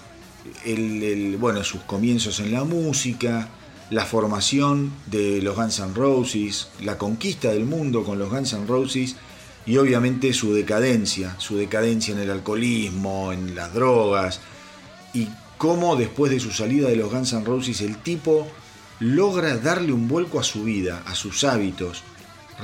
el, 0.66 1.04
el- 1.04 1.38
bueno, 1.38 1.64
sus 1.64 1.82
comienzos 1.82 2.40
en 2.40 2.52
la 2.52 2.64
música, 2.64 3.50
la 3.90 4.06
formación 4.06 4.92
de 5.06 5.42
los 5.42 5.56
Guns 5.56 5.80
N' 5.80 5.94
Roses, 5.94 6.68
la 6.82 6.98
conquista 6.98 7.50
del 7.52 7.66
mundo 7.66 8.04
con 8.04 8.18
los 8.20 8.30
Guns 8.30 8.54
N' 8.54 8.66
Roses 8.68 9.16
y 9.66 9.78
obviamente 9.78 10.34
su 10.34 10.54
decadencia, 10.54 11.36
su 11.40 11.58
decadencia 11.58 12.14
en 12.14 12.20
el 12.22 12.32
alcoholismo, 12.32 13.32
en 13.32 13.56
las 13.56 13.74
drogas 13.74 14.40
y 15.14 15.28
cómo 15.58 15.96
después 15.96 16.32
de 16.32 16.40
su 16.40 16.52
salida 16.52 16.90
de 16.90 16.96
los 16.96 17.12
Guns 17.12 17.34
N' 17.34 17.46
Roses 17.46 17.82
el 17.82 17.98
tipo 17.98 18.48
logra 19.00 19.58
darle 19.58 19.94
un 19.94 20.08
vuelco 20.08 20.40
a 20.40 20.44
su 20.44 20.64
vida, 20.64 21.04
a 21.06 21.16
sus 21.16 21.44
hábitos. 21.44 22.04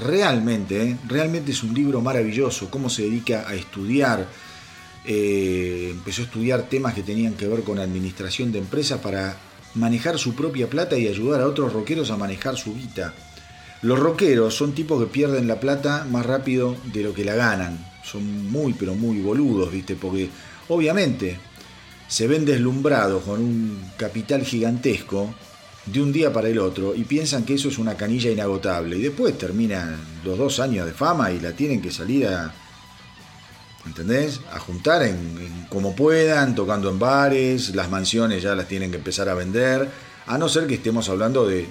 Realmente, 0.02 0.82
¿eh? 0.82 0.98
realmente 1.08 1.52
es 1.52 1.62
un 1.64 1.74
libro 1.74 2.02
maravilloso, 2.02 2.70
cómo 2.70 2.90
se 2.90 3.04
dedica 3.04 3.48
a 3.48 3.54
estudiar, 3.54 4.28
eh, 5.06 5.90
empezó 5.92 6.22
a 6.22 6.26
estudiar 6.26 6.64
temas 6.64 6.96
que 6.96 7.04
tenían 7.04 7.34
que 7.34 7.48
ver 7.48 7.64
con 7.64 7.78
administración 7.78 8.52
de 8.52 8.60
empresas 8.60 9.00
para 9.00 9.38
manejar 9.76 10.18
su 10.18 10.34
propia 10.34 10.70
plata 10.70 10.98
y 10.98 11.08
ayudar 11.08 11.42
a 11.42 11.48
otros 11.48 11.74
rockeros 11.74 12.10
a 12.10 12.18
manejar 12.18 12.58
su 12.58 12.74
guita. 12.74 13.14
Los 13.82 14.00
rockeros 14.00 14.56
son 14.56 14.74
tipos 14.74 15.00
que 15.04 15.12
pierden 15.12 15.48
la 15.48 15.60
plata 15.60 16.08
más 16.10 16.26
rápido 16.26 16.76
de 16.94 17.04
lo 17.04 17.14
que 17.14 17.26
la 17.26 17.36
ganan. 17.36 17.86
Son 18.04 18.50
muy, 18.50 18.74
pero 18.74 18.96
muy 18.96 19.20
boludos, 19.20 19.72
¿viste? 19.72 19.96
Porque 19.96 20.30
obviamente 20.70 21.38
se 22.14 22.28
ven 22.28 22.46
deslumbrados 22.46 23.24
con 23.24 23.40
un 23.40 23.92
capital 23.98 24.46
gigantesco 24.46 25.34
de 25.88 26.00
un 26.00 26.14
día 26.14 26.32
para 26.32 26.48
el 26.48 26.60
otro 26.60 26.94
y 26.94 27.06
piensan 27.06 27.44
que 27.44 27.56
eso 27.56 27.70
es 27.70 27.80
una 27.80 27.98
canilla 27.98 28.30
inagotable. 28.30 28.98
Y 28.98 29.02
después 29.02 29.36
terminan 29.36 30.00
los 30.24 30.38
dos 30.38 30.60
años 30.60 30.86
de 30.86 30.94
fama 30.94 31.32
y 31.32 31.40
la 31.40 31.54
tienen 31.54 31.82
que 31.82 31.90
salir 31.90 32.28
a, 32.28 32.54
¿entendés? 33.88 34.42
A 34.52 34.60
juntar 34.60 35.02
en, 35.02 35.66
como 35.70 35.96
puedan, 35.96 36.54
tocando 36.54 36.88
en 36.92 37.00
bares, 37.00 37.74
las 37.74 37.90
mansiones 37.90 38.44
ya 38.44 38.54
las 38.54 38.68
tienen 38.68 38.92
que 38.92 38.98
empezar 38.98 39.28
a 39.28 39.34
vender, 39.34 39.90
a 40.28 40.38
no 40.38 40.48
ser 40.50 40.68
que 40.68 40.76
estemos 40.76 41.10
hablando 41.10 41.48
de 41.48 41.68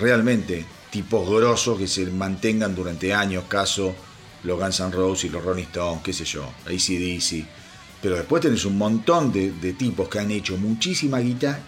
realmente 0.00 0.66
tipos 0.90 1.30
grosos 1.30 1.78
que 1.78 1.86
se 1.86 2.04
mantengan 2.06 2.74
durante 2.74 3.14
años, 3.14 3.44
caso 3.46 3.94
los 4.42 4.58
Guns 4.58 4.80
N' 4.80 4.90
Roses 4.90 5.26
y 5.26 5.28
los 5.28 5.44
Rolling 5.44 5.66
Stones, 5.66 6.02
qué 6.02 6.12
sé 6.12 6.24
yo, 6.24 6.42
ACDC. 6.66 7.63
Pero 8.04 8.16
después 8.16 8.42
tenés 8.42 8.66
un 8.66 8.76
montón 8.76 9.32
de, 9.32 9.50
de 9.50 9.72
tipos 9.72 10.10
que 10.10 10.18
han 10.18 10.30
hecho 10.30 10.58
muchísima 10.58 11.20
guita 11.20 11.58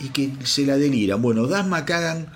y 0.00 0.08
que 0.08 0.32
se 0.42 0.66
la 0.66 0.76
deliran. 0.76 1.22
Bueno, 1.22 1.46
Das 1.46 1.68
McCagan 1.68 2.26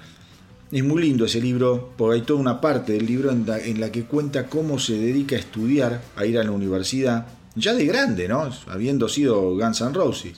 es 0.71 0.85
muy 0.85 1.03
lindo 1.03 1.25
ese 1.25 1.41
libro, 1.41 1.93
porque 1.99 2.21
hay 2.21 2.23
toda 2.23 2.39
una 2.39 2.61
parte 2.61 2.93
del 2.93 3.05
libro 3.05 3.33
en 3.33 3.45
la, 3.45 3.59
en 3.59 3.81
la 3.81 3.91
que 3.91 4.05
cuenta 4.05 4.47
cómo 4.47 4.79
se 4.79 4.97
dedica 4.97 5.35
a 5.35 5.41
estudiar, 5.41 6.03
a 6.15 6.25
ir 6.25 6.39
a 6.39 6.45
la 6.45 6.53
universidad, 6.53 7.27
ya 7.57 7.75
de 7.75 7.85
grande, 7.85 8.29
¿no? 8.29 8.49
Habiendo 8.69 9.09
sido 9.09 9.57
Guns 9.57 9.81
N' 9.81 9.93
Roses, 9.93 10.35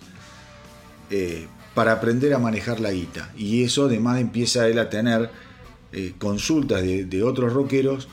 eh, 1.11 1.47
para 1.75 1.93
aprender 1.93 2.33
a 2.33 2.39
manejar 2.39 2.81
la 2.81 2.91
guita. 2.91 3.33
Y 3.37 3.65
eso 3.65 3.85
además 3.85 4.19
empieza 4.19 4.67
él 4.67 4.79
a 4.79 4.89
tener 4.89 5.29
eh, 5.93 6.15
consultas 6.17 6.83
de, 6.83 7.05
de 7.05 7.23
otros 7.23 7.53
rockeros 7.53 8.09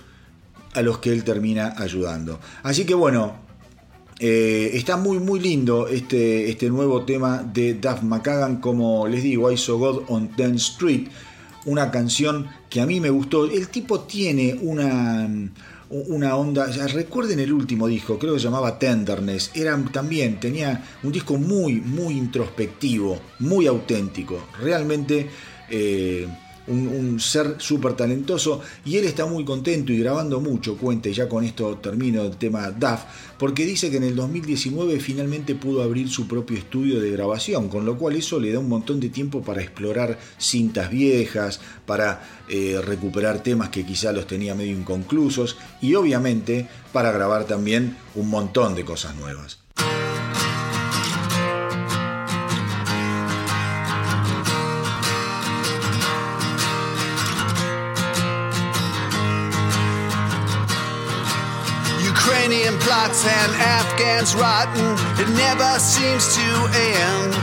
a 0.73 0.81
los 0.81 0.97
que 0.97 1.13
él 1.13 1.23
termina 1.23 1.75
ayudando. 1.77 2.41
Así 2.61 2.83
que 2.83 2.93
bueno, 2.93 3.49
eh, 4.23 4.77
está 4.77 4.97
muy 4.97 5.17
muy 5.17 5.39
lindo 5.39 5.87
este, 5.87 6.47
este 6.47 6.69
nuevo 6.69 7.05
tema 7.05 7.41
de 7.41 7.73
Duff 7.73 8.03
McKagan, 8.03 8.61
como 8.61 9.07
les 9.07 9.23
digo, 9.23 9.51
I 9.51 9.57
Saw 9.57 9.79
God 9.79 10.03
on 10.09 10.29
10th 10.35 10.55
Street, 10.57 11.07
una 11.65 11.89
canción 11.89 12.47
que 12.69 12.81
a 12.81 12.85
mí 12.85 12.99
me 12.99 13.09
gustó. 13.09 13.45
El 13.45 13.69
tipo 13.69 14.01
tiene 14.01 14.59
una, 14.61 15.27
una 15.89 16.35
onda, 16.35 16.69
ya 16.69 16.85
recuerden 16.85 17.39
el 17.39 17.51
último 17.51 17.87
disco, 17.87 18.19
creo 18.19 18.35
que 18.35 18.39
se 18.39 18.45
llamaba 18.45 18.77
Tenderness, 18.77 19.49
era 19.55 19.75
también, 19.91 20.39
tenía 20.39 20.85
un 21.01 21.11
disco 21.11 21.37
muy, 21.37 21.81
muy 21.81 22.15
introspectivo, 22.15 23.19
muy 23.39 23.65
auténtico, 23.65 24.49
realmente... 24.61 25.27
eh, 25.67 26.27
un, 26.67 27.19
ser 27.19 27.55
súper 27.57 27.93
talentoso 27.93 28.61
y 28.85 28.97
él 28.97 29.05
está 29.05 29.25
muy 29.25 29.43
contento 29.43 29.91
y 29.91 29.99
grabando 29.99 30.39
mucho, 30.39 30.77
cuenta, 30.77 31.09
y 31.09 31.13
ya 31.13 31.27
con 31.27 31.43
esto 31.43 31.77
termino 31.77 32.23
el 32.23 32.37
tema 32.37 32.71
DAF, 32.71 33.03
porque 33.41 33.65
dice 33.65 33.89
que 33.89 33.97
en 33.97 34.03
el 34.03 34.15
2019 34.15 34.99
finalmente 34.99 35.55
pudo 35.55 35.81
abrir 35.81 36.09
su 36.09 36.27
propio 36.27 36.59
estudio 36.59 37.01
de 37.01 37.09
grabación, 37.09 37.69
con 37.69 37.87
lo 37.87 37.97
cual 37.97 38.15
eso 38.15 38.39
le 38.39 38.53
da 38.53 38.59
un 38.59 38.69
montón 38.69 38.99
de 38.99 39.09
tiempo 39.09 39.41
para 39.41 39.63
explorar 39.63 40.19
cintas 40.37 40.91
viejas, 40.91 41.59
para 41.87 42.21
eh, 42.49 42.79
recuperar 42.85 43.41
temas 43.41 43.69
que 43.69 43.83
quizá 43.83 44.11
los 44.11 44.27
tenía 44.27 44.53
medio 44.53 44.77
inconclusos 44.77 45.57
y 45.81 45.95
obviamente 45.95 46.67
para 46.93 47.11
grabar 47.11 47.45
también 47.45 47.97
un 48.13 48.29
montón 48.29 48.75
de 48.75 48.85
cosas 48.85 49.15
nuevas. 49.15 49.57
Ukrainian 62.21 62.77
plots 62.77 63.25
and 63.25 63.51
Afghans 63.57 64.35
rotten, 64.35 64.93
it 65.17 65.29
never 65.33 65.71
seems 65.79 66.35
to 66.37 66.47
end. 66.93 67.33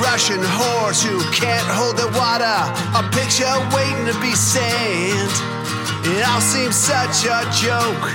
Russian 0.00 0.40
whores 0.40 1.04
who 1.04 1.20
can't 1.30 1.68
hold 1.76 1.98
their 1.98 2.08
water, 2.16 2.56
a 2.96 3.02
picture 3.12 3.52
waiting 3.76 4.06
to 4.08 4.16
be 4.24 4.32
sent. 4.32 5.32
It 6.08 6.24
all 6.24 6.40
seems 6.40 6.74
such 6.74 7.28
a 7.28 7.44
joke. 7.52 8.08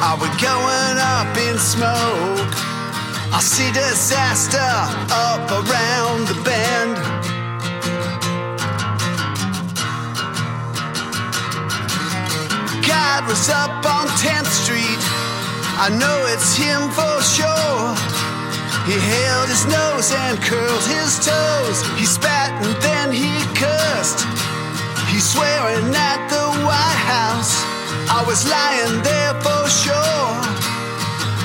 Are 0.00 0.16
we 0.16 0.28
going 0.40 0.96
up 0.96 1.28
in 1.36 1.58
smoke? 1.58 2.52
I 3.36 3.40
see 3.44 3.68
disaster 3.76 4.72
up 5.12 5.44
around 5.60 6.24
the 6.24 6.40
bend. 6.40 7.19
God 12.90 13.28
was 13.28 13.48
up 13.48 13.86
on 13.86 14.10
10th 14.18 14.50
Street. 14.50 15.02
I 15.78 15.94
know 15.94 16.18
it's 16.34 16.58
him 16.58 16.90
for 16.90 17.16
sure. 17.22 17.94
He 18.90 18.98
held 18.98 19.46
his 19.46 19.64
nose 19.70 20.10
and 20.10 20.34
curled 20.42 20.86
his 20.90 21.22
toes. 21.22 21.78
He 21.94 22.04
spat 22.04 22.50
and 22.66 22.74
then 22.82 23.14
he 23.14 23.30
cursed. 23.54 24.26
He's 25.06 25.22
swearing 25.22 25.94
at 25.94 26.20
the 26.34 26.46
White 26.66 27.02
House. 27.14 27.54
I 28.10 28.24
was 28.26 28.42
lying 28.50 28.98
there 29.06 29.34
for 29.38 29.62
sure. 29.70 30.34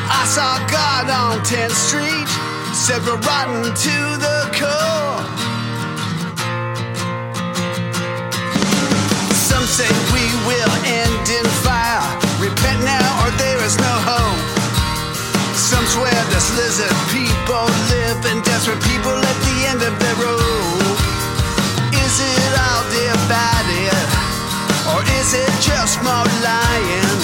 I 0.09 0.25
saw 0.25 0.57
God 0.65 1.05
on 1.13 1.45
10th 1.45 1.77
Street. 1.77 2.29
Said 2.73 3.05
we're 3.05 3.21
rotten 3.21 3.69
to 3.69 3.97
the 4.17 4.39
core. 4.57 5.04
Will 10.65 10.81
end 10.85 11.27
in 11.29 11.45
fire. 11.61 12.01
Repent 12.41 12.81
now 12.83 13.07
or 13.21 13.29
there 13.37 13.61
is 13.61 13.77
no 13.77 13.93
hope. 14.09 14.41
Some 15.53 15.85
swear 15.85 16.17
this 16.33 16.47
lizard 16.57 16.95
people 17.13 17.65
live 17.93 18.19
and 18.25 18.43
desperate 18.43 18.81
people 18.83 19.13
at 19.13 19.37
the 19.47 19.57
end 19.69 19.81
of 19.85 19.93
their 20.01 20.17
rope. 20.17 20.99
Is 21.93 22.15
it 22.17 22.51
all 22.65 22.83
divided 22.89 24.05
or 24.93 25.01
is 25.21 25.33
it 25.33 25.51
just 25.61 26.01
more 26.01 26.27
lying? 26.41 27.19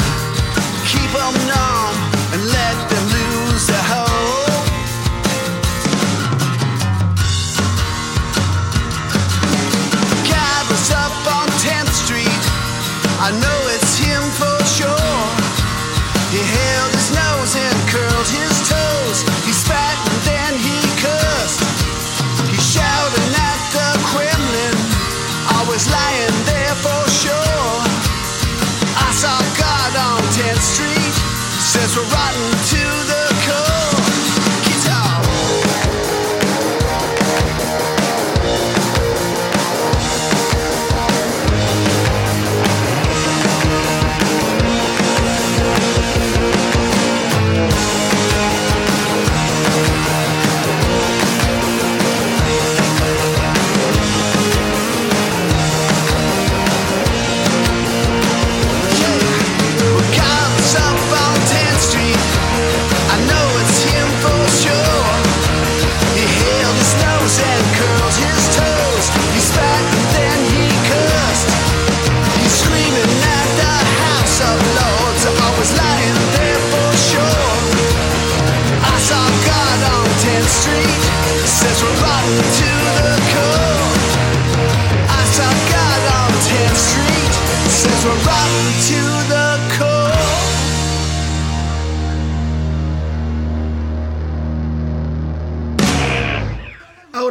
Keep 0.90 1.12
them 1.12 1.41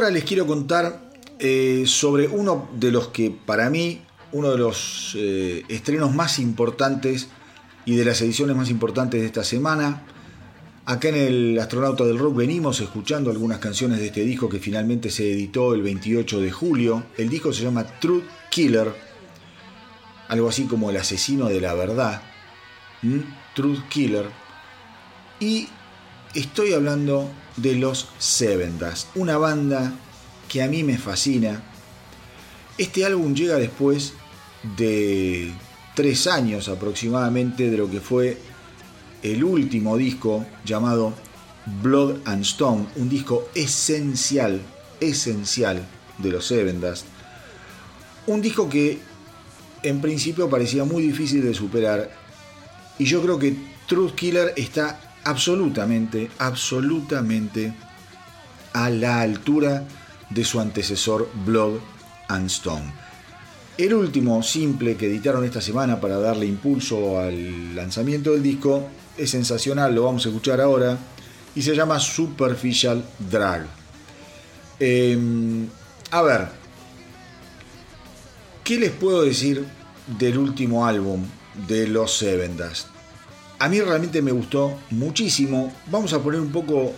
Ahora 0.01 0.13
les 0.13 0.25
quiero 0.25 0.47
contar 0.47 1.11
eh, 1.39 1.85
sobre 1.85 2.27
uno 2.27 2.71
de 2.75 2.91
los 2.91 3.09
que 3.09 3.31
para 3.31 3.69
mí, 3.69 4.01
uno 4.33 4.51
de 4.51 4.57
los 4.57 5.15
eh, 5.15 5.63
estrenos 5.69 6.15
más 6.15 6.39
importantes 6.39 7.29
y 7.85 7.97
de 7.97 8.07
las 8.07 8.23
ediciones 8.23 8.57
más 8.57 8.71
importantes 8.71 9.21
de 9.21 9.27
esta 9.27 9.45
semana. 9.45 10.07
Acá 10.87 11.11
en 11.11 11.17
el 11.17 11.59
Astronauta 11.59 12.05
del 12.05 12.19
Rock 12.19 12.37
venimos 12.37 12.81
escuchando 12.81 13.31
algunas 13.31 13.59
canciones 13.59 13.99
de 13.99 14.07
este 14.07 14.23
disco 14.23 14.49
que 14.49 14.59
finalmente 14.59 15.11
se 15.11 15.31
editó 15.31 15.75
el 15.75 15.83
28 15.83 16.41
de 16.41 16.51
julio. 16.51 17.05
El 17.19 17.29
disco 17.29 17.53
se 17.53 17.65
llama 17.65 17.85
Truth 18.01 18.25
Killer, 18.49 18.91
algo 20.29 20.49
así 20.49 20.65
como 20.65 20.89
el 20.89 20.97
asesino 20.97 21.51
de 21.51 21.61
la 21.61 21.75
verdad. 21.75 22.23
¿m? 23.03 23.23
Truth 23.55 23.87
Killer. 23.91 24.25
Y 25.41 25.69
estoy 26.35 26.73
hablando 26.73 27.31
de 27.57 27.75
los 27.75 28.09
Seven 28.19 28.79
Dust, 28.79 29.09
una 29.15 29.37
banda 29.37 29.93
que 30.49 30.63
a 30.63 30.69
mí 30.69 30.83
me 30.83 30.99
fascina. 30.99 31.63
Este 32.79 33.05
álbum 33.05 33.35
llega 33.35 33.57
después 33.57 34.15
de 34.77 35.53
tres 35.95 36.27
años 36.27 36.69
aproximadamente 36.69 37.71
de 37.71 37.77
lo 37.77 37.91
que 37.91 38.01
fue 38.01 38.39
el 39.23 39.45
último 39.45 39.97
disco 39.97 40.47
llamado 40.65 41.13
Blood 41.83 42.21
and 42.25 42.43
Stone, 42.43 42.87
un 42.97 43.09
disco 43.09 43.49
esencial, 43.55 44.61
esencial 45.01 45.87
de 46.19 46.31
los 46.31 46.47
Seven. 46.47 46.81
Un 48.27 48.41
disco 48.41 48.69
que 48.69 48.99
en 49.83 50.01
principio 50.01 50.49
parecía 50.49 50.85
muy 50.85 51.03
difícil 51.03 51.43
de 51.43 51.55
superar 51.55 52.11
y 52.99 53.05
yo 53.05 53.23
creo 53.23 53.39
que 53.39 53.57
Truth 53.87 54.15
Killer 54.15 54.53
está 54.57 55.10
absolutamente, 55.25 56.31
absolutamente 56.39 57.75
a 58.73 58.91
la 58.91 59.21
altura 59.21 59.85
de 60.31 60.45
su 60.45 60.61
antecesor 60.61 61.29
Blood 61.45 61.79
and 62.29 62.47
Stone. 62.47 62.93
El 63.77 63.95
último 63.95 64.43
simple 64.43 64.97
que 64.97 65.07
editaron 65.07 65.45
esta 65.45 65.61
semana 65.61 66.01
para 66.01 66.19
darle 66.19 66.47
impulso 66.47 67.19
al 67.19 67.75
lanzamiento 67.75 68.33
del 68.33 68.43
disco 68.43 68.89
es 69.17 69.31
sensacional, 69.31 69.95
lo 69.95 70.05
vamos 70.05 70.27
a 70.27 70.29
escuchar 70.29 70.61
ahora, 70.61 70.99
y 71.55 71.63
se 71.63 71.75
llama 71.75 71.99
Superficial 71.99 73.03
Drag. 73.31 73.67
Eh, 74.79 75.19
a 76.11 76.23
ver, 76.23 76.49
¿qué 78.65 78.79
les 78.79 78.93
puedo 78.93 79.23
decir 79.23 79.67
del 80.19 80.39
último 80.39 80.87
álbum 80.87 81.25
de 81.67 81.89
los 81.89 82.17
Seven 82.17 82.57
Dust? 82.57 83.00
A 83.61 83.69
mí 83.69 83.79
realmente 83.79 84.23
me 84.23 84.33
gustó 84.33 84.81
muchísimo. 84.89 85.71
Vamos 85.91 86.15
a 86.15 86.23
poner 86.23 86.41
un 86.41 86.51
poco 86.51 86.95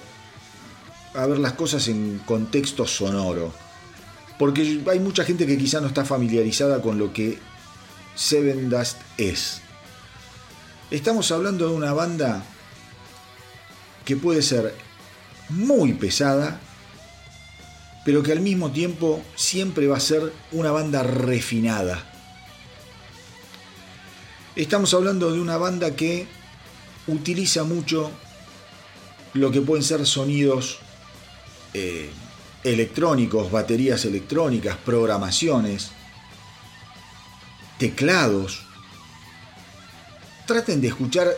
a 1.13 1.27
ver 1.27 1.39
las 1.39 1.55
cosas 1.55 1.89
en 1.89 2.23
contexto 2.25 2.87
sonoro. 2.87 3.53
Porque 4.39 4.81
hay 4.89 5.01
mucha 5.01 5.25
gente 5.25 5.45
que 5.45 5.59
quizá 5.59 5.81
no 5.81 5.89
está 5.89 6.05
familiarizada 6.05 6.81
con 6.81 6.99
lo 7.01 7.13
que 7.13 7.41
Seven 8.15 8.71
Dust 8.71 8.99
es. 9.19 9.61
Estamos 10.93 11.33
hablando 11.33 11.69
de 11.69 11.75
una 11.75 11.93
banda 11.93 12.45
que 14.05 14.17
puede 14.17 14.41
ser 14.41 14.73
muy 15.49 15.95
pesada, 15.95 16.61
pero 18.05 18.23
que 18.23 18.31
al 18.31 18.41
mismo 18.41 18.71
tiempo 18.71 19.21
siempre 19.35 19.89
va 19.89 19.97
a 19.97 20.01
ser 20.01 20.33
una 20.53 20.71
banda 20.71 21.03
refinada. 21.03 22.05
Estamos 24.55 24.95
hablando 24.95 25.33
de 25.33 25.41
una 25.41 25.57
banda 25.57 25.97
que 25.97 26.29
utiliza 27.07 27.65
mucho 27.65 28.11
lo 29.35 29.51
que 29.51 29.61
pueden 29.61 29.83
ser 29.83 30.07
sonidos 30.07 30.79
eh, 31.75 32.11
electrónicos, 32.65 33.51
baterías 33.51 34.05
electrónicas, 34.05 34.77
programaciones, 34.77 35.91
teclados. 37.79 38.63
Traten 40.47 40.81
de 40.81 40.89
escuchar 40.89 41.29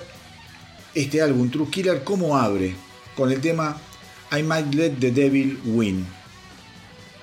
este 0.95 1.23
álbum, 1.23 1.51
True 1.51 1.71
Killer, 1.71 2.05
cómo 2.05 2.37
abre 2.37 2.75
con 3.17 3.31
el 3.31 3.41
tema 3.41 3.81
I 4.33 4.43
Might 4.43 4.75
Let 4.75 4.91
the 4.99 5.11
Devil 5.11 5.61
Win. 5.65 6.07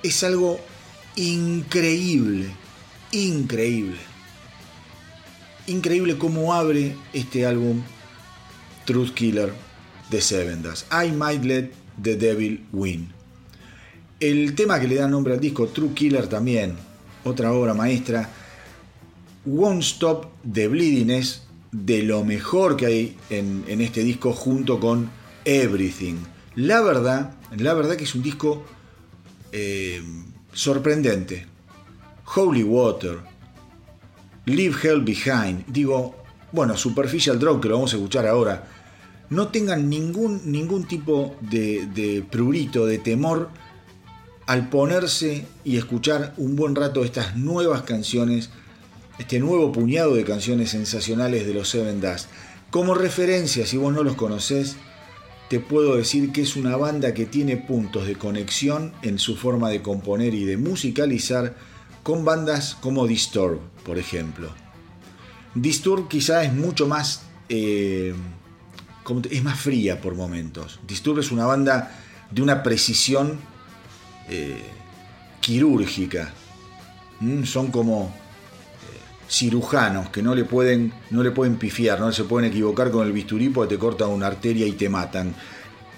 Es 0.02 0.24
algo 0.24 0.58
increíble, 1.16 2.50
increíble. 3.12 3.98
Increíble 5.66 6.18
cómo 6.18 6.52
abre 6.52 6.96
este 7.12 7.46
álbum 7.46 7.82
Truth 8.84 9.14
Killer 9.14 9.52
de 10.10 10.20
Seven 10.20 10.62
Dust. 10.62 10.92
I 10.92 11.10
Might 11.10 11.44
Let 11.44 11.70
the 12.00 12.16
Devil 12.16 12.66
Win. 12.72 13.08
El 14.20 14.54
tema 14.54 14.78
que 14.78 14.86
le 14.86 14.96
da 14.96 15.08
nombre 15.08 15.34
al 15.34 15.40
disco, 15.40 15.66
True 15.66 15.92
Killer 15.94 16.28
también, 16.28 16.76
otra 17.24 17.52
obra 17.52 17.74
maestra. 17.74 18.28
Won't 19.44 19.82
Stop 19.82 20.26
the 20.52 20.68
Bleeding 20.68 21.10
es 21.10 21.42
de 21.72 22.02
lo 22.02 22.24
mejor 22.24 22.76
que 22.76 22.86
hay 22.86 23.16
en, 23.30 23.64
este 23.80 24.04
disco 24.04 24.32
junto 24.32 24.78
con 24.78 25.10
Everything. 25.44 26.16
La 26.54 26.82
verdad, 26.82 27.34
la 27.56 27.74
verdad 27.74 27.96
que 27.96 28.04
es 28.04 28.14
un 28.14 28.22
disco 28.22 28.64
eh, 29.50 30.02
sorprendente. 30.52 31.46
Holy 32.36 32.62
Water, 32.62 33.18
Leave 34.44 34.76
Hell 34.82 35.00
Behind, 35.00 35.66
digo, 35.66 36.22
bueno, 36.52 36.76
Superficial 36.76 37.38
Drug, 37.38 37.60
que 37.60 37.68
lo 37.68 37.74
vamos 37.74 37.92
a 37.92 37.96
escuchar 37.96 38.26
ahora, 38.26 38.68
no 39.32 39.48
tengan 39.48 39.88
ningún, 39.88 40.42
ningún 40.44 40.84
tipo 40.84 41.34
de, 41.40 42.22
prurito, 42.30 42.84
de 42.84 42.98
temor 42.98 43.48
al 44.46 44.68
ponerse 44.68 45.46
y 45.64 45.78
escuchar 45.78 46.34
un 46.36 46.54
buen 46.54 46.74
rato 46.74 47.02
estas 47.02 47.36
nuevas 47.36 47.82
canciones, 47.82 48.50
este 49.18 49.38
nuevo 49.38 49.72
puñado 49.72 50.14
de 50.14 50.24
canciones 50.24 50.70
sensacionales 50.70 51.46
de 51.46 51.54
los 51.54 51.70
Seven 51.70 52.02
Dust. 52.02 52.28
Como 52.70 52.94
referencia, 52.94 53.64
si 53.64 53.78
vos 53.78 53.94
no 53.94 54.02
los 54.02 54.16
conocés, 54.16 54.76
te 55.48 55.60
puedo 55.60 55.96
decir 55.96 56.30
que 56.32 56.42
es 56.42 56.54
una 56.54 56.76
banda 56.76 57.14
que 57.14 57.24
tiene 57.24 57.56
puntos 57.56 58.06
de 58.06 58.16
conexión 58.16 58.92
en 59.00 59.18
su 59.18 59.36
forma 59.36 59.70
de 59.70 59.80
componer 59.80 60.34
y 60.34 60.44
de 60.44 60.58
musicalizar 60.58 61.56
con 62.02 62.26
bandas 62.26 62.76
como 62.80 63.06
Disturb, 63.06 63.60
por 63.82 63.96
ejemplo. 63.96 64.50
Disturb 65.54 66.08
quizá 66.08 66.44
es 66.44 66.52
mucho 66.52 66.86
más... 66.86 67.22
eh, 67.48 68.14
es 69.30 69.44
más 69.44 69.60
fría 69.60 70.00
por 70.00 70.14
momentos. 70.14 70.80
Disturb 70.86 71.20
es 71.20 71.30
una 71.30 71.46
banda 71.46 71.90
de 72.30 72.42
una 72.42 72.62
precisión 72.62 73.38
eh, 74.28 74.62
quirúrgica. 75.40 76.32
Mm, 77.20 77.44
Son 77.44 77.70
como 77.70 78.06
eh, 78.06 79.28
cirujanos 79.28 80.10
que 80.10 80.22
no 80.22 80.34
le 80.34 80.44
pueden 80.44 80.92
no 81.10 81.22
le 81.22 81.30
pueden 81.30 81.56
pifiar, 81.56 82.00
no 82.00 82.12
se 82.12 82.24
pueden 82.24 82.50
equivocar 82.50 82.90
con 82.90 83.06
el 83.06 83.12
bisturí 83.12 83.48
porque 83.48 83.74
te 83.74 83.78
cortan 83.78 84.10
una 84.10 84.28
arteria 84.28 84.66
y 84.66 84.72
te 84.72 84.88
matan. 84.88 85.34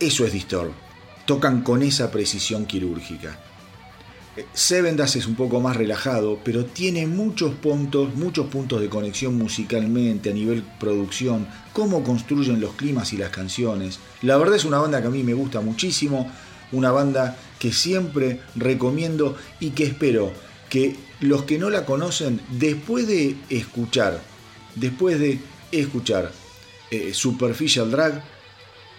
Eso 0.01 0.25
es 0.25 0.33
Disturb. 0.33 0.73
Tocan 1.27 1.63
con 1.63 1.83
esa 1.83 2.11
precisión 2.11 2.67
quirúrgica. 2.67 3.39
Seven 4.53 4.97
Dust 4.97 5.15
es 5.15 5.27
un 5.27 5.37
poco 5.37 5.61
más 5.61 5.77
relajado, 5.77 6.41
pero 6.43 6.65
tiene 6.65 7.07
muchos 7.07 7.55
puntos, 7.55 8.17
muchos 8.17 8.47
puntos 8.47 8.81
de 8.81 8.89
conexión 8.89 9.39
musicalmente, 9.39 10.31
a 10.31 10.33
nivel 10.33 10.65
producción, 10.81 11.47
cómo 11.73 12.03
construyen 12.03 12.61
los 12.61 12.75
climas 12.75 13.13
y 13.13 13.17
las 13.17 13.31
canciones. 13.31 14.01
La 14.23 14.37
verdad 14.37 14.57
es 14.57 14.65
una 14.65 14.79
banda 14.79 15.01
que 15.01 15.07
a 15.07 15.11
mí 15.11 15.23
me 15.23 15.35
gusta 15.35 15.61
muchísimo, 15.61 16.29
una 16.73 16.91
banda 16.91 17.37
que 17.61 17.73
siempre 17.73 18.41
recomiendo 18.57 19.37
y 19.61 19.71
que 19.71 19.85
espero 19.85 20.33
que 20.69 20.97
los 21.21 21.45
que 21.45 21.59
no 21.59 21.71
la 21.71 21.87
conocen, 21.87 22.41
después 22.51 23.07
de 23.07 23.37
escuchar, 23.51 24.21
después 24.75 25.21
de 25.21 25.39
escuchar 25.71 26.33
eh, 26.91 27.15
Superficial 27.15 27.89
Drag, 27.89 28.25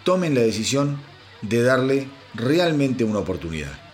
tomen 0.06 0.34
la 0.34 0.42
decisión 0.42 0.98
de 1.42 1.62
darle 1.62 2.08
realmente 2.36 3.04
una 3.04 3.20
oportunidad. 3.20 3.85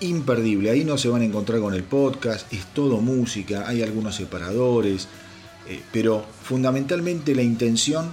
Imperdible. 0.00 0.70
Ahí 0.70 0.84
no 0.84 0.98
se 0.98 1.08
van 1.08 1.22
a 1.22 1.24
encontrar 1.24 1.60
con 1.60 1.74
el 1.74 1.84
podcast, 1.84 2.52
es 2.52 2.66
todo 2.66 3.00
música, 3.00 3.68
hay 3.68 3.82
algunos 3.82 4.16
separadores, 4.16 5.08
eh, 5.68 5.80
pero 5.92 6.24
fundamentalmente 6.42 7.34
la 7.34 7.42
intención 7.42 8.12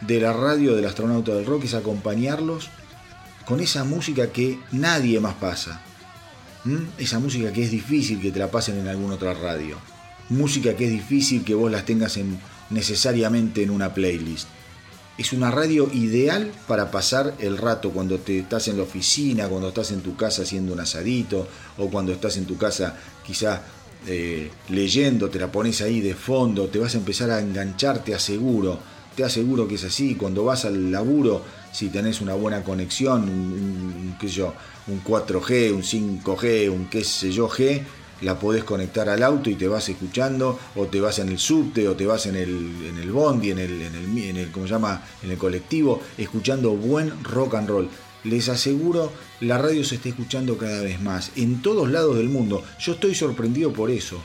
de 0.00 0.20
la 0.20 0.32
radio 0.32 0.76
del 0.76 0.86
astronauta 0.86 1.34
del 1.34 1.46
rock 1.46 1.64
es 1.64 1.74
acompañarlos 1.74 2.70
con 3.48 3.60
esa 3.60 3.82
música 3.82 4.30
que 4.30 4.58
nadie 4.72 5.18
más 5.20 5.32
pasa. 5.36 5.80
Esa 6.98 7.18
música 7.18 7.50
que 7.50 7.64
es 7.64 7.70
difícil 7.70 8.20
que 8.20 8.30
te 8.30 8.38
la 8.38 8.50
pasen 8.50 8.78
en 8.78 8.88
alguna 8.88 9.14
otra 9.14 9.32
radio. 9.32 9.78
Música 10.28 10.76
que 10.76 10.84
es 10.84 10.90
difícil 10.90 11.42
que 11.44 11.54
vos 11.54 11.72
las 11.72 11.86
tengas 11.86 12.18
en, 12.18 12.38
necesariamente 12.68 13.62
en 13.62 13.70
una 13.70 13.94
playlist. 13.94 14.48
Es 15.16 15.32
una 15.32 15.50
radio 15.50 15.88
ideal 15.94 16.52
para 16.66 16.90
pasar 16.90 17.36
el 17.38 17.56
rato 17.56 17.90
cuando 17.90 18.18
te 18.18 18.40
estás 18.40 18.68
en 18.68 18.76
la 18.76 18.82
oficina, 18.82 19.48
cuando 19.48 19.68
estás 19.68 19.92
en 19.92 20.02
tu 20.02 20.14
casa 20.14 20.42
haciendo 20.42 20.74
un 20.74 20.80
asadito 20.80 21.48
o 21.78 21.88
cuando 21.88 22.12
estás 22.12 22.36
en 22.36 22.44
tu 22.44 22.58
casa 22.58 22.96
quizá 23.26 23.62
eh, 24.06 24.50
leyendo, 24.68 25.30
te 25.30 25.38
la 25.38 25.50
pones 25.50 25.80
ahí 25.80 26.02
de 26.02 26.14
fondo, 26.14 26.68
te 26.68 26.78
vas 26.78 26.94
a 26.94 26.98
empezar 26.98 27.30
a 27.30 27.40
enganchar, 27.40 28.04
te 28.04 28.14
aseguro, 28.14 28.78
te 29.16 29.24
aseguro 29.24 29.66
que 29.66 29.76
es 29.76 29.84
así. 29.84 30.16
Cuando 30.16 30.44
vas 30.44 30.66
al 30.66 30.92
laburo, 30.92 31.42
si 31.72 31.88
tenés 31.88 32.20
una 32.20 32.34
buena 32.34 32.62
conexión, 32.62 33.22
un, 33.28 34.16
qué 34.20 34.28
sé 34.28 34.34
yo, 34.36 34.54
un 34.86 35.02
4G, 35.04 35.72
un 35.72 35.82
5G, 35.82 36.70
un 36.70 36.86
qué 36.86 37.04
sé 37.04 37.30
yo 37.30 37.48
G, 37.48 37.82
la 38.22 38.38
podés 38.38 38.64
conectar 38.64 39.08
al 39.08 39.22
auto 39.22 39.48
y 39.48 39.54
te 39.54 39.68
vas 39.68 39.88
escuchando, 39.88 40.58
o 40.74 40.86
te 40.86 41.00
vas 41.00 41.18
en 41.20 41.28
el 41.28 41.38
subte, 41.38 41.86
o 41.86 41.94
te 41.94 42.04
vas 42.06 42.26
en 42.26 42.34
el, 42.36 42.48
en 42.88 42.98
el 42.98 43.10
bondi, 43.12 43.50
en 43.52 43.58
el, 43.60 43.80
en 43.80 43.94
el, 43.94 44.08
mi- 44.08 44.24
en 44.28 44.36
el, 44.38 44.50
¿cómo 44.50 44.66
se 44.66 44.72
llama? 44.72 45.02
En 45.22 45.30
el 45.30 45.38
colectivo, 45.38 46.02
escuchando 46.16 46.72
buen 46.72 47.22
rock 47.22 47.54
and 47.54 47.68
roll. 47.68 47.88
Les 48.24 48.48
aseguro, 48.48 49.12
la 49.40 49.58
radio 49.58 49.84
se 49.84 49.94
está 49.94 50.08
escuchando 50.08 50.58
cada 50.58 50.82
vez 50.82 51.00
más, 51.00 51.30
en 51.36 51.62
todos 51.62 51.88
lados 51.90 52.16
del 52.16 52.28
mundo. 52.28 52.64
Yo 52.80 52.94
estoy 52.94 53.14
sorprendido 53.14 53.72
por 53.72 53.88
eso. 53.90 54.20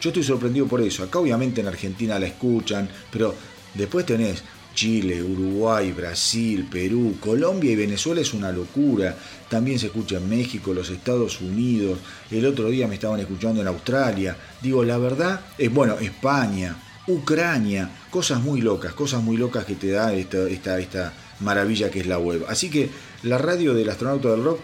Yo 0.00 0.10
estoy 0.10 0.24
sorprendido 0.24 0.66
por 0.66 0.80
eso. 0.80 1.04
Acá 1.04 1.20
obviamente 1.20 1.60
en 1.60 1.68
Argentina 1.68 2.18
la 2.18 2.26
escuchan, 2.26 2.88
pero 3.12 3.32
después 3.74 4.04
tenés 4.04 4.42
Chile, 4.76 5.20
Uruguay, 5.20 5.90
Brasil, 5.90 6.68
Perú, 6.70 7.16
Colombia 7.18 7.72
y 7.72 7.76
Venezuela 7.76 8.20
es 8.20 8.32
una 8.32 8.52
locura. 8.52 9.16
También 9.48 9.80
se 9.80 9.86
escucha 9.86 10.18
en 10.18 10.28
México, 10.28 10.72
los 10.72 10.90
Estados 10.90 11.40
Unidos. 11.40 11.98
El 12.30 12.46
otro 12.46 12.68
día 12.68 12.86
me 12.86 12.94
estaban 12.94 13.18
escuchando 13.18 13.60
en 13.60 13.66
Australia. 13.66 14.36
Digo, 14.62 14.84
la 14.84 14.98
verdad 14.98 15.40
es, 15.58 15.72
bueno, 15.72 15.98
España, 15.98 16.76
Ucrania, 17.08 17.90
cosas 18.10 18.40
muy 18.40 18.60
locas, 18.60 18.92
cosas 18.92 19.22
muy 19.22 19.36
locas 19.36 19.64
que 19.64 19.74
te 19.74 19.90
da 19.90 20.12
esta, 20.12 20.48
esta, 20.48 20.78
esta 20.78 21.12
maravilla 21.40 21.90
que 21.90 22.00
es 22.00 22.06
la 22.06 22.18
web. 22.18 22.44
Así 22.48 22.70
que 22.70 22.90
la 23.24 23.38
radio 23.38 23.74
del 23.74 23.88
astronauta 23.88 24.30
del 24.30 24.44
rock, 24.44 24.60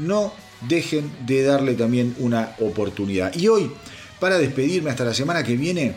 no 0.00 0.32
dejen 0.68 1.10
de 1.26 1.42
darle 1.42 1.74
también 1.74 2.14
una 2.18 2.54
oportunidad. 2.60 3.34
Y 3.34 3.48
hoy, 3.48 3.70
para 4.18 4.38
despedirme 4.38 4.90
hasta 4.90 5.04
la 5.04 5.14
semana 5.14 5.44
que 5.44 5.56
viene, 5.56 5.94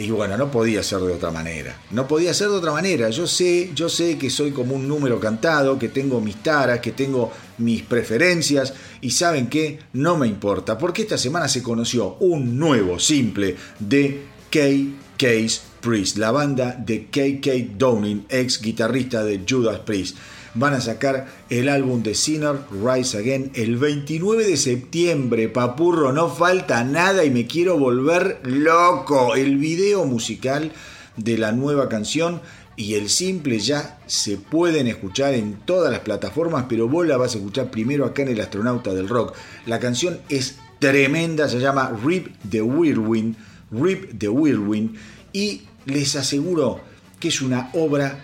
y 0.00 0.10
bueno, 0.10 0.38
no 0.38 0.50
podía 0.50 0.82
ser 0.82 1.00
de 1.00 1.12
otra 1.12 1.30
manera. 1.30 1.76
No 1.90 2.08
podía 2.08 2.32
ser 2.32 2.48
de 2.48 2.56
otra 2.56 2.72
manera. 2.72 3.10
Yo 3.10 3.26
sé, 3.26 3.70
yo 3.74 3.90
sé 3.90 4.16
que 4.16 4.30
soy 4.30 4.50
como 4.50 4.74
un 4.74 4.88
número 4.88 5.20
cantado, 5.20 5.78
que 5.78 5.90
tengo 5.90 6.22
mis 6.22 6.36
taras, 6.36 6.80
que 6.80 6.92
tengo 6.92 7.30
mis 7.58 7.82
preferencias. 7.82 8.72
Y 9.02 9.10
saben 9.10 9.48
que 9.48 9.78
no 9.92 10.16
me 10.16 10.26
importa, 10.26 10.78
porque 10.78 11.02
esta 11.02 11.18
semana 11.18 11.48
se 11.48 11.62
conoció 11.62 12.16
un 12.20 12.58
nuevo 12.58 12.98
simple 12.98 13.56
de 13.78 14.22
K.K.'s 14.48 15.60
Priest, 15.82 16.16
la 16.16 16.30
banda 16.30 16.74
de 16.78 17.06
KK 17.06 17.76
Downing, 17.76 18.24
ex 18.30 18.62
guitarrista 18.62 19.22
de 19.22 19.44
Judas 19.46 19.80
Priest. 19.80 20.16
Van 20.54 20.74
a 20.74 20.80
sacar 20.80 21.28
el 21.48 21.68
álbum 21.68 22.02
de 22.02 22.14
Sinner 22.14 22.56
Rise 22.72 23.18
Again 23.18 23.52
el 23.54 23.76
29 23.76 24.44
de 24.44 24.56
septiembre. 24.56 25.48
Papurro, 25.48 26.12
no 26.12 26.28
falta 26.28 26.82
nada 26.82 27.24
y 27.24 27.30
me 27.30 27.46
quiero 27.46 27.78
volver 27.78 28.40
loco. 28.42 29.36
El 29.36 29.58
video 29.58 30.04
musical 30.06 30.72
de 31.16 31.38
la 31.38 31.52
nueva 31.52 31.88
canción 31.88 32.40
y 32.74 32.94
el 32.94 33.08
simple 33.10 33.60
ya 33.60 34.00
se 34.06 34.38
pueden 34.38 34.88
escuchar 34.88 35.34
en 35.34 35.54
todas 35.64 35.92
las 35.92 36.00
plataformas, 36.00 36.64
pero 36.68 36.88
vos 36.88 37.06
la 37.06 37.16
vas 37.16 37.34
a 37.34 37.38
escuchar 37.38 37.70
primero 37.70 38.04
acá 38.04 38.22
en 38.22 38.28
El 38.28 38.40
Astronauta 38.40 38.92
del 38.92 39.08
Rock. 39.08 39.36
La 39.66 39.78
canción 39.78 40.18
es 40.28 40.56
tremenda, 40.80 41.48
se 41.48 41.60
llama 41.60 41.96
Rip 42.02 42.28
the 42.48 42.62
Whirlwind, 42.62 43.36
Rip 43.70 44.18
the 44.18 44.28
Whirlwind, 44.28 44.96
y 45.32 45.62
les 45.84 46.16
aseguro 46.16 46.80
que 47.20 47.28
es 47.28 47.40
una 47.40 47.70
obra 47.74 48.18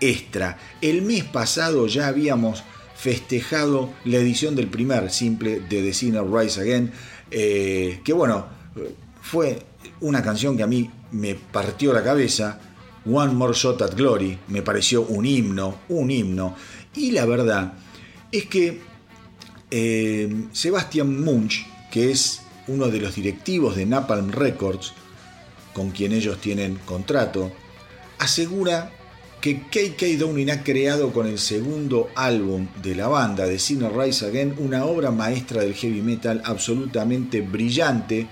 maestra. 0.00 0.58
El 0.80 1.02
mes 1.02 1.24
pasado 1.24 1.86
ya 1.86 2.08
habíamos 2.08 2.62
festejado 2.94 3.92
la 4.04 4.18
edición 4.18 4.54
del 4.56 4.68
primer 4.68 5.10
simple 5.10 5.60
de 5.60 5.82
The 5.82 5.94
Sinner 5.94 6.24
Rise 6.24 6.60
Again, 6.60 6.92
eh, 7.30 8.00
que 8.04 8.12
bueno, 8.12 8.46
fue 9.22 9.62
una 10.00 10.22
canción 10.22 10.56
que 10.56 10.62
a 10.62 10.66
mí 10.66 10.90
me 11.12 11.34
partió 11.34 11.92
la 11.92 12.02
cabeza. 12.02 12.60
One 13.06 13.32
More 13.32 13.54
Shot 13.54 13.80
at 13.80 13.94
Glory 13.94 14.38
me 14.48 14.60
pareció 14.60 15.02
un 15.02 15.24
himno, 15.24 15.80
un 15.88 16.10
himno. 16.10 16.54
Y 16.94 17.12
la 17.12 17.24
verdad 17.24 17.72
es 18.30 18.46
que 18.46 18.80
eh, 19.70 20.46
Sebastian 20.52 21.22
Munch, 21.22 21.66
que 21.90 22.10
es 22.10 22.42
uno 22.68 22.88
de 22.88 23.00
los 23.00 23.14
directivos 23.14 23.76
de 23.76 23.86
Napalm 23.86 24.30
Records, 24.30 24.92
con 25.72 25.90
quien 25.90 26.12
ellos 26.12 26.38
tienen 26.40 26.78
contrato, 26.84 27.50
asegura 28.18 28.92
que 29.40 29.62
KK 29.62 30.18
Downing 30.18 30.50
ha 30.50 30.62
creado 30.62 31.12
con 31.12 31.26
el 31.26 31.38
segundo 31.38 32.10
álbum 32.14 32.68
de 32.82 32.94
la 32.94 33.08
banda, 33.08 33.46
de 33.46 33.58
Sinner 33.58 33.90
Rise 33.92 34.26
Again, 34.26 34.54
una 34.58 34.84
obra 34.84 35.10
maestra 35.10 35.62
del 35.62 35.74
heavy 35.74 36.02
metal 36.02 36.42
absolutamente 36.44 37.40
brillante 37.40 38.26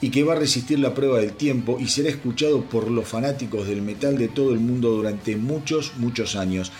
y 0.00 0.10
que 0.10 0.22
va 0.22 0.34
a 0.34 0.38
resistir 0.38 0.78
la 0.78 0.94
prueba 0.94 1.18
del 1.18 1.32
tiempo 1.32 1.78
y 1.80 1.88
será 1.88 2.10
escuchado 2.10 2.62
por 2.64 2.90
los 2.90 3.08
fanáticos 3.08 3.66
del 3.66 3.82
metal 3.82 4.16
de 4.16 4.28
todo 4.28 4.52
el 4.52 4.60
mundo 4.60 4.90
durante 4.90 5.36
muchos, 5.36 5.94
muchos 5.96 6.36
años. 6.36 6.70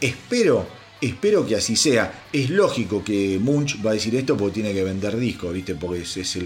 Espero, 0.00 0.66
espero 1.00 1.46
que 1.46 1.56
así 1.56 1.76
sea. 1.76 2.26
Es 2.32 2.48
lógico 2.48 3.04
que 3.04 3.38
Munch 3.38 3.84
va 3.84 3.90
a 3.90 3.94
decir 3.94 4.14
esto 4.16 4.36
porque 4.36 4.54
tiene 4.54 4.72
que 4.72 4.84
vender 4.84 5.18
discos, 5.18 5.52
¿viste? 5.52 5.74
Porque 5.74 6.02
es 6.02 6.36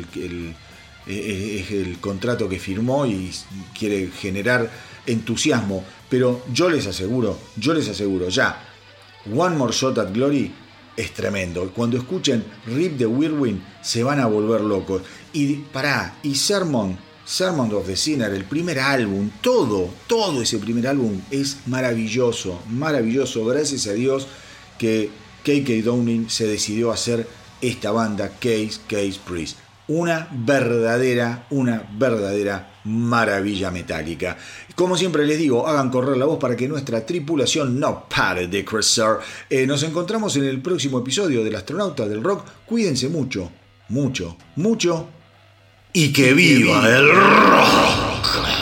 el 1.71 1.97
contrato 2.01 2.49
que 2.49 2.59
firmó 2.59 3.07
y 3.07 3.31
quiere 3.77 4.09
generar 4.09 4.92
entusiasmo. 5.07 5.85
Pero 6.09 6.43
yo 6.53 6.69
les 6.69 6.87
aseguro, 6.87 7.39
yo 7.57 7.75
les 7.75 7.89
aseguro, 7.89 8.29
ya, 8.29 8.69
One 9.35 9.57
More 9.57 9.73
Shot 9.73 9.99
at 9.99 10.13
Glory 10.13 10.53
es 10.97 11.13
tremendo. 11.13 11.71
Cuando 11.75 11.97
escuchen 11.97 12.45
Rip 12.67 12.99
the 12.99 13.07
Whirlwind 13.07 13.63
se 13.83 14.03
van 14.03 14.21
a 14.21 14.27
volver 14.27 14.61
locos. 14.61 15.03
Y 15.33 15.55
pará, 15.57 16.19
y 16.23 16.35
Sermon, 16.35 16.99
Sermon 17.25 17.73
of 17.73 17.87
the 17.87 17.97
Sinner, 17.97 18.33
el 18.33 18.45
primer 18.45 18.79
álbum, 18.79 19.31
todo, 19.41 19.89
todo 20.07 20.43
ese 20.43 20.59
primer 20.59 20.87
álbum 20.87 21.21
es 21.31 21.59
maravilloso, 21.67 22.61
maravilloso. 22.69 23.45
Gracias 23.47 23.87
a 23.87 23.93
Dios 23.93 24.27
que 24.79 25.11
KK 25.45 25.85
Downing 25.85 26.29
se 26.29 26.47
decidió 26.47 26.91
a 26.91 26.95
hacer 26.95 27.27
esta 27.61 27.93
banda 27.93 28.29
Case 28.29 28.81
Case 28.89 29.19
Priest. 29.25 29.62
Una 29.95 30.27
verdadera, 30.31 31.45
una 31.51 31.83
verdadera 31.99 32.81
maravilla 32.85 33.71
metálica. 33.71 34.39
Como 34.75 34.97
siempre 34.97 35.27
les 35.27 35.39
digo, 35.39 35.67
hagan 35.69 35.91
correr 35.91 36.17
la 36.17 36.25
voz 36.25 36.39
para 36.39 36.57
que 36.57 36.67
nuestra 36.67 37.05
tripulación 37.05 37.79
no 37.79 38.09
pare 38.09 38.49
de 38.49 38.65
crecer. 38.65 39.19
Eh, 39.51 39.67
nos 39.67 39.83
encontramos 39.83 40.35
en 40.37 40.45
el 40.45 40.63
próximo 40.63 41.01
episodio 41.01 41.45
del 41.45 41.57
Astronauta 41.57 42.09
del 42.09 42.23
Rock. 42.23 42.47
Cuídense 42.65 43.11
mucho, 43.11 43.51
mucho, 43.91 44.39
mucho. 44.57 45.09
Y 45.93 46.11
que 46.11 46.33
viva 46.33 46.89
el 46.89 47.15
rock. 47.15 48.62